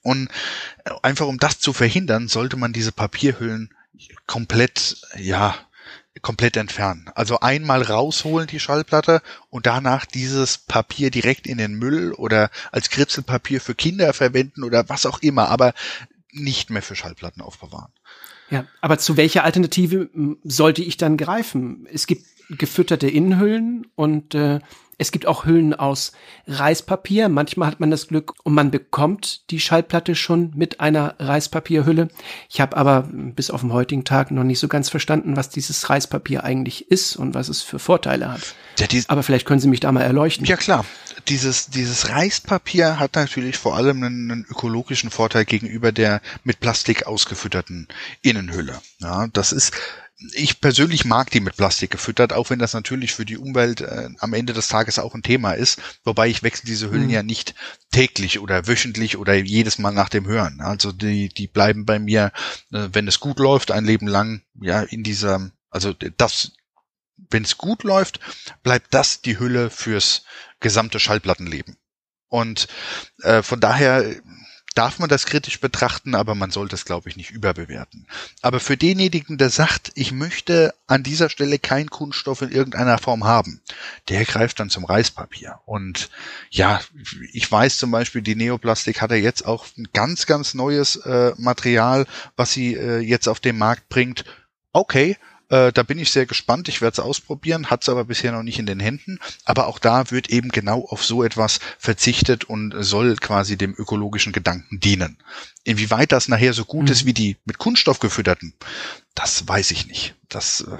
Und 0.03 0.29
einfach 1.01 1.27
um 1.27 1.39
das 1.39 1.59
zu 1.59 1.73
verhindern, 1.73 2.27
sollte 2.27 2.57
man 2.57 2.73
diese 2.73 2.91
Papierhüllen 2.91 3.73
komplett, 4.27 4.97
ja, 5.17 5.55
komplett 6.21 6.57
entfernen. 6.57 7.09
Also 7.15 7.39
einmal 7.39 7.81
rausholen 7.81 8.47
die 8.47 8.59
Schallplatte 8.59 9.21
und 9.49 9.65
danach 9.65 10.05
dieses 10.05 10.57
Papier 10.57 11.11
direkt 11.11 11.47
in 11.47 11.57
den 11.57 11.73
Müll 11.73 12.13
oder 12.13 12.49
als 12.71 12.89
Kritzelpapier 12.89 13.61
für 13.61 13.75
Kinder 13.75 14.13
verwenden 14.13 14.63
oder 14.63 14.87
was 14.89 15.05
auch 15.05 15.21
immer, 15.21 15.49
aber 15.49 15.73
nicht 16.31 16.69
mehr 16.69 16.81
für 16.81 16.95
Schallplatten 16.95 17.41
aufbewahren. 17.41 17.91
Ja, 18.49 18.65
aber 18.81 18.99
zu 18.99 19.17
welcher 19.17 19.43
Alternative 19.43 20.09
sollte 20.43 20.83
ich 20.83 20.97
dann 20.97 21.17
greifen? 21.17 21.87
Es 21.91 22.07
gibt 22.07 22.25
gefütterte 22.49 23.07
Innenhüllen 23.07 23.87
und 23.95 24.35
äh, 24.35 24.59
es 25.03 25.11
gibt 25.11 25.25
auch 25.25 25.45
Hüllen 25.45 25.73
aus 25.73 26.13
Reispapier. 26.47 27.27
Manchmal 27.27 27.67
hat 27.67 27.81
man 27.81 27.91
das 27.91 28.07
Glück 28.07 28.33
und 28.43 28.53
man 28.53 28.71
bekommt 28.71 29.49
die 29.51 29.59
Schallplatte 29.59 30.15
schon 30.15 30.53
mit 30.55 30.79
einer 30.79 31.15
Reispapierhülle. 31.19 32.07
Ich 32.49 32.61
habe 32.61 32.77
aber 32.77 33.09
bis 33.11 33.51
auf 33.51 33.61
den 33.61 33.73
heutigen 33.73 34.05
Tag 34.05 34.31
noch 34.31 34.45
nicht 34.45 34.59
so 34.59 34.69
ganz 34.69 34.87
verstanden, 34.87 35.35
was 35.35 35.49
dieses 35.49 35.89
Reispapier 35.89 36.45
eigentlich 36.45 36.89
ist 36.89 37.17
und 37.17 37.33
was 37.33 37.49
es 37.49 37.61
für 37.61 37.79
Vorteile 37.79 38.31
hat. 38.31 38.55
Ja, 38.79 38.87
aber 39.09 39.23
vielleicht 39.23 39.45
können 39.45 39.59
Sie 39.59 39.67
mich 39.67 39.81
da 39.81 39.91
mal 39.91 40.03
erleuchten. 40.03 40.45
Ja 40.45 40.55
klar, 40.55 40.85
dieses, 41.27 41.67
dieses 41.67 42.09
Reispapier 42.09 42.97
hat 42.97 43.15
natürlich 43.15 43.57
vor 43.57 43.75
allem 43.75 44.03
einen, 44.03 44.31
einen 44.31 44.45
ökologischen 44.49 45.09
Vorteil 45.09 45.43
gegenüber 45.43 45.91
der 45.91 46.21
mit 46.45 46.61
Plastik 46.61 47.07
ausgefütterten 47.07 47.89
Innenhülle. 48.21 48.79
Ja, 48.99 49.27
das 49.33 49.51
ist 49.51 49.73
ich 50.31 50.61
persönlich 50.61 51.05
mag 51.05 51.29
die 51.31 51.39
mit 51.39 51.57
Plastik 51.57 51.91
gefüttert, 51.91 52.33
auch 52.33 52.49
wenn 52.49 52.59
das 52.59 52.73
natürlich 52.73 53.13
für 53.13 53.25
die 53.25 53.37
Umwelt 53.37 53.81
äh, 53.81 54.09
am 54.19 54.33
Ende 54.33 54.53
des 54.53 54.67
Tages 54.67 54.99
auch 54.99 55.13
ein 55.13 55.23
Thema 55.23 55.53
ist. 55.53 55.81
Wobei 56.03 56.27
ich 56.27 56.43
wechsle 56.43 56.67
diese 56.67 56.89
Hüllen 56.89 57.05
mhm. 57.05 57.09
ja 57.09 57.23
nicht 57.23 57.55
täglich 57.91 58.39
oder 58.39 58.67
wöchentlich 58.67 59.17
oder 59.17 59.33
jedes 59.33 59.79
Mal 59.79 59.91
nach 59.91 60.09
dem 60.09 60.25
Hören. 60.25 60.61
Also 60.61 60.91
die, 60.91 61.29
die 61.29 61.47
bleiben 61.47 61.85
bei 61.85 61.99
mir, 61.99 62.31
äh, 62.71 62.89
wenn 62.93 63.07
es 63.07 63.19
gut 63.19 63.39
läuft, 63.39 63.71
ein 63.71 63.85
Leben 63.85 64.07
lang, 64.07 64.43
ja, 64.61 64.81
in 64.81 65.03
dieser, 65.03 65.51
also 65.69 65.93
das, 65.93 66.51
wenn 67.29 67.43
es 67.43 67.57
gut 67.57 67.83
läuft, 67.83 68.19
bleibt 68.63 68.93
das 68.93 69.21
die 69.21 69.39
Hülle 69.39 69.69
fürs 69.69 70.23
gesamte 70.59 70.99
Schallplattenleben. 70.99 71.77
Und 72.29 72.67
äh, 73.21 73.43
von 73.43 73.59
daher 73.59 74.15
darf 74.73 74.99
man 74.99 75.09
das 75.09 75.25
kritisch 75.25 75.59
betrachten, 75.59 76.15
aber 76.15 76.35
man 76.35 76.51
sollte 76.51 76.75
es, 76.75 76.85
glaube 76.85 77.09
ich, 77.09 77.17
nicht 77.17 77.31
überbewerten. 77.31 78.07
Aber 78.41 78.59
für 78.59 78.77
denjenigen, 78.77 79.37
der 79.37 79.49
sagt, 79.49 79.91
ich 79.95 80.11
möchte 80.11 80.73
an 80.87 81.03
dieser 81.03 81.29
Stelle 81.29 81.59
kein 81.59 81.89
Kunststoff 81.89 82.41
in 82.41 82.51
irgendeiner 82.51 82.97
Form 82.97 83.23
haben, 83.23 83.61
der 84.09 84.25
greift 84.25 84.59
dann 84.59 84.69
zum 84.69 84.85
Reispapier. 84.85 85.59
Und 85.65 86.09
ja, 86.49 86.81
ich 87.31 87.51
weiß 87.51 87.77
zum 87.77 87.91
Beispiel, 87.91 88.21
die 88.21 88.35
Neoplastik 88.35 89.01
hat 89.01 89.11
ja 89.11 89.17
jetzt 89.17 89.45
auch 89.45 89.65
ein 89.77 89.87
ganz, 89.93 90.25
ganz 90.25 90.53
neues 90.53 90.95
äh, 90.97 91.33
Material, 91.37 92.05
was 92.35 92.51
sie 92.51 92.73
äh, 92.73 92.99
jetzt 92.99 93.27
auf 93.27 93.39
den 93.39 93.57
Markt 93.57 93.89
bringt. 93.89 94.25
Okay, 94.71 95.17
äh, 95.53 95.71
da 95.71 95.83
bin 95.83 95.99
ich 95.99 96.11
sehr 96.11 96.25
gespannt. 96.25 96.67
Ich 96.67 96.81
werde 96.81 96.93
es 96.93 96.99
ausprobieren, 96.99 97.69
hat 97.69 97.83
es 97.83 97.89
aber 97.89 98.05
bisher 98.05 98.31
noch 98.31 98.41
nicht 98.41 98.57
in 98.57 98.65
den 98.65 98.79
Händen. 98.79 99.19
Aber 99.45 99.67
auch 99.67 99.77
da 99.77 100.09
wird 100.09 100.31
eben 100.31 100.49
genau 100.49 100.85
auf 100.85 101.05
so 101.05 101.23
etwas 101.23 101.59
verzichtet 101.77 102.43
und 102.45 102.73
soll 102.79 103.15
quasi 103.17 103.55
dem 103.55 103.75
ökologischen 103.77 104.33
Gedanken 104.33 104.79
dienen. 104.79 105.17
Inwieweit 105.63 106.11
das 106.11 106.27
nachher 106.27 106.53
so 106.53 106.65
gut 106.65 106.85
mhm. 106.85 106.91
ist 106.91 107.05
wie 107.05 107.13
die 107.13 107.37
mit 107.45 107.59
Kunststoff 107.59 107.99
gefütterten, 107.99 108.55
das 109.13 109.47
weiß 109.47 109.69
ich 109.71 109.85
nicht. 109.85 110.15
Das 110.27 110.61
äh, 110.61 110.77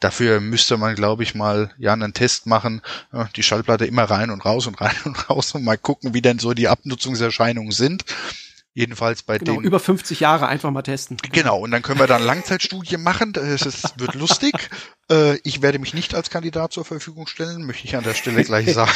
dafür 0.00 0.40
müsste 0.40 0.78
man, 0.78 0.96
glaube 0.96 1.22
ich, 1.22 1.36
mal 1.36 1.70
ja 1.78 1.92
einen 1.92 2.12
Test 2.12 2.46
machen, 2.46 2.82
äh, 3.12 3.26
die 3.36 3.44
Schallplatte 3.44 3.86
immer 3.86 4.04
rein 4.04 4.30
und 4.30 4.44
raus 4.44 4.66
und 4.66 4.74
rein 4.80 4.96
und 5.04 5.30
raus 5.30 5.54
und 5.54 5.62
mal 5.62 5.78
gucken, 5.78 6.12
wie 6.12 6.22
denn 6.22 6.40
so 6.40 6.54
die 6.54 6.66
Abnutzungserscheinungen 6.66 7.70
sind. 7.70 8.04
Jedenfalls 8.74 9.22
bei 9.22 9.38
genau, 9.38 9.56
den. 9.56 9.64
Über 9.64 9.80
50 9.80 10.20
Jahre 10.20 10.46
einfach 10.46 10.70
mal 10.70 10.82
testen. 10.82 11.18
Genau, 11.30 11.58
und 11.58 11.70
dann 11.72 11.82
können 11.82 12.00
wir 12.00 12.06
dann 12.06 12.22
Langzeitstudie 12.22 12.96
machen. 12.96 13.34
Es 13.34 13.92
wird 13.96 14.14
lustig. 14.14 14.52
Äh, 15.10 15.38
ich 15.42 15.62
werde 15.62 15.80
mich 15.80 15.94
nicht 15.94 16.14
als 16.14 16.30
Kandidat 16.30 16.72
zur 16.72 16.84
Verfügung 16.84 17.26
stellen, 17.26 17.66
möchte 17.66 17.88
ich 17.88 17.96
an 17.96 18.04
der 18.04 18.14
Stelle 18.14 18.44
gleich 18.44 18.72
sagen. 18.72 18.92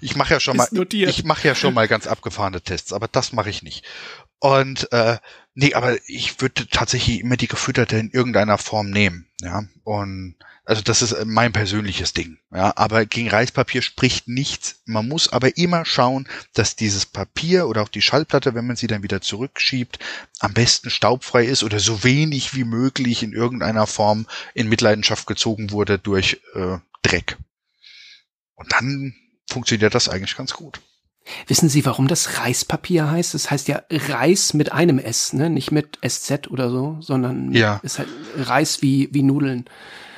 Ich 0.00 0.16
mache 0.16 0.32
ja 0.32 0.40
schon 0.40 0.56
mal, 0.56 0.66
ich 0.90 1.24
mache 1.24 1.46
ja 1.46 1.54
schon 1.54 1.74
mal 1.74 1.86
ganz 1.86 2.06
abgefahrene 2.06 2.62
Tests, 2.62 2.94
aber 2.94 3.06
das 3.06 3.32
mache 3.32 3.50
ich 3.50 3.62
nicht. 3.62 3.84
Und 4.40 4.90
äh, 4.92 5.18
nee, 5.54 5.74
aber 5.74 5.98
ich 6.08 6.40
würde 6.40 6.66
tatsächlich 6.68 7.20
immer 7.20 7.36
die 7.36 7.48
gefütterte 7.48 7.98
in 7.98 8.10
irgendeiner 8.10 8.56
Form 8.56 8.88
nehmen. 8.88 9.26
Ja, 9.42 9.64
und 9.84 10.36
also 10.68 10.82
das 10.82 11.00
ist 11.00 11.24
mein 11.24 11.54
persönliches 11.54 12.12
Ding. 12.12 12.36
Ja, 12.52 12.74
aber 12.76 13.06
gegen 13.06 13.30
Reispapier 13.30 13.80
spricht 13.80 14.28
nichts. 14.28 14.82
Man 14.84 15.08
muss 15.08 15.32
aber 15.32 15.56
immer 15.56 15.86
schauen, 15.86 16.28
dass 16.52 16.76
dieses 16.76 17.06
Papier 17.06 17.68
oder 17.68 17.80
auch 17.80 17.88
die 17.88 18.02
Schallplatte, 18.02 18.54
wenn 18.54 18.66
man 18.66 18.76
sie 18.76 18.86
dann 18.86 19.02
wieder 19.02 19.22
zurückschiebt, 19.22 19.98
am 20.40 20.52
besten 20.52 20.90
staubfrei 20.90 21.46
ist 21.46 21.62
oder 21.62 21.80
so 21.80 22.04
wenig 22.04 22.54
wie 22.54 22.64
möglich 22.64 23.22
in 23.22 23.32
irgendeiner 23.32 23.86
Form 23.86 24.26
in 24.52 24.68
Mitleidenschaft 24.68 25.26
gezogen 25.26 25.70
wurde 25.70 25.98
durch 25.98 26.42
äh, 26.54 26.76
Dreck. 27.00 27.38
Und 28.54 28.70
dann 28.70 29.14
funktioniert 29.48 29.94
das 29.94 30.10
eigentlich 30.10 30.36
ganz 30.36 30.52
gut. 30.52 30.82
Wissen 31.46 31.70
Sie, 31.70 31.86
warum 31.86 32.08
das 32.08 32.40
Reispapier 32.40 33.10
heißt? 33.10 33.32
Das 33.32 33.50
heißt 33.50 33.68
ja 33.68 33.84
Reis 33.90 34.52
mit 34.52 34.70
einem 34.70 34.98
S, 34.98 35.32
ne? 35.32 35.48
Nicht 35.48 35.70
mit 35.72 35.98
SZ 36.06 36.48
oder 36.50 36.70
so, 36.70 36.98
sondern 37.00 37.52
ja. 37.52 37.80
ist 37.82 37.98
halt 37.98 38.08
Reis 38.36 38.82
wie, 38.82 39.08
wie 39.12 39.22
Nudeln. 39.22 39.64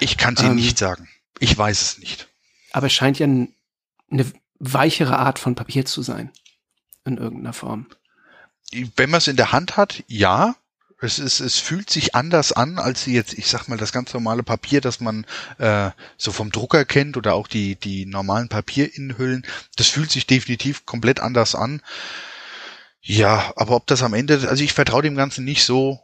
Ich 0.01 0.17
kann 0.17 0.37
Ihnen 0.37 0.51
ähm, 0.51 0.57
nicht 0.57 0.79
sagen. 0.79 1.09
Ich 1.39 1.57
weiß 1.57 1.81
es 1.81 1.99
nicht. 1.99 2.29
Aber 2.73 2.87
es 2.87 2.93
scheint 2.93 3.19
ja 3.19 3.27
ein, 3.27 3.55
eine 4.11 4.27
weichere 4.59 5.19
Art 5.19 5.39
von 5.39 5.55
Papier 5.55 5.85
zu 5.85 6.03
sein. 6.03 6.31
In 7.05 7.17
irgendeiner 7.17 7.53
Form. 7.53 7.87
Wenn 8.97 9.11
man 9.11 9.19
es 9.19 9.29
in 9.29 9.37
der 9.37 9.53
Hand 9.53 9.77
hat, 9.77 10.05
ja. 10.07 10.57
Es, 11.03 11.19
ist, 11.19 11.41
es 11.41 11.59
fühlt 11.59 11.89
sich 11.89 12.15
anders 12.15 12.53
an, 12.53 12.79
als 12.79 13.07
jetzt, 13.07 13.33
ich 13.33 13.47
sag 13.47 13.69
mal, 13.69 13.79
das 13.79 13.91
ganz 13.91 14.13
normale 14.13 14.43
Papier, 14.43 14.83
das 14.83 15.01
man 15.01 15.25
äh, 15.57 15.91
so 16.19 16.31
vom 16.31 16.53
Drucker 16.53 16.85
kennt 16.85 17.17
oder 17.17 17.33
auch 17.33 17.49
die, 17.49 17.77
die 17.77 18.05
normalen 18.05 18.51
Papierinnenhüllen. 18.51 19.47
Das 19.77 19.87
fühlt 19.87 20.11
sich 20.11 20.27
definitiv 20.27 20.85
komplett 20.85 21.21
anders 21.21 21.55
an. 21.55 21.81
Ja, 23.01 23.55
aber 23.57 23.77
ob 23.77 23.87
das 23.87 24.03
am 24.03 24.13
Ende, 24.13 24.47
also 24.49 24.63
ich 24.63 24.75
vertraue 24.75 25.01
dem 25.01 25.17
Ganzen 25.17 25.47
nicht 25.47 25.65
so 25.65 26.01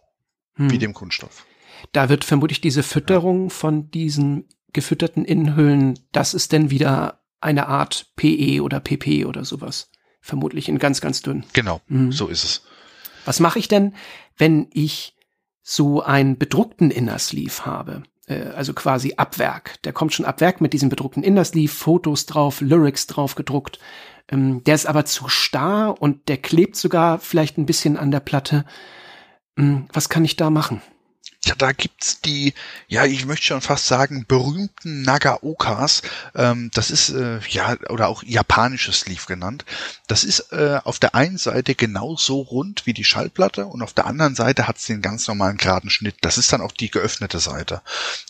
hm. 0.54 0.70
wie 0.70 0.78
dem 0.78 0.94
Kunststoff. 0.94 1.44
Da 1.92 2.08
wird 2.08 2.24
vermutlich 2.24 2.60
diese 2.60 2.82
Fütterung 2.82 3.50
von 3.50 3.90
diesen 3.90 4.48
gefütterten 4.72 5.24
Innenhüllen, 5.24 5.98
das 6.12 6.34
ist 6.34 6.52
denn 6.52 6.70
wieder 6.70 7.20
eine 7.40 7.68
Art 7.68 8.12
PE 8.16 8.62
oder 8.62 8.80
PP 8.80 9.24
oder 9.26 9.44
sowas. 9.44 9.90
vermutlich 10.20 10.68
in 10.68 10.80
ganz, 10.80 11.00
ganz 11.00 11.22
dünn. 11.22 11.44
Genau, 11.52 11.80
mhm. 11.86 12.10
so 12.10 12.26
ist 12.26 12.42
es. 12.42 12.62
Was 13.24 13.38
mache 13.38 13.60
ich 13.60 13.68
denn, 13.68 13.94
wenn 14.36 14.68
ich 14.72 15.16
so 15.62 16.02
einen 16.02 16.36
bedruckten 16.36 16.90
Inner 16.90 17.20
Sleeve 17.20 17.64
habe? 17.64 18.02
Äh, 18.26 18.48
also 18.56 18.74
quasi 18.74 19.14
ab 19.16 19.38
Werk. 19.38 19.80
Der 19.82 19.92
kommt 19.92 20.12
schon 20.12 20.26
ab 20.26 20.40
Werk 20.40 20.60
mit 20.60 20.72
diesem 20.72 20.88
bedruckten 20.88 21.22
Inner 21.22 21.44
Sleeve, 21.44 21.72
Fotos 21.72 22.26
drauf, 22.26 22.60
Lyrics 22.60 23.06
drauf 23.06 23.34
gedruckt. 23.34 23.78
Ähm, 24.28 24.64
der 24.64 24.74
ist 24.74 24.86
aber 24.86 25.04
zu 25.04 25.28
starr 25.28 26.00
und 26.00 26.28
der 26.28 26.38
klebt 26.38 26.76
sogar 26.76 27.18
vielleicht 27.18 27.58
ein 27.58 27.66
bisschen 27.66 27.96
an 27.96 28.10
der 28.10 28.20
Platte. 28.20 28.64
Ähm, 29.56 29.86
was 29.92 30.08
kann 30.08 30.24
ich 30.24 30.36
da 30.36 30.50
machen? 30.50 30.82
Ja, 31.46 31.54
da 31.56 31.70
gibt's 31.70 32.20
die, 32.20 32.54
ja, 32.88 33.04
ich 33.04 33.24
möchte 33.24 33.46
schon 33.46 33.60
fast 33.60 33.86
sagen, 33.86 34.24
berühmten 34.26 35.02
Nagaokas. 35.02 36.02
Ähm, 36.34 36.72
das 36.74 36.90
ist, 36.90 37.10
äh, 37.10 37.38
ja, 37.48 37.76
oder 37.88 38.08
auch 38.08 38.24
japanisches 38.24 39.00
Sleeve 39.00 39.26
genannt. 39.28 39.64
Das 40.08 40.24
ist 40.24 40.52
äh, 40.52 40.80
auf 40.82 40.98
der 40.98 41.14
einen 41.14 41.38
Seite 41.38 41.76
genauso 41.76 42.40
rund 42.40 42.84
wie 42.86 42.94
die 42.94 43.04
Schallplatte 43.04 43.66
und 43.66 43.82
auf 43.82 43.92
der 43.92 44.06
anderen 44.06 44.34
Seite 44.34 44.66
hat's 44.66 44.86
den 44.86 45.02
ganz 45.02 45.28
normalen 45.28 45.56
geraden 45.56 45.88
Schnitt. 45.88 46.16
Das 46.22 46.36
ist 46.36 46.52
dann 46.52 46.60
auch 46.60 46.72
die 46.72 46.90
geöffnete 46.90 47.38
Seite. 47.38 47.80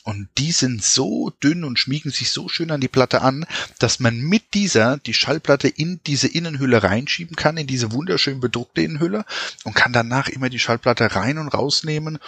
Und 0.04 0.28
die 0.36 0.52
sind 0.52 0.84
so 0.84 1.30
dünn 1.42 1.64
und 1.64 1.78
schmiegen 1.78 2.10
sich 2.10 2.30
so 2.32 2.50
schön 2.50 2.70
an 2.70 2.82
die 2.82 2.88
Platte 2.88 3.22
an, 3.22 3.46
dass 3.78 3.98
man 3.98 4.18
mit 4.18 4.52
dieser 4.52 4.98
die 4.98 5.14
Schallplatte 5.14 5.68
in 5.68 6.00
diese 6.06 6.28
Innenhülle 6.28 6.82
reinschieben 6.82 7.34
kann, 7.34 7.56
in 7.56 7.66
diese 7.66 7.92
wunderschön 7.92 8.40
bedruckte 8.40 8.82
Innenhülle 8.82 9.24
und 9.64 9.74
kann 9.74 9.94
danach 9.94 10.28
immer 10.28 10.50
die 10.50 10.58
Schallplatte 10.58 11.16
rein 11.16 11.38
und 11.38 11.48
rausnehmen 11.48 12.18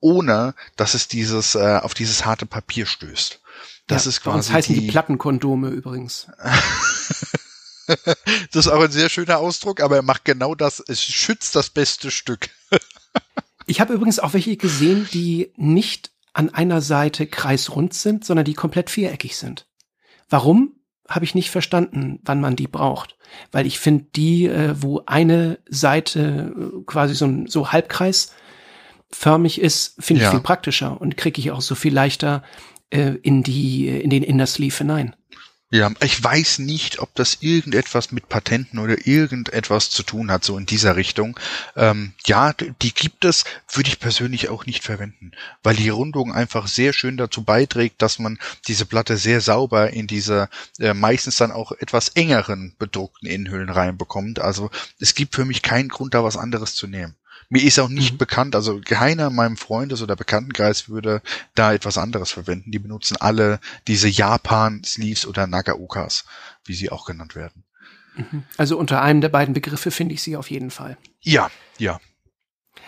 ohne 0.00 0.54
dass 0.76 0.94
es 0.94 1.08
dieses 1.08 1.54
äh, 1.54 1.78
auf 1.82 1.94
dieses 1.94 2.24
harte 2.24 2.46
Papier 2.46 2.86
stößt. 2.86 3.40
Das 3.86 4.04
ja, 4.04 4.10
ist 4.10 4.22
quasi. 4.22 4.36
Das 4.36 4.52
heißen 4.52 4.74
die, 4.74 4.82
die 4.82 4.86
Plattenkondome 4.88 5.68
übrigens. 5.70 6.28
das 7.86 8.66
ist 8.66 8.68
auch 8.68 8.82
ein 8.82 8.90
sehr 8.90 9.08
schöner 9.08 9.38
Ausdruck, 9.38 9.80
aber 9.80 9.96
er 9.96 10.02
macht 10.02 10.24
genau 10.24 10.54
das. 10.54 10.82
Es 10.86 11.02
schützt 11.02 11.56
das 11.56 11.70
beste 11.70 12.10
Stück. 12.10 12.50
ich 13.66 13.80
habe 13.80 13.94
übrigens 13.94 14.18
auch 14.18 14.34
welche 14.34 14.56
gesehen, 14.56 15.08
die 15.12 15.52
nicht 15.56 16.12
an 16.34 16.50
einer 16.50 16.82
Seite 16.82 17.26
kreisrund 17.26 17.94
sind, 17.94 18.24
sondern 18.24 18.44
die 18.44 18.54
komplett 18.54 18.90
viereckig 18.90 19.36
sind. 19.36 19.66
Warum? 20.28 20.74
Habe 21.08 21.24
ich 21.24 21.34
nicht 21.34 21.50
verstanden, 21.50 22.20
wann 22.22 22.40
man 22.42 22.54
die 22.54 22.68
braucht. 22.68 23.16
Weil 23.50 23.66
ich 23.66 23.78
finde, 23.78 24.04
die, 24.14 24.46
äh, 24.46 24.74
wo 24.76 25.02
eine 25.06 25.58
Seite 25.68 26.54
äh, 26.54 26.84
quasi 26.84 27.14
so, 27.14 27.44
so 27.46 27.72
Halbkreis 27.72 28.32
förmig 29.10 29.60
ist, 29.60 29.94
finde 29.98 30.20
ich 30.20 30.26
ja. 30.26 30.30
viel 30.30 30.40
praktischer 30.40 31.00
und 31.00 31.16
kriege 31.16 31.40
ich 31.40 31.50
auch 31.50 31.60
so 31.60 31.74
viel 31.74 31.94
leichter 31.94 32.42
äh, 32.90 33.14
in 33.22 33.42
die 33.42 33.88
in 33.88 34.10
den 34.10 34.22
Inner 34.22 34.46
Sleeve 34.46 34.76
hinein. 34.76 35.14
Ja, 35.70 35.90
ich 36.02 36.24
weiß 36.24 36.60
nicht, 36.60 36.98
ob 36.98 37.14
das 37.14 37.38
irgendetwas 37.42 38.10
mit 38.10 38.30
Patenten 38.30 38.78
oder 38.78 39.06
irgendetwas 39.06 39.90
zu 39.90 40.02
tun 40.02 40.30
hat, 40.30 40.42
so 40.42 40.56
in 40.56 40.64
dieser 40.64 40.96
Richtung. 40.96 41.38
Ähm, 41.76 42.14
ja, 42.24 42.54
die 42.54 42.94
gibt 42.94 43.26
es, 43.26 43.44
würde 43.74 43.90
ich 43.90 44.00
persönlich 44.00 44.48
auch 44.48 44.64
nicht 44.64 44.82
verwenden, 44.82 45.32
weil 45.62 45.76
die 45.76 45.90
Rundung 45.90 46.32
einfach 46.32 46.68
sehr 46.68 46.94
schön 46.94 47.18
dazu 47.18 47.44
beiträgt, 47.44 48.00
dass 48.00 48.18
man 48.18 48.38
diese 48.66 48.86
Platte 48.86 49.18
sehr 49.18 49.42
sauber 49.42 49.90
in 49.90 50.06
diese 50.06 50.48
äh, 50.78 50.94
meistens 50.94 51.36
dann 51.36 51.52
auch 51.52 51.72
etwas 51.72 52.08
engeren 52.10 52.74
bedruckten 52.78 53.28
Innenhüllen 53.28 53.68
reinbekommt. 53.68 54.38
Also 54.38 54.70
es 55.00 55.14
gibt 55.14 55.34
für 55.34 55.44
mich 55.44 55.60
keinen 55.60 55.90
Grund, 55.90 56.14
da 56.14 56.24
was 56.24 56.38
anderes 56.38 56.76
zu 56.76 56.86
nehmen. 56.86 57.14
Mir 57.50 57.62
ist 57.62 57.78
auch 57.78 57.88
nicht 57.88 58.14
mhm. 58.14 58.18
bekannt, 58.18 58.54
also 58.54 58.80
keiner 58.84 59.28
in 59.28 59.34
meinem 59.34 59.56
Freundes- 59.56 60.02
oder 60.02 60.16
Bekanntenkreis 60.16 60.88
würde 60.88 61.22
da 61.54 61.72
etwas 61.72 61.96
anderes 61.96 62.30
verwenden. 62.30 62.70
Die 62.70 62.78
benutzen 62.78 63.16
alle 63.16 63.58
diese 63.86 64.08
Japan-Sleeves 64.08 65.26
oder 65.26 65.46
Nagaokas, 65.46 66.24
wie 66.64 66.74
sie 66.74 66.90
auch 66.90 67.06
genannt 67.06 67.34
werden. 67.34 67.64
Mhm. 68.16 68.44
Also 68.58 68.76
unter 68.76 69.00
einem 69.00 69.22
der 69.22 69.30
beiden 69.30 69.54
Begriffe 69.54 69.90
finde 69.90 70.14
ich 70.14 70.22
sie 70.22 70.36
auf 70.36 70.50
jeden 70.50 70.70
Fall. 70.70 70.98
Ja, 71.20 71.50
ja. 71.78 72.00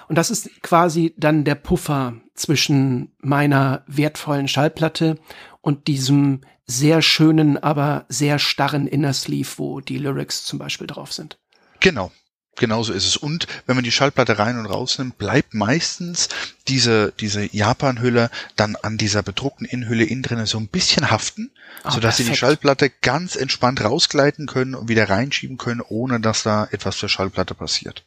Und 0.09 0.17
das 0.17 0.31
ist 0.31 0.51
quasi 0.63 1.15
dann 1.17 1.45
der 1.45 1.55
Puffer 1.55 2.21
zwischen 2.35 3.13
meiner 3.19 3.85
wertvollen 3.87 4.49
Schallplatte 4.49 5.19
und 5.61 5.87
diesem 5.87 6.43
sehr 6.67 7.01
schönen, 7.01 7.57
aber 7.57 8.05
sehr 8.09 8.39
starren 8.39 8.87
Inner 8.87 9.13
Sleeve, 9.13 9.49
wo 9.57 9.81
die 9.81 9.99
Lyrics 9.99 10.45
zum 10.45 10.59
Beispiel 10.59 10.87
drauf 10.87 11.13
sind. 11.13 11.39
Genau, 11.81 12.13
Genauso 12.57 12.93
ist 12.93 13.07
es. 13.07 13.17
Und 13.17 13.47
wenn 13.67 13.77
man 13.77 13.85
die 13.85 13.93
Schallplatte 13.93 14.39
rein 14.39 14.59
und 14.59 14.67
rausnimmt, 14.67 15.17
bleibt 15.19 15.55
meistens 15.55 16.29
diese, 16.69 17.13
diese 17.19 17.45
Japan-Hülle 17.55 18.31
dann 18.57 18.77
an 18.77 18.99
dieser 18.99 19.23
bedruckten 19.23 19.67
Innenhülle 19.67 20.05
innen 20.05 20.23
drinnen 20.23 20.47
so 20.47 20.59
ein 20.59 20.69
bisschen 20.69 21.11
haften, 21.11 21.53
oh, 21.85 21.91
sodass 21.91 22.17
perfekt. 22.17 22.17
sie 22.17 22.31
die 22.31 22.37
Schallplatte 22.37 22.91
ganz 22.91 23.37
entspannt 23.37 23.83
rausgleiten 23.83 24.47
können 24.47 24.75
und 24.75 24.89
wieder 24.89 25.09
reinschieben 25.09 25.59
können, 25.59 25.81
ohne 25.81 26.21
dass 26.21 26.43
da 26.43 26.69
etwas 26.71 26.99
zur 26.99 27.09
Schallplatte 27.09 27.55
passiert. 27.55 28.05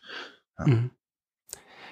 Ja. 0.60 0.68
Mhm. 0.68 0.92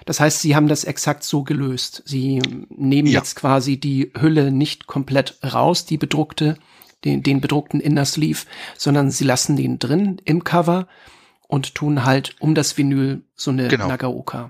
Das 0.04 0.20
heißt, 0.20 0.40
Sie 0.40 0.56
haben 0.56 0.68
das 0.68 0.84
exakt 0.84 1.22
so 1.22 1.44
gelöst. 1.44 2.02
Sie 2.06 2.42
nehmen 2.68 3.08
ja. 3.08 3.20
jetzt 3.20 3.36
quasi 3.36 3.78
die 3.78 4.12
Hülle 4.18 4.50
nicht 4.50 4.86
komplett 4.86 5.38
raus, 5.44 5.86
die 5.86 5.96
bedruckte, 5.96 6.58
den, 7.04 7.22
den 7.22 7.40
bedruckten 7.40 7.80
Inner 7.80 8.04
Sleeve, 8.04 8.40
sondern 8.76 9.10
Sie 9.10 9.24
lassen 9.24 9.56
den 9.56 9.78
drin 9.78 10.20
im 10.24 10.44
Cover 10.44 10.88
und 11.52 11.74
tun 11.74 12.06
halt 12.06 12.34
um 12.40 12.54
das 12.54 12.78
Vinyl 12.78 13.20
so 13.34 13.50
eine 13.50 13.68
genau. 13.68 13.86
Nagaoka. 13.86 14.48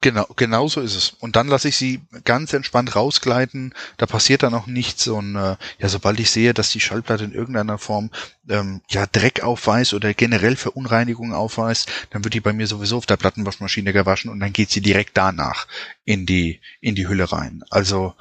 Genau, 0.00 0.26
genau 0.34 0.66
so 0.66 0.80
ist 0.80 0.96
es. 0.96 1.10
Und 1.20 1.36
dann 1.36 1.46
lasse 1.46 1.68
ich 1.68 1.76
sie 1.76 2.00
ganz 2.24 2.52
entspannt 2.52 2.96
rausgleiten. 2.96 3.72
Da 3.96 4.06
passiert 4.06 4.42
dann 4.42 4.52
auch 4.52 4.66
nichts. 4.66 5.06
Und 5.06 5.36
äh, 5.36 5.54
ja, 5.78 5.88
sobald 5.88 6.18
ich 6.18 6.32
sehe, 6.32 6.52
dass 6.52 6.70
die 6.70 6.80
Schallplatte 6.80 7.22
in 7.22 7.32
irgendeiner 7.32 7.78
Form 7.78 8.10
ähm, 8.48 8.82
ja 8.90 9.06
Dreck 9.06 9.44
aufweist 9.44 9.94
oder 9.94 10.14
generell 10.14 10.56
Verunreinigungen 10.56 11.32
aufweist, 11.32 11.92
dann 12.10 12.24
wird 12.24 12.34
die 12.34 12.40
bei 12.40 12.52
mir 12.52 12.66
sowieso 12.66 12.96
auf 12.96 13.06
der 13.06 13.16
Plattenwaschmaschine 13.16 13.92
gewaschen 13.92 14.28
und 14.28 14.40
dann 14.40 14.52
geht 14.52 14.70
sie 14.70 14.80
direkt 14.80 15.16
danach 15.16 15.68
in 16.04 16.26
die 16.26 16.60
in 16.80 16.96
die 16.96 17.06
Hülle 17.06 17.30
rein. 17.30 17.62
Also 17.70 18.14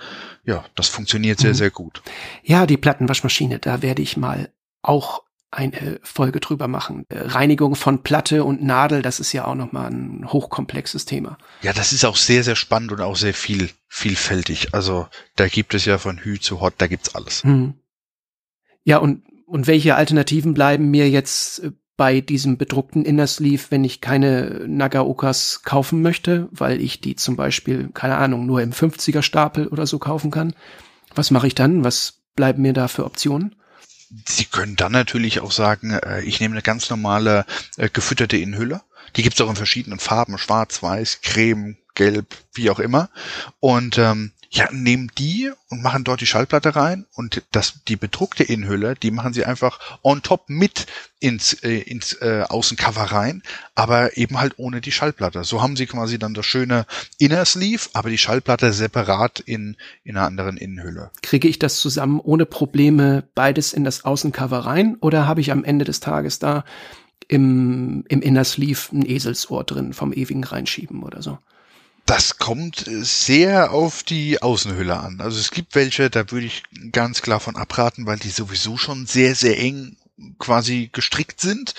ja, 0.43 0.63
das 0.75 0.89
funktioniert 0.89 1.39
sehr, 1.39 1.51
mhm. 1.51 1.55
sehr 1.55 1.71
gut. 1.71 2.03
Ja, 2.43 2.67
die 2.67 2.77
Plattenwaschmaschine, 2.77 3.57
da 3.57 3.81
werde 3.81 4.03
ich 4.03 4.15
mal 4.15 4.51
auch 4.83 5.24
eine 5.55 5.99
Folge 6.03 6.39
drüber 6.39 6.67
machen. 6.67 7.05
Äh, 7.09 7.19
Reinigung 7.19 7.75
von 7.75 8.03
Platte 8.03 8.43
und 8.43 8.63
Nadel, 8.63 9.01
das 9.01 9.19
ist 9.19 9.31
ja 9.33 9.45
auch 9.45 9.55
nochmal 9.55 9.89
ein 9.89 10.31
hochkomplexes 10.31 11.05
Thema. 11.05 11.37
Ja, 11.61 11.73
das 11.73 11.93
ist 11.93 12.05
auch 12.05 12.17
sehr, 12.17 12.43
sehr 12.43 12.55
spannend 12.55 12.91
und 12.91 13.01
auch 13.01 13.15
sehr 13.15 13.33
viel, 13.33 13.69
vielfältig. 13.87 14.73
Also 14.73 15.07
da 15.35 15.47
gibt 15.47 15.73
es 15.73 15.85
ja 15.85 15.97
von 15.97 16.19
Hü 16.19 16.39
zu 16.39 16.61
Hot, 16.61 16.75
da 16.77 16.87
gibt's 16.87 17.15
alles. 17.15 17.43
Hm. 17.43 17.75
Ja, 18.83 18.97
und, 18.97 19.23
und 19.45 19.67
welche 19.67 19.95
Alternativen 19.95 20.53
bleiben 20.53 20.91
mir 20.91 21.09
jetzt 21.09 21.59
äh, 21.59 21.71
bei 21.97 22.19
diesem 22.19 22.57
bedruckten 22.57 23.05
Inner 23.05 23.27
Sleeve, 23.27 23.63
wenn 23.69 23.85
ich 23.85 24.01
keine 24.01 24.65
Nagaokas 24.67 25.61
kaufen 25.63 26.01
möchte, 26.01 26.49
weil 26.51 26.81
ich 26.81 26.99
die 26.99 27.15
zum 27.15 27.37
Beispiel, 27.37 27.89
keine 27.93 28.17
Ahnung, 28.17 28.45
nur 28.45 28.61
im 28.61 28.71
50er 28.71 29.21
Stapel 29.21 29.67
oder 29.67 29.87
so 29.87 29.97
kaufen 29.97 30.29
kann? 30.29 30.53
Was 31.13 31.31
mache 31.31 31.47
ich 31.47 31.55
dann? 31.55 31.85
Was 31.85 32.23
bleiben 32.35 32.61
mir 32.61 32.73
da 32.73 32.89
für 32.89 33.05
Optionen? 33.05 33.55
Sie 34.27 34.45
können 34.45 34.75
dann 34.75 34.91
natürlich 34.91 35.39
auch 35.39 35.51
sagen, 35.51 35.91
äh, 35.91 36.21
ich 36.21 36.39
nehme 36.39 36.53
eine 36.53 36.61
ganz 36.61 36.89
normale 36.89 37.45
äh, 37.77 37.89
gefütterte 37.89 38.37
Innenhülle. 38.37 38.81
Die 39.15 39.23
gibt's 39.23 39.41
auch 39.41 39.49
in 39.49 39.55
verschiedenen 39.55 39.99
Farben, 39.99 40.37
schwarz, 40.37 40.81
weiß, 40.83 41.21
creme, 41.21 41.77
gelb, 41.95 42.35
wie 42.53 42.69
auch 42.69 42.79
immer. 42.79 43.09
Und 43.59 43.97
ähm, 43.97 44.31
ja, 44.55 44.69
nehmen 44.71 45.11
die 45.17 45.51
und 45.69 45.83
machen 45.83 46.05
dort 46.05 46.21
die 46.21 46.25
Schallplatte 46.25 46.75
rein 46.77 47.05
und 47.13 47.43
das, 47.51 47.83
die 47.89 47.97
bedruckte 47.97 48.43
Innenhülle, 48.43 48.95
die 48.95 49.11
machen 49.11 49.33
sie 49.33 49.43
einfach 49.43 49.99
on 50.01 50.21
top 50.21 50.45
mit 50.47 50.87
ins, 51.19 51.53
äh, 51.63 51.79
ins 51.79 52.13
äh, 52.21 52.45
Außencover 52.47 53.03
rein, 53.03 53.43
aber 53.75 54.15
eben 54.15 54.39
halt 54.39 54.53
ohne 54.55 54.79
die 54.79 54.93
Schallplatte. 54.93 55.43
So 55.43 55.61
haben 55.61 55.75
sie 55.75 55.87
quasi 55.87 56.17
dann 56.17 56.33
das 56.33 56.45
schöne 56.45 56.85
Inner 57.17 57.43
Sleeve, 57.43 57.89
aber 57.91 58.09
die 58.09 58.17
Schallplatte 58.17 58.71
separat 58.71 59.41
in, 59.41 59.75
in 60.05 60.15
einer 60.15 60.25
anderen 60.25 60.55
Innenhülle. 60.55 61.11
Kriege 61.21 61.49
ich 61.49 61.59
das 61.59 61.81
zusammen 61.81 62.21
ohne 62.21 62.45
Probleme 62.45 63.27
beides 63.35 63.73
in 63.73 63.83
das 63.83 64.05
Außencover 64.05 64.59
rein 64.59 64.95
oder 65.01 65.27
habe 65.27 65.41
ich 65.41 65.51
am 65.51 65.65
Ende 65.65 65.83
des 65.83 65.99
Tages 65.99 66.39
da 66.39 66.63
im, 67.27 68.05
im 68.07 68.21
Inner 68.21 68.45
Sleeve 68.45 68.79
ein 68.93 69.05
Eselsohr 69.05 69.65
drin 69.65 69.91
vom 69.91 70.13
ewigen 70.13 70.45
Reinschieben 70.45 71.03
oder 71.03 71.21
so? 71.21 71.39
Das 72.05 72.37
kommt 72.37 72.85
sehr 72.87 73.71
auf 73.71 74.03
die 74.03 74.41
Außenhülle 74.41 74.99
an. 74.99 75.21
Also 75.21 75.39
es 75.39 75.49
gibt 75.49 75.73
welche, 75.73 76.11
da 76.11 76.29
würde 76.29 76.45
ich 76.45 76.63
ganz 76.91 77.23
klar 77.23 77.39
von 77.39 77.55
abraten, 77.55 78.05
weil 78.05 78.19
die 78.19 78.29
sowieso 78.29 78.77
schon 78.77 79.07
sehr, 79.07 79.33
sehr 79.33 79.57
eng 79.59 79.97
quasi 80.39 80.89
gestrickt 80.91 81.39
sind. 81.41 81.73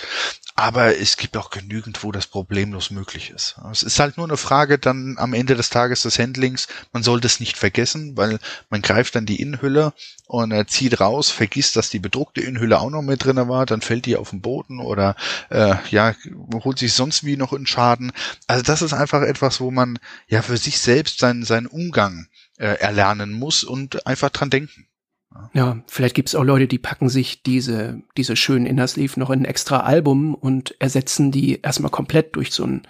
Aber 0.58 0.98
es 0.98 1.18
gibt 1.18 1.36
auch 1.36 1.50
genügend, 1.50 2.02
wo 2.02 2.12
das 2.12 2.26
problemlos 2.26 2.90
möglich 2.90 3.28
ist. 3.28 3.56
Es 3.70 3.82
ist 3.82 4.00
halt 4.00 4.16
nur 4.16 4.26
eine 4.26 4.38
Frage 4.38 4.78
dann 4.78 5.16
am 5.18 5.34
Ende 5.34 5.54
des 5.54 5.68
Tages 5.68 6.02
des 6.02 6.18
Handlings. 6.18 6.66
Man 6.92 7.02
sollte 7.02 7.26
es 7.26 7.40
nicht 7.40 7.58
vergessen, 7.58 8.16
weil 8.16 8.38
man 8.70 8.80
greift 8.80 9.16
dann 9.16 9.26
die 9.26 9.40
Innenhülle 9.40 9.92
und 10.26 10.52
er 10.52 10.66
zieht 10.66 10.98
raus, 10.98 11.30
vergisst, 11.30 11.76
dass 11.76 11.90
die 11.90 11.98
bedruckte 11.98 12.40
Innenhülle 12.40 12.80
auch 12.80 12.88
noch 12.88 13.02
mit 13.02 13.22
drinne 13.22 13.50
war, 13.50 13.66
dann 13.66 13.82
fällt 13.82 14.06
die 14.06 14.16
auf 14.16 14.30
den 14.30 14.40
Boden 14.40 14.80
oder 14.80 15.14
äh, 15.50 15.74
ja, 15.90 16.14
holt 16.64 16.78
sich 16.78 16.94
sonst 16.94 17.24
wie 17.24 17.36
noch 17.36 17.52
in 17.52 17.66
Schaden. 17.66 18.12
Also 18.46 18.62
das 18.62 18.80
ist 18.80 18.94
einfach 18.94 19.20
etwas, 19.22 19.60
wo 19.60 19.70
man 19.70 19.98
ja 20.26 20.40
für 20.40 20.56
sich 20.56 20.78
selbst 20.78 21.18
seinen, 21.18 21.44
seinen 21.44 21.66
Umgang 21.66 22.28
äh, 22.56 22.78
erlernen 22.78 23.32
muss 23.32 23.62
und 23.62 24.06
einfach 24.06 24.30
dran 24.30 24.48
denken. 24.48 24.85
Ja, 25.52 25.78
vielleicht 25.86 26.14
gibt 26.14 26.28
es 26.28 26.34
auch 26.34 26.44
Leute, 26.44 26.68
die 26.68 26.78
packen 26.78 27.08
sich 27.08 27.42
diese, 27.42 28.02
diese 28.16 28.36
schönen 28.36 28.66
Inner 28.66 28.86
Sleeve 28.86 29.18
noch 29.18 29.30
in 29.30 29.40
ein 29.40 29.44
extra 29.44 29.80
Album 29.80 30.34
und 30.34 30.74
ersetzen 30.80 31.32
die 31.32 31.60
erstmal 31.60 31.90
komplett 31.90 32.36
durch 32.36 32.52
so 32.52 32.64
einen 32.64 32.82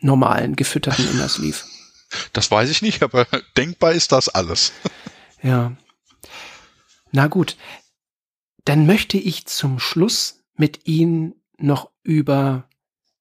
normalen, 0.00 0.56
gefütterten 0.56 1.08
Inner 1.10 1.28
Sleeve. 1.28 1.58
Das 2.34 2.50
weiß 2.50 2.68
ich 2.68 2.82
nicht, 2.82 3.02
aber 3.02 3.26
denkbar 3.56 3.92
ist 3.92 4.12
das 4.12 4.28
alles. 4.28 4.72
Ja. 5.42 5.72
Na 7.10 7.26
gut. 7.26 7.56
Dann 8.64 8.86
möchte 8.86 9.18
ich 9.18 9.44
zum 9.46 9.80
Schluss 9.80 10.44
mit 10.56 10.86
Ihnen 10.86 11.34
noch 11.58 11.90
über 12.04 12.68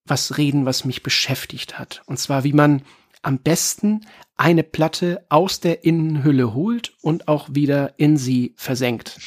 was 0.05 0.37
reden, 0.37 0.67
was 0.67 0.85
mich 0.85 1.01
beschäftigt 1.01 1.79
hat. 1.79 2.03
Und 2.05 2.19
zwar, 2.19 2.43
wie 2.43 2.53
man 2.53 2.83
am 3.21 3.39
besten 3.39 4.05
eine 4.35 4.63
Platte 4.63 5.25
aus 5.29 5.59
der 5.59 5.83
Innenhülle 5.83 6.53
holt 6.53 6.93
und 7.01 7.27
auch 7.27 7.49
wieder 7.51 7.93
in 7.97 8.17
sie 8.17 8.53
versenkt. 8.57 9.19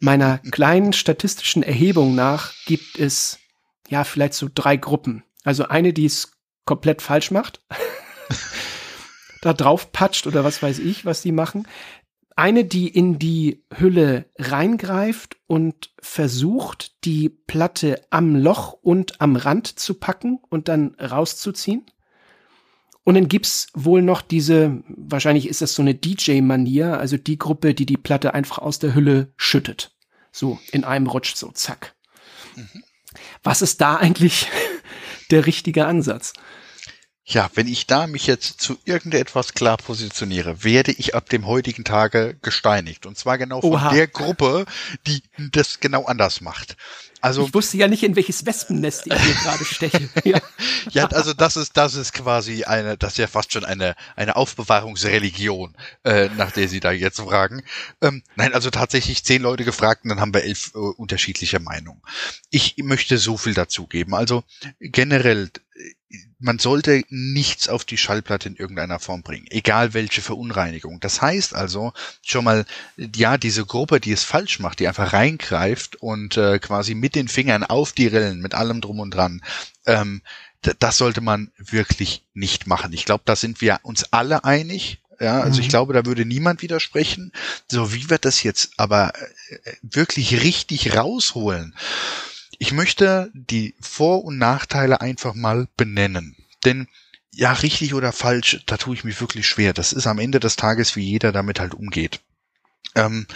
Meiner 0.00 0.38
kleinen 0.38 0.92
statistischen 0.92 1.62
Erhebung 1.62 2.14
nach 2.14 2.52
gibt 2.66 2.98
es 2.98 3.38
ja 3.88 4.04
vielleicht 4.04 4.34
so 4.34 4.48
drei 4.54 4.76
Gruppen. 4.76 5.24
Also 5.44 5.68
eine, 5.68 5.92
die 5.92 6.04
es 6.04 6.32
komplett 6.64 7.00
falsch 7.00 7.30
macht, 7.30 7.62
da 9.40 9.54
drauf 9.54 9.92
patscht 9.92 10.26
oder 10.26 10.44
was 10.44 10.62
weiß 10.62 10.78
ich, 10.80 11.04
was 11.04 11.22
die 11.22 11.32
machen. 11.32 11.66
Eine, 12.34 12.66
die 12.66 12.88
in 12.88 13.18
die 13.18 13.64
Hülle 13.74 14.26
reingreift 14.36 15.38
und 15.46 15.94
versucht, 16.00 17.04
die 17.06 17.30
Platte 17.30 18.02
am 18.10 18.36
Loch 18.36 18.74
und 18.74 19.22
am 19.22 19.36
Rand 19.36 19.78
zu 19.78 19.94
packen 19.94 20.40
und 20.50 20.68
dann 20.68 20.94
rauszuziehen. 20.96 21.86
Und 23.06 23.14
dann 23.14 23.28
gibt's 23.28 23.68
wohl 23.72 24.02
noch 24.02 24.20
diese, 24.20 24.82
wahrscheinlich 24.88 25.48
ist 25.48 25.62
das 25.62 25.74
so 25.74 25.80
eine 25.80 25.94
DJ-Manier, 25.94 26.98
also 26.98 27.16
die 27.16 27.38
Gruppe, 27.38 27.72
die 27.72 27.86
die 27.86 27.96
Platte 27.96 28.34
einfach 28.34 28.58
aus 28.58 28.80
der 28.80 28.96
Hülle 28.96 29.32
schüttet. 29.36 29.94
So 30.32 30.58
in 30.72 30.82
einem 30.82 31.06
Rutsch, 31.06 31.36
so 31.36 31.52
zack. 31.52 31.94
Mhm. 32.56 32.82
Was 33.44 33.62
ist 33.62 33.80
da 33.80 33.94
eigentlich 33.94 34.48
der 35.30 35.46
richtige 35.46 35.86
Ansatz? 35.86 36.32
Ja, 37.28 37.50
wenn 37.54 37.66
ich 37.66 37.88
da 37.88 38.06
mich 38.06 38.28
jetzt 38.28 38.60
zu 38.60 38.78
irgendetwas 38.84 39.52
klar 39.52 39.78
positioniere, 39.78 40.62
werde 40.62 40.92
ich 40.92 41.16
ab 41.16 41.28
dem 41.28 41.44
heutigen 41.44 41.82
Tage 41.82 42.38
gesteinigt. 42.40 43.04
Und 43.04 43.18
zwar 43.18 43.36
genau 43.36 43.60
von 43.60 43.72
Oha. 43.72 43.92
der 43.92 44.06
Gruppe, 44.06 44.64
die 45.08 45.24
das 45.50 45.80
genau 45.80 46.04
anders 46.04 46.40
macht. 46.40 46.76
Also 47.20 47.46
ich 47.46 47.54
wusste 47.54 47.78
ja 47.78 47.88
nicht, 47.88 48.04
in 48.04 48.14
welches 48.14 48.46
Wespennest 48.46 49.08
ich 49.08 49.20
hier 49.20 49.34
gerade 49.34 49.64
steche. 49.64 50.08
Ja. 50.24 50.40
ja, 50.90 51.06
also 51.06 51.32
das 51.32 51.56
ist 51.56 51.76
das 51.76 51.94
ist 51.94 52.12
quasi 52.12 52.64
eine, 52.64 52.96
das 52.96 53.12
ist 53.12 53.18
ja 53.18 53.26
fast 53.26 53.52
schon 53.52 53.64
eine 53.64 53.96
eine 54.14 54.36
Aufbewahrungsreligion, 54.36 55.76
äh, 56.04 56.28
nach 56.36 56.52
der 56.52 56.68
Sie 56.68 56.80
da 56.80 56.92
jetzt 56.92 57.20
fragen. 57.20 57.62
Ähm, 58.00 58.22
nein, 58.36 58.54
also 58.54 58.70
tatsächlich 58.70 59.24
zehn 59.24 59.42
Leute 59.42 59.64
gefragt 59.64 60.04
und 60.04 60.10
dann 60.10 60.20
haben 60.20 60.34
wir 60.34 60.44
elf 60.44 60.72
äh, 60.74 60.78
unterschiedliche 60.78 61.58
Meinungen. 61.58 62.02
Ich 62.50 62.76
möchte 62.78 63.18
so 63.18 63.36
viel 63.36 63.54
dazugeben. 63.54 64.14
Also 64.14 64.44
generell 64.80 65.50
man 66.38 66.58
sollte 66.58 67.02
nichts 67.08 67.68
auf 67.68 67.84
die 67.84 67.96
Schallplatte 67.96 68.48
in 68.48 68.56
irgendeiner 68.56 69.00
Form 69.00 69.22
bringen, 69.22 69.46
egal 69.50 69.94
welche 69.94 70.22
Verunreinigung. 70.22 71.00
Das 71.00 71.20
heißt 71.20 71.54
also 71.54 71.92
schon 72.22 72.44
mal, 72.44 72.64
ja, 72.96 73.38
diese 73.38 73.64
Gruppe, 73.64 74.00
die 74.00 74.12
es 74.12 74.22
falsch 74.22 74.60
macht, 74.60 74.80
die 74.80 74.88
einfach 74.88 75.12
reingreift 75.12 75.96
und 75.96 76.36
äh, 76.36 76.58
quasi 76.58 76.94
mit 76.94 77.14
den 77.14 77.28
Fingern 77.28 77.64
auf 77.64 77.92
die 77.92 78.06
Rillen, 78.06 78.40
mit 78.40 78.54
allem 78.54 78.80
drum 78.80 79.00
und 79.00 79.10
dran, 79.12 79.42
ähm, 79.86 80.22
das 80.78 80.98
sollte 80.98 81.20
man 81.20 81.52
wirklich 81.58 82.24
nicht 82.34 82.66
machen. 82.66 82.92
Ich 82.92 83.04
glaube, 83.04 83.22
da 83.24 83.36
sind 83.36 83.60
wir 83.60 83.80
uns 83.82 84.12
alle 84.12 84.44
einig. 84.44 84.98
Ja, 85.20 85.40
also 85.40 85.58
mhm. 85.58 85.62
ich 85.62 85.68
glaube, 85.68 85.92
da 85.92 86.04
würde 86.04 86.24
niemand 86.24 86.60
widersprechen. 86.60 87.32
So, 87.70 87.92
wie 87.94 88.10
wir 88.10 88.18
das 88.18 88.42
jetzt 88.42 88.70
aber 88.76 89.12
äh, 89.14 89.72
wirklich 89.82 90.42
richtig 90.42 90.96
rausholen? 90.96 91.74
Ich 92.58 92.72
möchte 92.72 93.30
die 93.34 93.74
Vor- 93.80 94.24
und 94.24 94.38
Nachteile 94.38 95.00
einfach 95.00 95.34
mal 95.34 95.68
benennen. 95.76 96.36
Denn 96.64 96.88
ja, 97.32 97.52
richtig 97.52 97.92
oder 97.92 98.12
falsch, 98.12 98.62
da 98.66 98.78
tue 98.78 98.94
ich 98.94 99.04
mich 99.04 99.20
wirklich 99.20 99.46
schwer. 99.46 99.74
Das 99.74 99.92
ist 99.92 100.06
am 100.06 100.18
Ende 100.18 100.40
des 100.40 100.56
Tages, 100.56 100.96
wie 100.96 101.02
jeder 101.02 101.32
damit 101.32 101.60
halt 101.60 101.74
umgeht. 101.74 102.20
Ähm, 102.94 103.26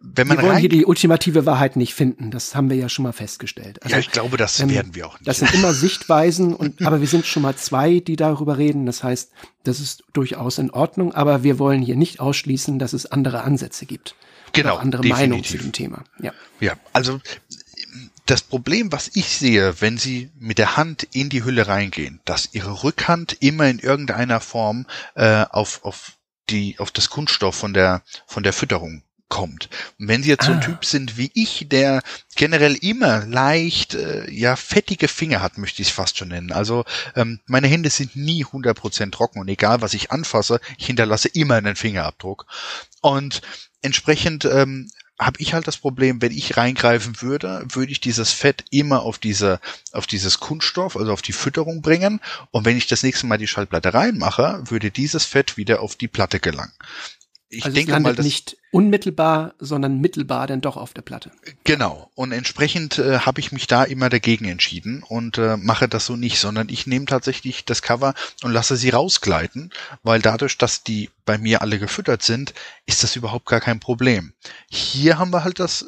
wenn 0.00 0.28
man 0.28 0.38
wir 0.38 0.44
wollen 0.44 0.58
hier 0.58 0.68
die 0.68 0.86
ultimative 0.86 1.44
Wahrheit 1.44 1.74
nicht 1.74 1.92
finden. 1.92 2.30
Das 2.30 2.54
haben 2.54 2.70
wir 2.70 2.76
ja 2.76 2.88
schon 2.88 3.02
mal 3.02 3.12
festgestellt. 3.12 3.82
Also, 3.82 3.94
ja, 3.94 3.98
ich 3.98 4.12
glaube, 4.12 4.36
das 4.36 4.60
ähm, 4.60 4.70
werden 4.70 4.94
wir 4.94 5.08
auch 5.08 5.18
nicht. 5.18 5.26
Das 5.26 5.40
sind 5.40 5.52
immer 5.54 5.74
Sichtweisen 5.74 6.54
und, 6.54 6.80
aber 6.86 7.00
wir 7.00 7.08
sind 7.08 7.26
schon 7.26 7.42
mal 7.42 7.56
zwei, 7.56 7.98
die 7.98 8.14
darüber 8.14 8.58
reden. 8.58 8.86
Das 8.86 9.02
heißt, 9.02 9.32
das 9.64 9.80
ist 9.80 10.04
durchaus 10.12 10.58
in 10.58 10.70
Ordnung. 10.70 11.12
Aber 11.12 11.42
wir 11.42 11.58
wollen 11.58 11.82
hier 11.82 11.96
nicht 11.96 12.20
ausschließen, 12.20 12.78
dass 12.78 12.92
es 12.92 13.06
andere 13.06 13.42
Ansätze 13.42 13.86
gibt. 13.86 14.14
Genau. 14.52 14.76
andere 14.76 15.02
definitiv. 15.02 15.20
Meinungen 15.20 15.44
zu 15.44 15.58
dem 15.58 15.72
Thema. 15.72 16.04
Ja. 16.20 16.32
Ja, 16.60 16.74
also 16.92 17.20
das 18.30 18.42
Problem, 18.42 18.92
was 18.92 19.10
ich 19.14 19.36
sehe, 19.36 19.80
wenn 19.80 19.96
Sie 19.96 20.30
mit 20.38 20.58
der 20.58 20.76
Hand 20.76 21.02
in 21.12 21.30
die 21.30 21.44
Hülle 21.44 21.66
reingehen, 21.66 22.20
dass 22.24 22.50
Ihre 22.52 22.84
Rückhand 22.84 23.38
immer 23.40 23.68
in 23.68 23.78
irgendeiner 23.78 24.40
Form 24.40 24.86
äh, 25.14 25.44
auf, 25.50 25.84
auf 25.84 26.12
die 26.50 26.78
auf 26.78 26.90
das 26.90 27.10
Kunststoff 27.10 27.54
von 27.54 27.74
der 27.74 28.02
von 28.26 28.42
der 28.42 28.52
Fütterung 28.52 29.02
kommt. 29.28 29.68
Und 29.98 30.08
wenn 30.08 30.22
Sie 30.22 30.28
jetzt 30.28 30.44
ah. 30.44 30.46
so 30.46 30.52
ein 30.52 30.58
ah. 30.58 30.64
Typ 30.64 30.84
sind 30.84 31.16
wie 31.16 31.30
ich, 31.34 31.68
der 31.68 32.02
generell 32.36 32.74
immer 32.74 33.24
leicht, 33.26 33.94
äh, 33.94 34.30
ja, 34.30 34.56
fettige 34.56 35.08
Finger 35.08 35.40
hat, 35.40 35.58
möchte 35.58 35.82
ich 35.82 35.88
es 35.88 35.94
fast 35.94 36.18
schon 36.18 36.28
nennen. 36.28 36.52
Also 36.52 36.84
ähm, 37.14 37.40
meine 37.46 37.68
Hände 37.68 37.90
sind 37.90 38.16
nie 38.16 38.44
100% 38.44 39.10
trocken 39.10 39.40
und 39.40 39.48
egal, 39.48 39.80
was 39.80 39.94
ich 39.94 40.10
anfasse, 40.10 40.60
ich 40.76 40.86
hinterlasse 40.86 41.28
immer 41.28 41.54
einen 41.54 41.76
Fingerabdruck. 41.76 42.46
Und 43.00 43.42
entsprechend 43.82 44.44
ähm, 44.44 44.90
habe 45.18 45.40
ich 45.40 45.52
halt 45.52 45.66
das 45.66 45.76
Problem, 45.76 46.22
wenn 46.22 46.32
ich 46.32 46.56
reingreifen 46.56 47.20
würde, 47.22 47.64
würde 47.68 47.90
ich 47.90 48.00
dieses 48.00 48.32
Fett 48.32 48.64
immer 48.70 49.02
auf 49.02 49.18
diese, 49.18 49.60
auf 49.92 50.06
dieses 50.06 50.38
Kunststoff, 50.38 50.96
also 50.96 51.12
auf 51.12 51.22
die 51.22 51.32
Fütterung 51.32 51.82
bringen. 51.82 52.20
Und 52.52 52.64
wenn 52.64 52.76
ich 52.76 52.86
das 52.86 53.02
nächste 53.02 53.26
Mal 53.26 53.38
die 53.38 53.48
Schallplatte 53.48 53.94
reinmache, 53.94 54.62
würde 54.66 54.90
dieses 54.90 55.24
Fett 55.24 55.56
wieder 55.56 55.80
auf 55.80 55.96
die 55.96 56.08
Platte 56.08 56.38
gelangen 56.38 56.72
ich 57.50 57.64
also 57.64 57.74
denke 57.74 57.98
mal, 57.98 58.14
dass 58.14 58.24
nicht 58.24 58.56
unmittelbar, 58.70 59.54
sondern 59.58 60.00
mittelbar 60.00 60.46
dann 60.46 60.60
doch 60.60 60.76
auf 60.76 60.92
der 60.92 61.02
Platte. 61.02 61.30
Genau. 61.64 62.10
Und 62.14 62.32
entsprechend 62.32 62.98
äh, 62.98 63.20
habe 63.20 63.40
ich 63.40 63.52
mich 63.52 63.66
da 63.66 63.84
immer 63.84 64.10
dagegen 64.10 64.44
entschieden 64.44 65.02
und 65.02 65.38
äh, 65.38 65.56
mache 65.56 65.88
das 65.88 66.04
so 66.04 66.16
nicht, 66.16 66.38
sondern 66.38 66.68
ich 66.68 66.86
nehme 66.86 67.06
tatsächlich 67.06 67.64
das 67.64 67.80
Cover 67.80 68.14
und 68.42 68.52
lasse 68.52 68.76
sie 68.76 68.90
rausgleiten, 68.90 69.70
weil 70.02 70.20
dadurch, 70.20 70.58
dass 70.58 70.82
die 70.82 71.10
bei 71.24 71.38
mir 71.38 71.62
alle 71.62 71.78
gefüttert 71.78 72.22
sind, 72.22 72.52
ist 72.84 73.02
das 73.02 73.16
überhaupt 73.16 73.46
gar 73.46 73.60
kein 73.60 73.80
Problem. 73.80 74.34
Hier 74.68 75.18
haben 75.18 75.32
wir 75.32 75.44
halt 75.44 75.58
das 75.58 75.86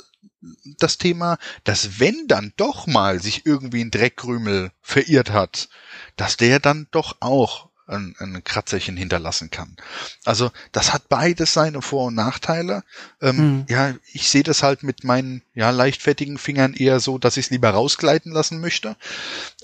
das 0.78 0.96
Thema, 0.96 1.36
dass 1.64 2.00
wenn 2.00 2.26
dann 2.26 2.54
doch 2.56 2.86
mal 2.86 3.20
sich 3.20 3.44
irgendwie 3.44 3.82
ein 3.82 3.90
Dreckkrümel 3.90 4.72
verirrt 4.80 5.30
hat, 5.30 5.68
dass 6.16 6.38
der 6.38 6.60
dann 6.60 6.86
doch 6.90 7.18
auch 7.20 7.69
ein, 7.90 8.14
ein 8.18 8.42
Kratzerchen 8.44 8.96
hinterlassen 8.96 9.50
kann. 9.50 9.76
Also 10.24 10.50
das 10.72 10.92
hat 10.92 11.08
beides 11.08 11.52
seine 11.52 11.82
Vor- 11.82 12.06
und 12.06 12.14
Nachteile. 12.14 12.82
Ähm, 13.20 13.36
mhm. 13.36 13.66
Ja, 13.68 13.94
ich 14.12 14.28
sehe 14.28 14.42
das 14.42 14.62
halt 14.62 14.82
mit 14.82 15.04
meinen 15.04 15.42
ja 15.54 15.70
leichtfertigen 15.70 16.38
Fingern 16.38 16.74
eher 16.74 17.00
so, 17.00 17.18
dass 17.18 17.36
ich 17.36 17.46
es 17.46 17.50
lieber 17.50 17.70
rausgleiten 17.70 18.32
lassen 18.32 18.60
möchte. 18.60 18.96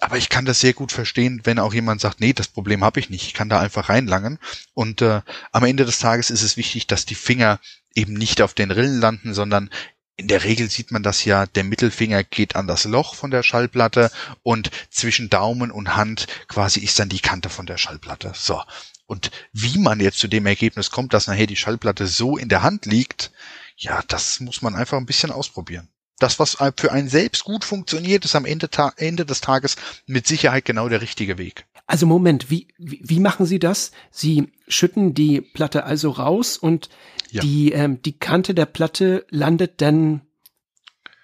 Aber 0.00 0.16
ich 0.16 0.28
kann 0.28 0.44
das 0.44 0.60
sehr 0.60 0.74
gut 0.74 0.92
verstehen, 0.92 1.40
wenn 1.44 1.58
auch 1.58 1.74
jemand 1.74 2.00
sagt, 2.00 2.20
nee, 2.20 2.32
das 2.32 2.48
Problem 2.48 2.84
habe 2.84 3.00
ich 3.00 3.10
nicht. 3.10 3.26
Ich 3.26 3.34
kann 3.34 3.48
da 3.48 3.60
einfach 3.60 3.88
reinlangen. 3.88 4.38
Und 4.74 5.02
äh, 5.02 5.22
am 5.52 5.64
Ende 5.64 5.84
des 5.84 5.98
Tages 5.98 6.30
ist 6.30 6.42
es 6.42 6.56
wichtig, 6.56 6.86
dass 6.86 7.06
die 7.06 7.14
Finger 7.14 7.60
eben 7.94 8.12
nicht 8.12 8.42
auf 8.42 8.52
den 8.52 8.70
Rillen 8.70 9.00
landen, 9.00 9.32
sondern 9.32 9.70
in 10.16 10.28
der 10.28 10.44
Regel 10.44 10.70
sieht 10.70 10.92
man 10.92 11.02
das 11.02 11.24
ja, 11.24 11.46
der 11.46 11.64
Mittelfinger 11.64 12.24
geht 12.24 12.56
an 12.56 12.66
das 12.66 12.84
Loch 12.84 13.14
von 13.14 13.30
der 13.30 13.42
Schallplatte 13.42 14.10
und 14.42 14.70
zwischen 14.90 15.28
Daumen 15.28 15.70
und 15.70 15.94
Hand 15.94 16.26
quasi 16.48 16.80
ist 16.80 16.98
dann 16.98 17.10
die 17.10 17.20
Kante 17.20 17.50
von 17.50 17.66
der 17.66 17.76
Schallplatte. 17.76 18.32
So. 18.34 18.62
Und 19.06 19.30
wie 19.52 19.78
man 19.78 20.00
jetzt 20.00 20.18
zu 20.18 20.26
dem 20.26 20.46
Ergebnis 20.46 20.90
kommt, 20.90 21.12
dass 21.12 21.26
nachher 21.26 21.46
die 21.46 21.56
Schallplatte 21.56 22.06
so 22.06 22.36
in 22.38 22.48
der 22.48 22.62
Hand 22.62 22.86
liegt, 22.86 23.30
ja, 23.76 24.02
das 24.08 24.40
muss 24.40 24.62
man 24.62 24.74
einfach 24.74 24.96
ein 24.96 25.06
bisschen 25.06 25.30
ausprobieren. 25.30 25.88
Das, 26.18 26.38
was 26.38 26.56
für 26.78 26.92
einen 26.92 27.10
selbst 27.10 27.44
gut 27.44 27.62
funktioniert, 27.62 28.24
ist 28.24 28.34
am 28.34 28.46
Ende, 28.46 28.70
Ende 28.96 29.26
des 29.26 29.42
Tages 29.42 29.76
mit 30.06 30.26
Sicherheit 30.26 30.64
genau 30.64 30.88
der 30.88 31.02
richtige 31.02 31.36
Weg. 31.36 31.66
Also 31.86 32.06
Moment, 32.06 32.50
wie, 32.50 32.68
wie, 32.78 33.00
wie 33.02 33.20
machen 33.20 33.46
Sie 33.46 33.58
das? 33.58 33.92
Sie 34.10 34.52
schütten 34.66 35.14
die 35.14 35.40
Platte 35.40 35.84
also 35.84 36.10
raus 36.10 36.56
und 36.58 36.88
ja. 37.30 37.42
Die, 37.42 37.72
ähm, 37.72 38.00
die 38.02 38.18
Kante 38.18 38.54
der 38.54 38.66
Platte 38.66 39.26
landet 39.30 39.80
dann 39.82 40.22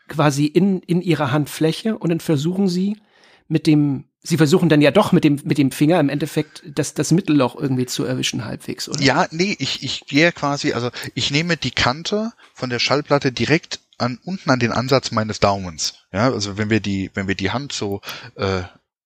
quasi 0.09 0.47
in, 0.47 0.81
in 0.81 1.01
ihrer 1.01 1.33
Handfläche 1.33 1.97
und 1.97 2.11
dann 2.11 2.21
versuchen 2.21 2.69
sie 2.69 2.99
mit 3.49 3.67
dem, 3.67 4.05
sie 4.23 4.37
versuchen 4.37 4.69
dann 4.69 4.81
ja 4.81 4.91
doch 4.91 5.13
mit 5.13 5.25
dem, 5.25 5.41
mit 5.45 5.59
dem 5.59 5.71
Finger 5.71 6.01
im 6.01 6.09
Endeffekt 6.09 6.63
das, 6.67 6.95
das 6.95 7.13
Mittelloch 7.13 7.57
irgendwie 7.57 7.87
zu 7.87 8.05
erwischen 8.05 8.45
halbwegs, 8.45 8.89
oder? 8.89 9.01
Ja, 9.01 9.27
nee, 9.31 9.57
ich, 9.59 9.83
ich 9.83 10.07
gehe 10.07 10.33
quasi, 10.33 10.73
also 10.73 10.91
ich 11.15 11.31
nehme 11.31 11.57
die 11.57 11.71
Kante 11.71 12.33
von 12.53 12.69
der 12.69 12.79
Schallplatte 12.79 13.33
direkt 13.33 13.81
an, 13.99 14.19
unten 14.25 14.51
an 14.51 14.59
den 14.59 14.73
Ansatz 14.73 15.13
meines 15.13 15.41
Daumens. 15.41 15.95
Ja, 16.13 16.31
also 16.31 16.59
wenn 16.59 16.71
wir 16.71 16.81
die, 16.81 17.11
wenn 17.15 17.29
wir 17.29 17.35
die 17.35 17.53
Hand 17.53 17.73
so, 17.73 18.01
äh, 18.37 18.63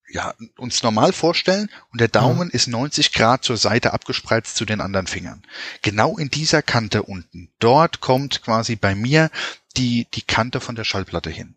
ja, 0.09 0.35
uns 0.57 0.83
normal 0.83 1.13
vorstellen 1.13 1.69
und 1.93 2.01
der 2.01 2.09
Daumen 2.09 2.49
mhm. 2.49 2.55
ist 2.55 2.69
90 2.69 3.13
Grad 3.13 3.45
zur 3.45 3.57
Seite 3.57 3.93
abgespreizt 3.93 4.57
zu 4.57 4.65
den 4.65 4.81
anderen 4.81 5.07
Fingern. 5.07 5.43
Genau 5.83 6.17
in 6.17 6.31
dieser 6.31 6.63
Kante 6.63 7.03
unten, 7.03 7.51
dort 7.59 8.01
kommt 8.01 8.43
quasi 8.43 8.77
bei 8.77 8.95
mir 8.95 9.31
die, 9.77 10.07
die 10.15 10.23
Kante 10.23 10.61
von 10.61 10.75
der 10.75 10.85
Schallplatte 10.85 11.31
hin. 11.31 11.55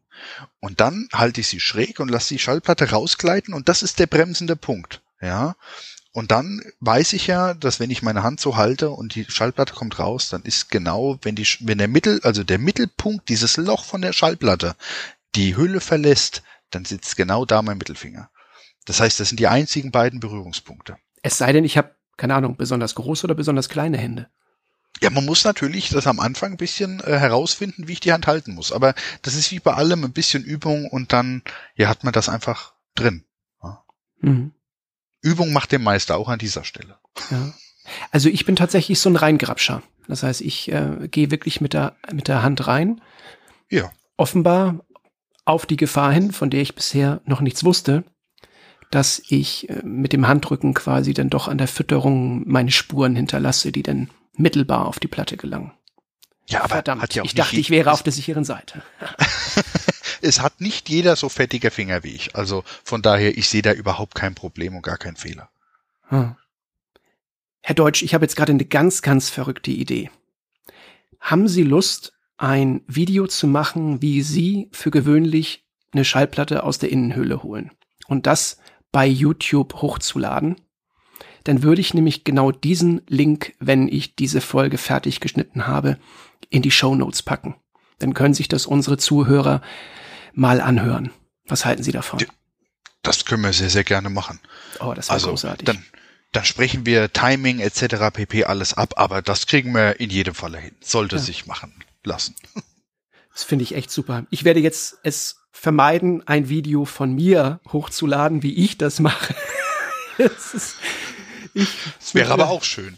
Und 0.60 0.82
dann 0.82 1.08
halte 1.14 1.41
ich 1.41 1.47
sie 1.47 1.60
schräg 1.60 2.00
und 2.00 2.10
lasse 2.10 2.34
die 2.34 2.39
Schallplatte 2.39 2.89
rausgleiten 2.89 3.54
und 3.54 3.70
das 3.70 3.84
ist 3.84 4.00
der 4.00 4.08
bremsende 4.08 4.56
Punkt. 4.56 5.02
Ja. 5.22 5.56
Und 6.12 6.32
dann 6.32 6.62
weiß 6.80 7.14
ich 7.14 7.28
ja, 7.28 7.54
dass 7.54 7.80
wenn 7.80 7.91
ich 7.91 8.02
meine 8.02 8.24
Hand 8.24 8.41
so 8.41 8.58
halte 8.58 8.89
und 8.89 9.16
die 9.16 9.26
Schallplatte 9.30 9.74
kommt 9.74 10.00
raus, 10.00 10.30
dann 10.30 10.41
ist 10.41 10.70
genau, 10.70 11.20
wenn 11.22 11.36
die, 11.36 11.47
wenn 11.62 11.78
der 11.78 11.88
Mittel, 11.88 12.20
also 12.24 12.43
der 12.43 12.58
Mittelpunkt, 12.58 13.30
dieses 13.30 13.58
Loch 13.58 13.86
von 13.86 14.02
der 14.02 14.12
Schallplatte, 14.12 14.76
die 15.36 15.56
Hülle 15.56 15.80
verlässt, 15.80 16.41
dann 16.72 16.84
sitzt 16.86 17.16
genau 17.16 17.45
da 17.45 17.62
mein 17.62 17.78
Mittelfinger. 17.78 18.30
Das 18.86 19.00
heißt, 19.00 19.20
das 19.20 19.30
sind 19.30 19.40
die 19.40 19.48
einzigen 19.48 19.92
beiden 19.92 20.20
Berührungspunkte. 20.20 20.98
Es 21.22 21.38
sei 21.38 21.54
denn, 21.54 21.66
ich 21.66 21.78
habe, 21.78 21.96
keine 22.18 22.36
Ahnung, 22.36 22.58
besonders 22.58 22.96
große 22.96 23.26
oder 23.26 23.36
besonders 23.36 23.70
kleine 23.70 23.98
Hände. 23.98 24.30
Ja, 25.02 25.10
man 25.10 25.26
muss 25.26 25.46
natürlich 25.46 25.90
das 25.90 26.08
am 26.08 26.20
Anfang 26.20 26.52
ein 26.52 26.58
bisschen 26.58 27.00
äh, 27.02 27.18
herausfinden, 27.18 27.88
wie 27.88 27.94
ich 27.94 28.00
die 28.00 28.12
Hand 28.12 28.28
halten 28.28 28.54
muss. 28.54 28.72
Aber 28.72 28.96
das 29.22 29.36
ist 29.36 29.52
wie 29.52 29.60
bei 29.60 29.74
allem 29.74 30.04
ein 30.04 30.12
bisschen 30.12 30.44
Übung 30.44 30.88
und 30.90 31.14
dann 31.14 31.44
ja, 31.76 31.88
hat 31.88 32.04
man 32.04 32.12
das 32.12 32.28
einfach 32.28 32.74
drin. 32.96 33.24
Ja. 33.64 33.84
Mhm. 34.22 34.52
Übung 35.22 35.54
macht 35.54 35.72
den 35.72 35.84
Meister 35.84 36.18
auch 36.18 36.28
an 36.28 36.40
dieser 36.40 36.64
Stelle. 36.64 36.98
Ja. 37.32 37.54
Also 38.12 38.30
ich 38.30 38.46
bin 38.46 38.56
tatsächlich 38.56 39.00
so 39.00 39.10
ein 39.10 39.16
Reingrabscher. 39.16 39.84
Das 40.08 40.24
heißt, 40.24 40.42
ich 40.42 40.72
äh, 40.72 41.08
gehe 41.10 41.32
wirklich 41.32 41.62
mit 41.62 41.74
der, 41.74 41.96
mit 42.12 42.28
der 42.28 42.44
Hand 42.44 42.68
rein. 42.68 43.02
Ja. 43.70 43.92
Offenbar 44.18 44.84
auf 45.46 45.66
die 45.66 45.78
Gefahr 45.78 46.12
hin, 46.12 46.32
von 46.32 46.50
der 46.50 46.62
ich 46.62 46.76
bisher 46.76 47.22
noch 47.26 47.42
nichts 47.42 47.64
wusste, 47.64 48.04
dass 48.92 49.22
ich 49.28 49.70
äh, 49.70 49.82
mit 49.84 50.14
dem 50.14 50.28
Handrücken 50.28 50.74
quasi 50.74 51.14
dann 51.14 51.30
doch 51.30 51.48
an 51.48 51.58
der 51.58 51.68
Fütterung 51.68 52.44
meine 52.48 52.72
Spuren 52.72 53.16
hinterlasse, 53.16 53.72
die 53.72 53.84
dann 53.84 54.10
mittelbar 54.36 54.88
auf 54.88 55.00
die 55.00 55.08
Platte 55.08 55.38
gelangen. 55.38 55.74
Ja, 56.48 56.62
aber 56.62 56.76
Verdammt, 56.76 57.14
ja 57.14 57.22
auch 57.22 57.26
ich 57.26 57.36
dachte, 57.36 57.60
ich 57.60 57.70
wäre 57.70 57.92
auf 57.92 58.02
der 58.02 58.14
sicheren 58.14 58.44
Seite. 58.44 58.82
es 60.22 60.42
hat 60.42 60.62
nicht 60.62 60.90
jeder 60.90 61.16
so 61.16 61.30
fettige 61.30 61.70
Finger 61.70 62.04
wie 62.04 62.10
ich. 62.10 62.36
Also 62.36 62.64
von 62.84 63.04
daher, 63.04 63.38
ich 63.38 63.48
sehe 63.48 63.62
da 63.62 63.72
überhaupt 63.72 64.16
kein 64.16 64.34
Problem 64.34 64.76
und 64.76 64.82
gar 64.82 64.98
keinen 64.98 65.16
Fehler. 65.18 65.50
Hm. 66.08 66.36
Herr 67.62 67.76
Deutsch, 67.76 68.02
ich 68.02 68.16
habe 68.16 68.26
jetzt 68.26 68.36
gerade 68.36 68.52
eine 68.52 68.66
ganz, 68.66 69.04
ganz 69.04 69.30
verrückte 69.30 69.70
Idee. 69.70 70.10
Haben 71.20 71.48
Sie 71.48 71.64
Lust, 71.64 72.14
ein 72.38 72.82
Video 72.88 73.28
zu 73.28 73.46
machen, 73.46 74.02
wie 74.02 74.24
Sie 74.24 74.70
für 74.72 74.90
gewöhnlich 74.90 75.66
eine 75.92 76.06
Schallplatte 76.06 76.64
aus 76.64 76.80
der 76.80 76.90
Innenhöhle 76.90 77.44
holen? 77.44 77.72
Und 78.08 78.26
das 78.26 78.58
bei 78.92 79.06
YouTube 79.06 79.76
hochzuladen, 79.76 80.56
dann 81.44 81.64
würde 81.64 81.82
ich 81.82 81.94
nämlich 81.94 82.24
genau 82.24 82.52
diesen 82.52 83.02
Link, 83.08 83.54
wenn 83.60 83.88
ich 83.88 84.16
diese 84.16 84.42
Folge 84.42 84.78
fertig 84.78 85.20
geschnitten 85.20 85.68
habe, 85.68 85.98
in 86.50 86.62
die 86.62 86.72
Show 86.72 86.96
Notes 86.96 87.24
packen. 87.24 87.56
Dann 88.00 88.14
können 88.14 88.34
sich 88.34 88.48
das 88.48 88.66
unsere 88.66 88.98
Zuhörer 88.98 89.62
mal 90.34 90.62
anhören. 90.62 91.12
Was 91.48 91.66
halten 91.66 91.84
Sie 91.84 91.92
davon? 91.92 92.20
Das 93.02 93.26
können 93.26 93.44
wir 93.44 93.54
sehr, 93.54 93.70
sehr 93.70 93.84
gerne 93.84 94.10
machen. 94.10 94.40
Oh, 94.80 94.94
das 94.94 95.10
war 95.10 95.16
also, 95.16 95.30
großartig. 95.30 95.66
Dann, 95.66 95.84
dann 96.32 96.46
sprechen 96.46 96.86
wir 96.86 97.12
Timing 97.12 97.60
etc. 97.60 98.12
pp. 98.14 98.46
alles 98.46 98.74
ab, 98.74 98.94
aber 98.98 99.22
das 99.22 99.48
kriegen 99.48 99.74
wir 99.74 100.00
in 100.00 100.10
jedem 100.10 100.36
Falle 100.36 100.60
hin. 100.60 100.76
Sollte 100.82 101.16
ja. 101.16 101.22
sich 101.22 101.46
machen 101.46 101.74
lassen. 102.04 102.36
Das 103.40 103.46
finde 103.46 103.64
ich 103.64 103.74
echt 103.74 103.90
super. 103.90 104.26
Ich 104.32 104.44
werde 104.44 104.60
jetzt 104.60 104.98
es 105.04 105.38
vermeiden, 105.54 106.28
ein 106.28 106.50
Video 106.50 106.84
von 106.84 107.16
mir 107.16 107.62
hochzuladen, 107.72 108.44
wie 108.44 108.54
ich 108.54 108.78
das 108.78 109.00
mache. 109.00 109.34
das, 110.18 110.54
ist, 110.54 110.76
ich, 111.54 111.70
das 111.98 112.14
wäre 112.14 112.34
aber 112.34 112.50
auch 112.50 112.66
schön. 112.66 112.98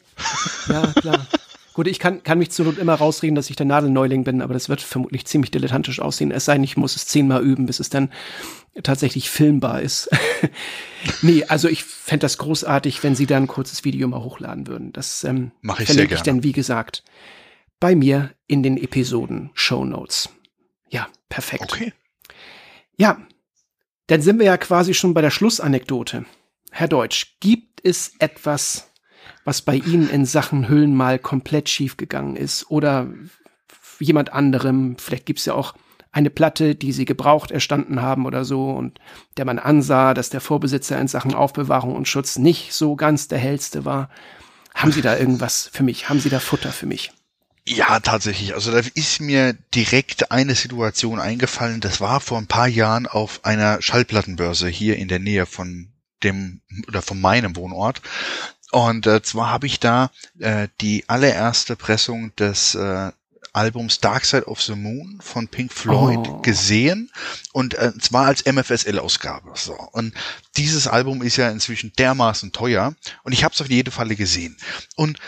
Ja, 0.68 0.88
klar. 1.00 1.28
Gut, 1.76 1.86
ich 1.86 2.00
kann, 2.00 2.24
kann 2.24 2.40
mich 2.40 2.50
zur 2.50 2.66
Not 2.66 2.80
immer 2.80 2.96
rausreden, 2.96 3.36
dass 3.36 3.52
ich 3.52 3.56
der 3.56 3.68
Nadelneuling 3.68 4.24
bin, 4.24 4.42
aber 4.42 4.56
das 4.56 4.68
wird 4.68 4.82
vermutlich 4.82 5.28
ziemlich 5.28 5.52
dilettantisch 5.52 6.00
aussehen. 6.00 6.32
Es 6.32 6.46
sei 6.46 6.54
denn, 6.54 6.64
ich 6.64 6.76
muss 6.76 6.96
es 6.96 7.06
zehnmal 7.06 7.44
üben, 7.44 7.68
bis 7.68 7.80
es 7.80 7.92
dann 7.92 8.10
tatsächlich 8.82 9.30
filmbar 9.30 9.84
ist. 9.84 10.10
nee, 11.22 11.44
also 11.44 11.68
ich 11.68 11.84
fände 11.84 12.24
das 12.24 12.40
großartig, 12.40 13.04
wenn 13.04 13.14
Sie 13.14 13.28
da 13.28 13.38
ein 13.38 13.46
kurzes 13.46 13.86
Video 13.86 14.08
mal 14.08 14.24
hochladen 14.24 14.66
würden. 14.66 14.92
Das 14.92 15.24
ähm, 15.24 15.52
mache 15.62 15.84
ich 15.84 15.90
sehr 15.90 16.08
gerne. 16.08 16.16
ich 16.16 16.22
dann, 16.24 16.42
wie 16.42 16.52
gesagt, 16.52 17.04
bei 17.82 17.96
mir 17.96 18.32
in 18.48 18.64
den 18.64 18.78
Episoden 18.78 19.50
Show 19.54 19.84
Notes. 19.84 20.30
Ja, 20.90 21.10
perfekt. 21.28 21.64
Okay. 21.64 21.92
Ja, 22.96 23.18
dann 24.08 24.22
sind 24.22 24.40
wir 24.40 24.46
ja 24.46 24.58
quasi 24.58 24.94
schon 24.94 25.14
bei 25.14 25.22
der 25.22 25.32
Schlussanekdote. 25.32 26.26
Herr 26.72 26.88
Deutsch, 26.88 27.38
gibt 27.42 27.84
es 27.84 28.14
etwas, 28.20 28.92
was 29.44 29.62
bei 29.62 29.76
Ihnen 29.76 30.10
in 30.10 30.26
Sachen 30.26 30.70
Hüllen 30.70 30.96
mal 30.96 31.20
komplett 31.20 31.68
schiefgegangen 31.68 32.36
ist? 32.36 32.70
Oder 32.70 33.10
jemand 34.00 34.32
anderem, 34.32 34.96
vielleicht 34.98 35.26
gibt 35.26 35.40
es 35.40 35.46
ja 35.46 35.56
auch 35.56 35.74
eine 36.12 36.30
Platte, 36.30 36.76
die 36.76 36.92
Sie 36.92 37.06
gebraucht 37.06 37.52
erstanden 37.52 38.02
haben 38.02 38.26
oder 38.26 38.46
so 38.46 38.70
und 38.70 39.00
der 39.38 39.46
man 39.46 39.60
ansah, 39.60 40.14
dass 40.14 40.30
der 40.30 40.42
Vorbesitzer 40.42 41.00
in 41.00 41.08
Sachen 41.08 41.34
Aufbewahrung 41.34 41.96
und 41.96 42.08
Schutz 42.08 42.38
nicht 42.38 42.74
so 42.74 42.96
ganz 42.96 43.28
der 43.28 43.40
hellste 43.40 43.86
war. 43.86 44.10
Haben 44.76 44.92
Sie 44.92 45.02
da 45.02 45.18
irgendwas 45.20 45.70
für 45.74 45.84
mich? 45.84 46.10
Haben 46.10 46.20
Sie 46.20 46.30
da 46.30 46.40
Futter 46.40 46.72
für 46.72 46.86
mich? 46.86 47.12
Ja, 47.68 48.00
tatsächlich. 48.00 48.56
Also 48.56 48.72
da 48.72 48.80
ist 48.96 49.22
mir 49.22 49.54
direkt 49.54 50.32
eine 50.32 50.56
Situation 50.56 51.20
eingefallen. 51.20 51.80
Das 51.80 52.02
war 52.02 52.20
vor 52.20 52.40
ein 52.40 52.48
paar 52.48 52.68
Jahren 52.68 53.06
auf 53.06 53.46
einer 53.46 53.82
Schallplattenbörse 53.82 54.68
hier 54.68 54.98
in 54.98 55.08
der 55.08 55.20
Nähe 55.20 55.46
von 55.46 55.92
dem 56.24 56.62
oder 56.88 57.02
von 57.02 57.22
meinem 57.22 57.56
Wohnort. 57.56 58.02
Und 58.72 59.06
äh, 59.06 59.22
zwar 59.22 59.52
habe 59.52 59.68
ich 59.68 59.80
da 59.80 60.12
äh, 60.40 60.70
die 60.82 61.08
allererste 61.08 61.76
Pressung 61.76 62.36
des 62.36 62.74
äh, 62.74 63.12
Albums 63.54 64.00
Dark 64.00 64.26
Side 64.26 64.46
of 64.46 64.62
the 64.62 64.76
Moon 64.76 65.20
von 65.22 65.48
Pink 65.48 65.74
Floyd 65.74 66.28
oh. 66.28 66.42
gesehen 66.42 67.12
und 67.52 67.74
äh, 67.74 67.92
zwar 68.00 68.28
als 68.28 68.46
MFSL-Ausgabe. 68.46 69.52
So. 69.56 69.74
Und 69.74 70.14
dieses 70.58 70.88
Album 70.88 71.22
ist 71.22 71.38
ja 71.38 71.50
inzwischen 71.50 71.92
dermaßen 71.98 72.52
teuer 72.52 72.96
und 73.24 73.34
ich 73.34 73.44
habe 73.44 73.54
es 73.54 73.62
auf 73.62 73.70
jeden 73.70 73.92
Falle 73.92 74.16
gesehen. 74.16 74.58
Und 74.96 75.20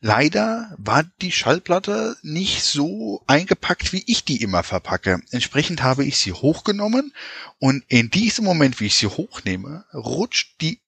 leider 0.00 0.74
war 0.78 1.04
die 1.20 1.32
Schallplatte 1.32 2.16
nicht 2.22 2.62
so 2.62 3.22
eingepackt, 3.26 3.92
wie 3.92 4.04
ich 4.06 4.24
die 4.24 4.42
immer 4.42 4.62
verpacke. 4.62 5.20
Entsprechend 5.30 5.82
habe 5.82 6.04
ich 6.04 6.18
sie 6.18 6.32
hochgenommen 6.32 7.12
und 7.58 7.84
in 7.88 8.10
diesem 8.10 8.44
Moment, 8.44 8.80
wie 8.80 8.86
ich 8.86 8.94
sie 8.94 9.08
hochnehme, 9.08 9.84
rutscht 9.92 10.60
die 10.60 10.80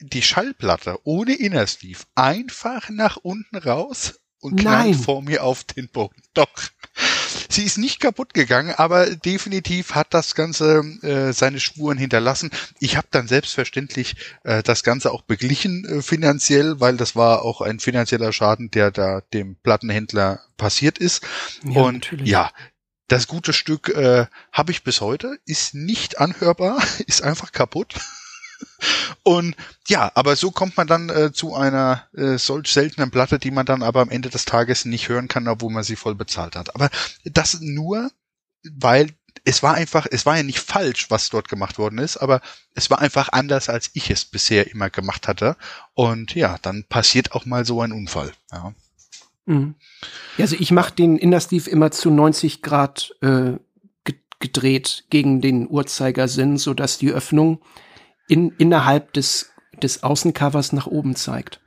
die 0.00 0.20
Schallplatte 0.20 0.98
ohne 1.04 1.34
Innersleeve 1.34 2.04
einfach 2.14 2.90
nach 2.90 3.16
unten 3.16 3.56
raus 3.56 4.20
und 4.40 4.60
knallt 4.60 4.92
Nein. 4.92 4.94
vor 4.94 5.22
mir 5.22 5.42
auf 5.42 5.64
den 5.64 5.88
Boden. 5.88 6.22
Doch. 6.34 6.48
Sie 7.48 7.64
ist 7.64 7.78
nicht 7.78 8.00
kaputt 8.00 8.34
gegangen, 8.34 8.74
aber 8.76 9.06
definitiv 9.06 9.94
hat 9.94 10.12
das 10.12 10.34
Ganze 10.34 10.80
äh, 11.02 11.32
seine 11.32 11.60
Spuren 11.60 11.98
hinterlassen. 11.98 12.50
Ich 12.80 12.96
habe 12.96 13.08
dann 13.10 13.28
selbstverständlich 13.28 14.16
äh, 14.44 14.62
das 14.62 14.82
Ganze 14.82 15.12
auch 15.12 15.22
beglichen 15.22 15.84
äh, 15.84 16.02
finanziell, 16.02 16.80
weil 16.80 16.96
das 16.96 17.16
war 17.16 17.42
auch 17.42 17.60
ein 17.60 17.80
finanzieller 17.80 18.32
Schaden, 18.32 18.70
der 18.70 18.90
da 18.90 19.22
dem 19.32 19.56
Plattenhändler 19.56 20.40
passiert 20.56 20.98
ist. 20.98 21.22
Ja, 21.64 21.82
Und 21.82 21.94
natürlich. 21.94 22.28
ja, 22.28 22.50
das 23.08 23.26
gute 23.26 23.52
Stück 23.52 23.88
äh, 23.90 24.26
habe 24.52 24.72
ich 24.72 24.82
bis 24.82 25.00
heute, 25.00 25.38
ist 25.44 25.74
nicht 25.74 26.18
anhörbar, 26.18 26.82
ist 27.06 27.22
einfach 27.22 27.52
kaputt. 27.52 27.94
Und 29.22 29.56
ja, 29.88 30.10
aber 30.14 30.36
so 30.36 30.50
kommt 30.50 30.76
man 30.76 30.86
dann 30.86 31.08
äh, 31.08 31.32
zu 31.32 31.54
einer 31.54 32.06
äh, 32.16 32.38
solch 32.38 32.68
seltenen 32.68 33.10
Platte, 33.10 33.38
die 33.38 33.50
man 33.50 33.66
dann 33.66 33.82
aber 33.82 34.00
am 34.00 34.10
Ende 34.10 34.30
des 34.30 34.44
Tages 34.44 34.84
nicht 34.84 35.08
hören 35.08 35.28
kann, 35.28 35.48
obwohl 35.48 35.72
man 35.72 35.82
sie 35.82 35.96
voll 35.96 36.14
bezahlt 36.14 36.56
hat. 36.56 36.74
Aber 36.74 36.90
das 37.24 37.60
nur, 37.60 38.10
weil 38.62 39.10
es 39.44 39.62
war 39.62 39.74
einfach, 39.74 40.06
es 40.10 40.26
war 40.26 40.36
ja 40.36 40.42
nicht 40.42 40.58
falsch, 40.58 41.10
was 41.10 41.28
dort 41.28 41.48
gemacht 41.48 41.78
worden 41.78 41.98
ist, 41.98 42.16
aber 42.16 42.40
es 42.74 42.90
war 42.90 43.00
einfach 43.00 43.28
anders, 43.32 43.68
als 43.68 43.90
ich 43.94 44.10
es 44.10 44.24
bisher 44.24 44.70
immer 44.70 44.90
gemacht 44.90 45.28
hatte. 45.28 45.56
Und 45.94 46.34
ja, 46.34 46.58
dann 46.62 46.84
passiert 46.84 47.32
auch 47.32 47.46
mal 47.46 47.64
so 47.64 47.80
ein 47.80 47.92
Unfall. 47.92 48.32
Ja. 48.52 48.74
Mhm. 49.46 49.74
Also 50.38 50.56
ich 50.58 50.70
mache 50.72 50.94
den 50.94 51.16
Innersleeve 51.16 51.70
immer 51.70 51.90
zu 51.90 52.10
90 52.10 52.62
Grad 52.62 53.14
äh, 53.22 53.52
gedreht 54.38 55.04
gegen 55.10 55.40
den 55.40 55.68
Uhrzeigersinn, 55.68 56.58
so 56.58 56.74
dass 56.74 56.98
die 56.98 57.10
Öffnung 57.10 57.60
in, 58.28 58.50
innerhalb 58.58 59.12
des, 59.12 59.50
des 59.82 60.02
Außencovers 60.02 60.72
nach 60.72 60.86
oben 60.86 61.16
zeigt. 61.16 61.60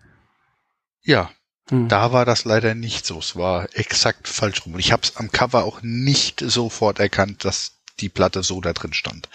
Ja, 1.02 1.32
hm. 1.70 1.88
da 1.88 2.12
war 2.12 2.26
das 2.26 2.46
leider 2.46 2.76
nicht 2.76 3.06
so. 3.06 3.20
Es 3.20 3.36
war 3.36 3.68
exakt 3.74 4.28
falsch 4.28 4.66
rum. 4.66 4.74
Und 4.74 4.80
ich 4.80 4.92
habe 4.92 5.04
es 5.04 5.18
am 5.18 5.32
Cover 5.32 5.64
auch 5.64 5.82
nicht 5.82 6.42
sofort 6.42 7.00
erkannt, 7.00 7.46
dass 7.46 7.80
die 8.00 8.10
Platte 8.10 8.44
so 8.44 8.62
da 8.62 8.74
drin 8.74 8.94
stand. 8.94 9.30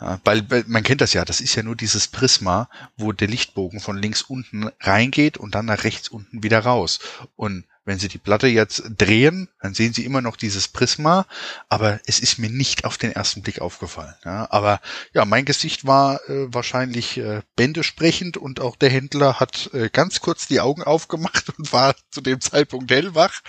Ja, 0.00 0.20
weil, 0.24 0.50
weil 0.50 0.64
man 0.66 0.82
kennt 0.82 1.00
das 1.00 1.12
ja, 1.12 1.24
das 1.24 1.40
ist 1.40 1.54
ja 1.54 1.62
nur 1.62 1.76
dieses 1.76 2.08
Prisma, 2.08 2.68
wo 2.96 3.12
der 3.12 3.28
Lichtbogen 3.28 3.80
von 3.80 3.98
links 3.98 4.22
unten 4.22 4.70
reingeht 4.80 5.36
und 5.36 5.54
dann 5.54 5.66
nach 5.66 5.84
rechts 5.84 6.08
unten 6.08 6.42
wieder 6.42 6.60
raus. 6.60 7.00
Und 7.36 7.64
Wenn 7.88 7.98
Sie 7.98 8.08
die 8.08 8.18
Platte 8.18 8.48
jetzt 8.48 8.82
drehen, 8.98 9.48
dann 9.62 9.72
sehen 9.72 9.94
Sie 9.94 10.04
immer 10.04 10.20
noch 10.20 10.36
dieses 10.36 10.68
Prisma, 10.68 11.24
aber 11.70 12.00
es 12.04 12.20
ist 12.20 12.38
mir 12.38 12.50
nicht 12.50 12.84
auf 12.84 12.98
den 12.98 13.12
ersten 13.12 13.40
Blick 13.40 13.62
aufgefallen. 13.62 14.12
Ja, 14.26 14.46
aber 14.50 14.82
ja, 15.14 15.24
mein 15.24 15.46
Gesicht 15.46 15.86
war 15.86 16.20
äh, 16.28 16.52
wahrscheinlich 16.52 17.16
äh, 17.16 17.40
bändesprechend 17.56 18.36
und 18.36 18.60
auch 18.60 18.76
der 18.76 18.90
Händler 18.90 19.40
hat 19.40 19.70
äh, 19.72 19.88
ganz 19.88 20.20
kurz 20.20 20.46
die 20.46 20.60
Augen 20.60 20.82
aufgemacht 20.82 21.48
und 21.58 21.72
war 21.72 21.94
zu 22.10 22.20
dem 22.20 22.42
Zeitpunkt 22.42 22.90
hellwach. 22.90 23.40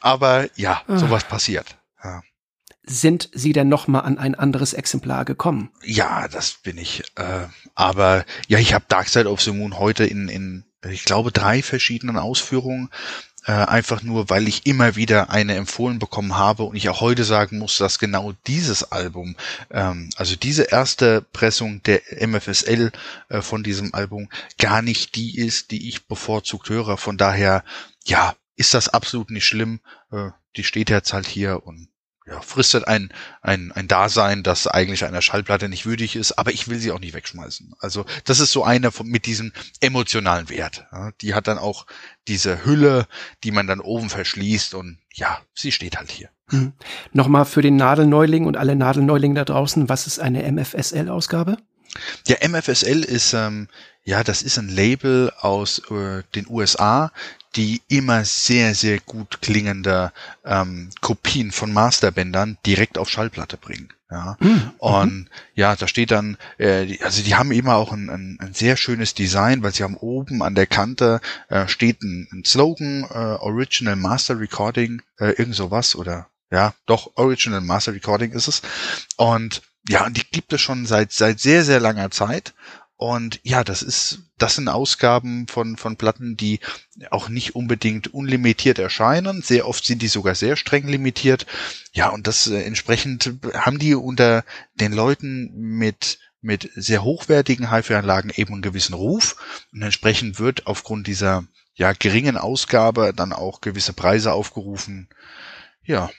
Aber 0.00 0.50
ja, 0.56 0.82
ah. 0.86 0.98
sowas 0.98 1.24
passiert. 1.24 1.78
Ja. 2.04 2.20
Sind 2.84 3.30
Sie 3.32 3.54
denn 3.54 3.70
noch 3.70 3.88
mal 3.88 4.00
an 4.00 4.18
ein 4.18 4.34
anderes 4.34 4.74
Exemplar 4.74 5.24
gekommen? 5.24 5.70
Ja, 5.82 6.28
das 6.28 6.52
bin 6.62 6.76
ich. 6.76 7.04
Äh, 7.14 7.46
aber 7.74 8.26
ja, 8.46 8.58
ich 8.58 8.74
habe 8.74 8.84
Dark 8.88 9.08
Side 9.08 9.30
of 9.30 9.40
the 9.40 9.52
Moon 9.52 9.78
heute 9.78 10.04
in, 10.04 10.28
in 10.28 10.66
ich 10.88 11.04
glaube, 11.04 11.30
drei 11.30 11.62
verschiedenen 11.62 12.16
Ausführungen 12.16 12.90
äh, 13.46 13.52
einfach 13.52 14.02
nur, 14.02 14.30
weil 14.30 14.48
ich 14.48 14.66
immer 14.66 14.96
wieder 14.96 15.30
eine 15.30 15.54
empfohlen 15.54 15.98
bekommen 15.98 16.36
habe 16.36 16.64
und 16.64 16.76
ich 16.76 16.88
auch 16.88 17.00
heute 17.00 17.24
sagen 17.24 17.58
muss, 17.58 17.78
dass 17.78 17.98
genau 17.98 18.32
dieses 18.46 18.92
Album, 18.92 19.36
ähm, 19.70 20.10
also 20.16 20.36
diese 20.36 20.64
erste 20.64 21.22
Pressung 21.32 21.82
der 21.82 22.02
MFSL 22.26 22.92
äh, 23.28 23.42
von 23.42 23.62
diesem 23.62 23.94
Album 23.94 24.28
gar 24.58 24.82
nicht 24.82 25.14
die 25.14 25.38
ist, 25.38 25.70
die 25.70 25.88
ich 25.88 26.06
bevorzugt 26.06 26.68
höre. 26.68 26.96
Von 26.96 27.16
daher, 27.16 27.64
ja, 28.04 28.34
ist 28.56 28.74
das 28.74 28.88
absolut 28.88 29.30
nicht 29.30 29.46
schlimm. 29.46 29.80
Äh, 30.12 30.30
die 30.56 30.64
steht 30.64 30.90
jetzt 30.90 31.12
halt 31.12 31.26
hier 31.26 31.66
und 31.66 31.88
ja, 32.30 32.40
fristet 32.40 32.86
ein, 32.86 33.12
ein, 33.42 33.72
ein 33.72 33.88
Dasein, 33.88 34.42
das 34.42 34.66
eigentlich 34.66 35.04
einer 35.04 35.20
Schallplatte 35.20 35.68
nicht 35.68 35.84
würdig 35.84 36.14
ist, 36.14 36.32
aber 36.32 36.52
ich 36.52 36.68
will 36.68 36.78
sie 36.78 36.92
auch 36.92 37.00
nicht 37.00 37.14
wegschmeißen. 37.14 37.74
Also 37.80 38.04
das 38.24 38.38
ist 38.38 38.52
so 38.52 38.62
eine 38.62 38.92
von, 38.92 39.08
mit 39.08 39.26
diesem 39.26 39.52
emotionalen 39.80 40.48
Wert. 40.48 40.86
Ja, 40.92 41.10
die 41.20 41.34
hat 41.34 41.48
dann 41.48 41.58
auch 41.58 41.86
diese 42.28 42.64
Hülle, 42.64 43.06
die 43.42 43.50
man 43.50 43.66
dann 43.66 43.80
oben 43.80 44.08
verschließt 44.08 44.74
und 44.74 44.98
ja, 45.12 45.40
sie 45.54 45.72
steht 45.72 45.96
halt 45.96 46.10
hier. 46.10 46.28
Hm. 46.50 46.72
Nochmal 47.12 47.44
für 47.44 47.62
den 47.62 47.76
Nadelneuling 47.76 48.46
und 48.46 48.56
alle 48.56 48.76
Nadelneulinge 48.76 49.34
da 49.34 49.44
draußen, 49.44 49.88
was 49.88 50.06
ist 50.06 50.20
eine 50.20 50.50
MFSL-Ausgabe? 50.50 51.56
Ja, 52.28 52.36
MFSL 52.46 53.02
ist, 53.02 53.32
ähm, 53.32 53.68
ja, 54.04 54.22
das 54.22 54.42
ist 54.42 54.58
ein 54.58 54.68
Label 54.68 55.32
aus 55.40 55.80
äh, 55.90 56.22
den 56.34 56.46
USA, 56.48 57.10
die 57.56 57.82
immer 57.88 58.24
sehr, 58.24 58.74
sehr 58.74 59.00
gut 59.00 59.40
klingende 59.42 60.12
ähm, 60.44 60.90
Kopien 61.00 61.50
von 61.50 61.72
Masterbändern 61.72 62.58
direkt 62.64 62.98
auf 62.98 63.08
Schallplatte 63.08 63.56
bringen. 63.56 63.92
Ja. 64.10 64.36
Mhm. 64.40 64.72
Und 64.78 65.28
ja, 65.54 65.76
da 65.76 65.86
steht 65.86 66.10
dann, 66.10 66.36
äh, 66.58 66.98
also 67.02 67.22
die 67.22 67.34
haben 67.36 67.52
immer 67.52 67.76
auch 67.76 67.92
ein, 67.92 68.10
ein, 68.10 68.38
ein, 68.40 68.54
sehr 68.54 68.76
schönes 68.76 69.14
Design, 69.14 69.62
weil 69.62 69.72
sie 69.72 69.84
haben 69.84 69.96
oben 69.96 70.42
an 70.42 70.56
der 70.56 70.66
Kante 70.66 71.20
äh, 71.48 71.68
steht 71.68 72.02
ein, 72.02 72.28
ein 72.32 72.44
Slogan, 72.44 73.04
äh, 73.04 73.14
Original 73.14 73.96
Master 73.96 74.40
Recording, 74.40 75.02
äh, 75.18 75.30
irgend 75.30 75.54
sowas 75.54 75.94
oder 75.94 76.28
ja, 76.50 76.74
doch 76.86 77.12
Original 77.14 77.60
Master 77.60 77.94
Recording 77.94 78.32
ist 78.32 78.48
es. 78.48 78.62
Und 79.16 79.62
ja, 79.88 80.04
und 80.06 80.16
die 80.16 80.28
gibt 80.28 80.52
es 80.52 80.60
schon 80.60 80.86
seit 80.86 81.12
seit 81.12 81.38
sehr 81.38 81.64
sehr 81.64 81.78
langer 81.78 82.10
Zeit 82.10 82.52
und 82.96 83.40
ja, 83.44 83.64
das 83.64 83.82
ist, 83.82 84.18
das 84.42 84.56
sind 84.56 84.68
Ausgaben 84.68 85.46
von, 85.46 85.76
von 85.76 85.96
Platten, 85.96 86.36
die 86.36 86.60
auch 87.10 87.28
nicht 87.28 87.54
unbedingt 87.54 88.12
unlimitiert 88.14 88.78
erscheinen. 88.78 89.42
Sehr 89.42 89.68
oft 89.68 89.84
sind 89.84 90.02
die 90.02 90.08
sogar 90.08 90.34
sehr 90.34 90.56
streng 90.56 90.88
limitiert. 90.88 91.46
Ja, 91.92 92.08
und 92.08 92.26
das 92.26 92.46
äh, 92.46 92.62
entsprechend 92.62 93.34
haben 93.54 93.78
die 93.78 93.94
unter 93.94 94.44
den 94.74 94.92
Leuten 94.92 95.50
mit 95.54 96.18
mit 96.42 96.70
sehr 96.74 97.04
hochwertigen 97.04 97.70
HiFi-Anlagen 97.70 98.32
eben 98.34 98.54
einen 98.54 98.62
gewissen 98.62 98.94
Ruf 98.94 99.66
und 99.74 99.82
entsprechend 99.82 100.38
wird 100.38 100.66
aufgrund 100.66 101.06
dieser 101.06 101.44
ja 101.74 101.92
geringen 101.92 102.38
Ausgabe 102.38 103.12
dann 103.14 103.34
auch 103.34 103.60
gewisse 103.60 103.92
Preise 103.92 104.32
aufgerufen. 104.32 105.08
Ja, 105.84 106.10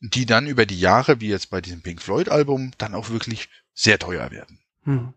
die 0.00 0.24
dann 0.24 0.46
über 0.46 0.64
die 0.64 0.80
Jahre, 0.80 1.20
wie 1.20 1.28
jetzt 1.28 1.50
bei 1.50 1.60
diesem 1.60 1.82
Pink 1.82 2.00
Floyd 2.00 2.30
Album, 2.30 2.72
dann 2.78 2.94
auch 2.94 3.10
wirklich 3.10 3.50
sehr 3.74 3.98
teuer 3.98 4.30
werden. 4.30 4.60
Hm. 4.84 5.12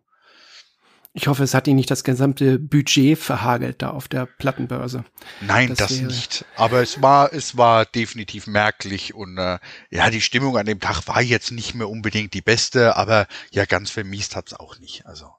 Ich 1.13 1.27
hoffe, 1.27 1.43
es 1.43 1.55
hat 1.55 1.67
Ihnen 1.67 1.77
nicht 1.77 1.89
das 1.89 2.03
gesamte 2.03 2.59
Budget 2.59 3.17
verhagelt 3.17 3.81
da 3.81 3.89
auf 3.89 4.07
der 4.07 4.27
Plattenbörse. 4.27 5.05
Nein, 5.41 5.69
das, 5.69 5.77
das 5.77 6.01
nicht. 6.01 6.45
Aber 6.55 6.81
es 6.81 7.01
war, 7.01 7.33
es 7.33 7.57
war 7.57 7.85
definitiv 7.85 8.45
merklich 8.45 9.15
und 9.15 9.37
äh, 9.37 9.57
ja, 9.89 10.09
die 10.11 10.21
Stimmung 10.21 10.55
an 10.57 10.67
dem 10.67 10.79
Tag 10.79 11.07
war 11.07 11.21
jetzt 11.21 11.51
nicht 11.51 11.73
mehr 11.73 11.89
unbedingt 11.89 12.35
die 12.35 12.41
beste, 12.41 12.95
aber 12.95 13.27
ja, 13.51 13.65
ganz 13.65 13.89
vermiest 13.89 14.35
hat's 14.35 14.53
auch 14.53 14.77
nicht. 14.79 15.07
Also 15.07 15.33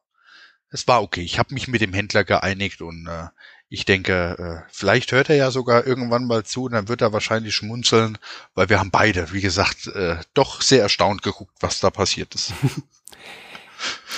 es 0.70 0.88
war 0.88 1.02
okay. 1.02 1.22
Ich 1.22 1.38
habe 1.38 1.54
mich 1.54 1.68
mit 1.68 1.80
dem 1.80 1.92
Händler 1.92 2.24
geeinigt 2.24 2.82
und 2.82 3.06
äh, 3.06 3.28
ich 3.68 3.84
denke, 3.84 4.64
äh, 4.66 4.68
vielleicht 4.72 5.12
hört 5.12 5.30
er 5.30 5.36
ja 5.36 5.52
sogar 5.52 5.86
irgendwann 5.86 6.26
mal 6.26 6.44
zu 6.44 6.64
und 6.64 6.72
dann 6.72 6.88
wird 6.88 7.00
er 7.00 7.12
wahrscheinlich 7.12 7.54
schmunzeln, 7.54 8.18
weil 8.54 8.68
wir 8.68 8.80
haben 8.80 8.90
beide, 8.90 9.32
wie 9.32 9.40
gesagt, 9.40 9.86
äh, 9.86 10.16
doch 10.34 10.62
sehr 10.62 10.82
erstaunt 10.82 11.22
geguckt, 11.22 11.54
was 11.60 11.78
da 11.78 11.90
passiert 11.90 12.34
ist. 12.34 12.52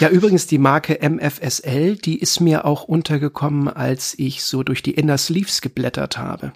Ja, 0.01 0.09
übrigens 0.09 0.47
die 0.47 0.59
Marke 0.59 0.99
MFSL, 1.01 1.97
die 1.97 2.19
ist 2.19 2.41
mir 2.41 2.65
auch 2.65 2.85
untergekommen, 2.85 3.69
als 3.69 4.15
ich 4.19 4.43
so 4.43 4.63
durch 4.63 4.83
die 4.83 4.93
Inner 4.93 5.19
Sleeves 5.19 5.61
geblättert 5.61 6.19
habe. 6.19 6.53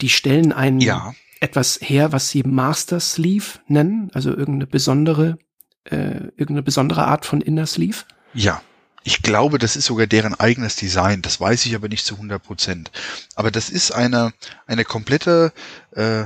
Die 0.00 0.08
stellen 0.08 0.52
ein 0.52 0.80
ja. 0.80 1.14
etwas 1.40 1.78
her, 1.80 2.12
was 2.12 2.30
sie 2.30 2.42
Master 2.42 3.00
Sleeve 3.00 3.58
nennen, 3.68 4.10
also 4.12 4.30
irgendeine 4.30 4.66
besondere, 4.66 5.38
äh, 5.84 6.28
irgendeine 6.36 6.62
besondere 6.62 7.04
Art 7.06 7.26
von 7.26 7.40
Inner 7.40 7.66
Sleeve. 7.66 7.98
Ja. 8.34 8.62
Ich 9.06 9.20
glaube, 9.20 9.58
das 9.58 9.76
ist 9.76 9.84
sogar 9.84 10.06
deren 10.06 10.34
eigenes 10.34 10.76
Design. 10.76 11.20
Das 11.20 11.38
weiß 11.38 11.66
ich 11.66 11.74
aber 11.74 11.88
nicht 11.88 12.06
zu 12.06 12.14
100 12.14 12.42
Prozent. 12.42 12.90
Aber 13.34 13.50
das 13.50 13.68
ist 13.68 13.90
eine, 13.90 14.32
eine 14.66 14.86
komplette, 14.86 15.52
äh, 15.90 16.24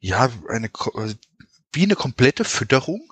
ja, 0.00 0.28
eine, 0.50 0.68
wie 1.72 1.84
eine 1.84 1.94
komplette 1.94 2.44
Fütterung 2.44 3.10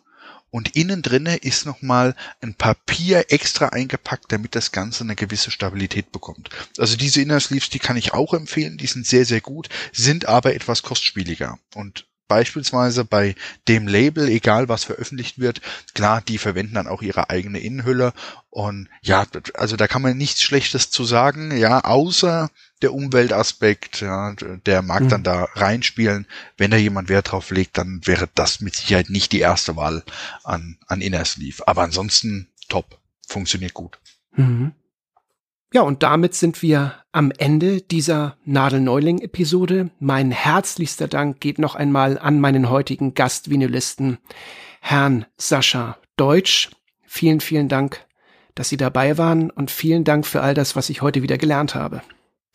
und 0.57 0.75
innen 0.75 1.03
drinne 1.03 1.37
ist 1.37 1.67
nochmal 1.67 2.15
ein 2.41 2.55
Papier 2.55 3.27
extra 3.29 3.67
eingepackt, 3.67 4.33
damit 4.33 4.55
das 4.55 4.73
Ganze 4.73 5.05
eine 5.05 5.15
gewisse 5.15 5.51
Stabilität 5.51 6.13
bekommt. 6.13 6.49
Also 6.79 6.97
diese 6.97 7.21
Inner 7.21 7.41
Sleeves, 7.41 7.69
die 7.69 7.79
kann 7.79 7.99
ich 7.99 8.15
auch 8.15 8.33
empfehlen, 8.33 8.79
die 8.79 8.87
sind 8.87 9.07
sehr, 9.07 9.27
sehr 9.27 9.43
gut, 9.43 9.69
sind 9.93 10.25
aber 10.25 10.55
etwas 10.55 10.83
kostspieliger 10.83 11.59
und 11.75 12.07
beispielsweise 12.27 13.05
bei 13.05 13.35
dem 13.69 13.87
Label, 13.87 14.29
egal 14.29 14.71
was 14.71 14.85
veröffentlicht 14.85 15.39
wird, 15.39 15.61
klar, 15.93 16.23
die 16.23 16.39
verwenden 16.39 16.75
dann 16.77 16.89
auch 16.89 17.03
ihre 17.03 17.29
eigene 17.29 17.61
Innenhülle 17.61 18.15
und 18.49 18.89
ja, 19.03 19.27
also 19.53 19.77
da 19.77 19.87
kann 19.87 20.01
man 20.01 20.17
nichts 20.17 20.41
Schlechtes 20.41 20.89
zu 20.89 21.05
sagen, 21.05 21.55
ja, 21.55 21.85
außer 21.85 22.49
der 22.83 22.93
Umweltaspekt, 22.93 24.01
ja, 24.01 24.35
der 24.67 24.83
mag 24.83 25.03
mhm. 25.05 25.09
dann 25.09 25.23
da 25.23 25.45
reinspielen. 25.55 26.27
Wenn 26.57 26.71
da 26.71 26.77
jemand 26.77 27.09
Wert 27.09 27.33
drauf 27.33 27.51
legt, 27.51 27.79
dann 27.79 28.01
wäre 28.05 28.29
das 28.35 28.61
mit 28.61 28.77
Sicherheit 28.77 29.09
nicht 29.09 29.33
die 29.33 29.41
erste 29.41 29.77
Wahl 29.77 30.03
an, 30.45 30.79
an 30.87 31.01
Inner 31.01 31.25
Sleeve. 31.25 31.67
Aber 31.67 31.83
ansonsten 31.83 32.49
top, 32.69 32.99
funktioniert 33.27 33.75
gut. 33.75 33.99
Mhm. 34.35 34.73
Ja, 35.73 35.83
und 35.83 36.03
damit 36.03 36.35
sind 36.35 36.63
wir 36.63 36.95
am 37.13 37.33
Ende 37.37 37.81
dieser 37.81 38.37
Nadelneuling-Episode. 38.45 39.91
Mein 39.99 40.31
herzlichster 40.31 41.09
Dank 41.09 41.41
geht 41.41 41.59
noch 41.59 41.75
einmal 41.75 42.19
an 42.19 42.41
meinen 42.41 42.71
heutigen 42.71 43.15
Gastvinylisten, 43.15 44.19
Herrn 44.81 45.27
Sascha 45.37 45.99
Deutsch. 46.17 46.71
Vielen, 47.05 47.41
vielen 47.41 47.69
Dank, 47.69 48.07
dass 48.55 48.69
Sie 48.69 48.77
dabei 48.77 49.19
waren 49.19 49.51
und 49.51 49.71
vielen 49.71 50.05
Dank 50.05 50.27
für 50.27 50.41
all 50.41 50.55
das, 50.55 50.77
was 50.77 50.89
ich 50.89 51.03
heute 51.03 51.23
wieder 51.23 51.37
gelernt 51.37 51.75
habe. 51.75 52.01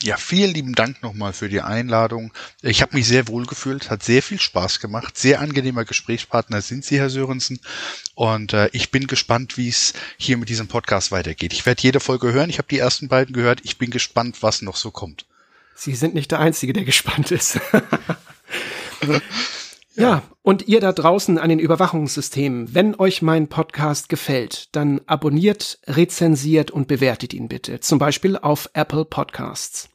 Ja, 0.03 0.17
vielen 0.17 0.53
lieben 0.53 0.73
Dank 0.73 1.03
nochmal 1.03 1.31
für 1.31 1.47
die 1.47 1.61
Einladung. 1.61 2.33
Ich 2.63 2.81
habe 2.81 2.95
mich 2.95 3.07
sehr 3.07 3.27
wohl 3.27 3.45
gefühlt, 3.45 3.91
hat 3.91 4.01
sehr 4.01 4.23
viel 4.23 4.39
Spaß 4.39 4.79
gemacht. 4.79 5.15
Sehr 5.15 5.39
angenehmer 5.39 5.85
Gesprächspartner 5.85 6.61
sind 6.61 6.83
Sie, 6.83 6.97
Herr 6.97 7.11
Sörensen. 7.11 7.59
Und 8.15 8.53
äh, 8.53 8.69
ich 8.71 8.89
bin 8.89 9.05
gespannt, 9.05 9.57
wie 9.57 9.69
es 9.69 9.93
hier 10.17 10.37
mit 10.37 10.49
diesem 10.49 10.67
Podcast 10.67 11.11
weitergeht. 11.11 11.53
Ich 11.53 11.67
werde 11.67 11.83
jede 11.83 11.99
Folge 11.99 12.33
hören. 12.33 12.49
Ich 12.49 12.57
habe 12.57 12.67
die 12.67 12.79
ersten 12.79 13.09
beiden 13.09 13.33
gehört. 13.33 13.61
Ich 13.63 13.77
bin 13.77 13.91
gespannt, 13.91 14.41
was 14.41 14.63
noch 14.63 14.75
so 14.75 14.89
kommt. 14.89 15.25
Sie 15.75 15.93
sind 15.93 16.15
nicht 16.15 16.31
der 16.31 16.39
Einzige, 16.39 16.73
der 16.73 16.83
gespannt 16.83 17.29
ist. 17.29 17.59
ja. 19.05 19.21
ja, 19.95 20.23
und 20.41 20.67
ihr 20.67 20.79
da 20.79 20.93
draußen 20.93 21.37
an 21.37 21.49
den 21.49 21.59
Überwachungssystemen, 21.59 22.73
wenn 22.73 22.95
euch 22.95 23.21
mein 23.21 23.49
Podcast 23.49 24.09
gefällt, 24.09 24.75
dann 24.75 25.01
abonniert, 25.05 25.77
rezensiert 25.85 26.71
und 26.71 26.87
bewertet 26.87 27.35
ihn 27.35 27.47
bitte. 27.47 27.81
Zum 27.81 27.99
Beispiel 27.99 28.35
auf 28.35 28.67
Apple 28.73 29.05
Podcasts. 29.05 29.90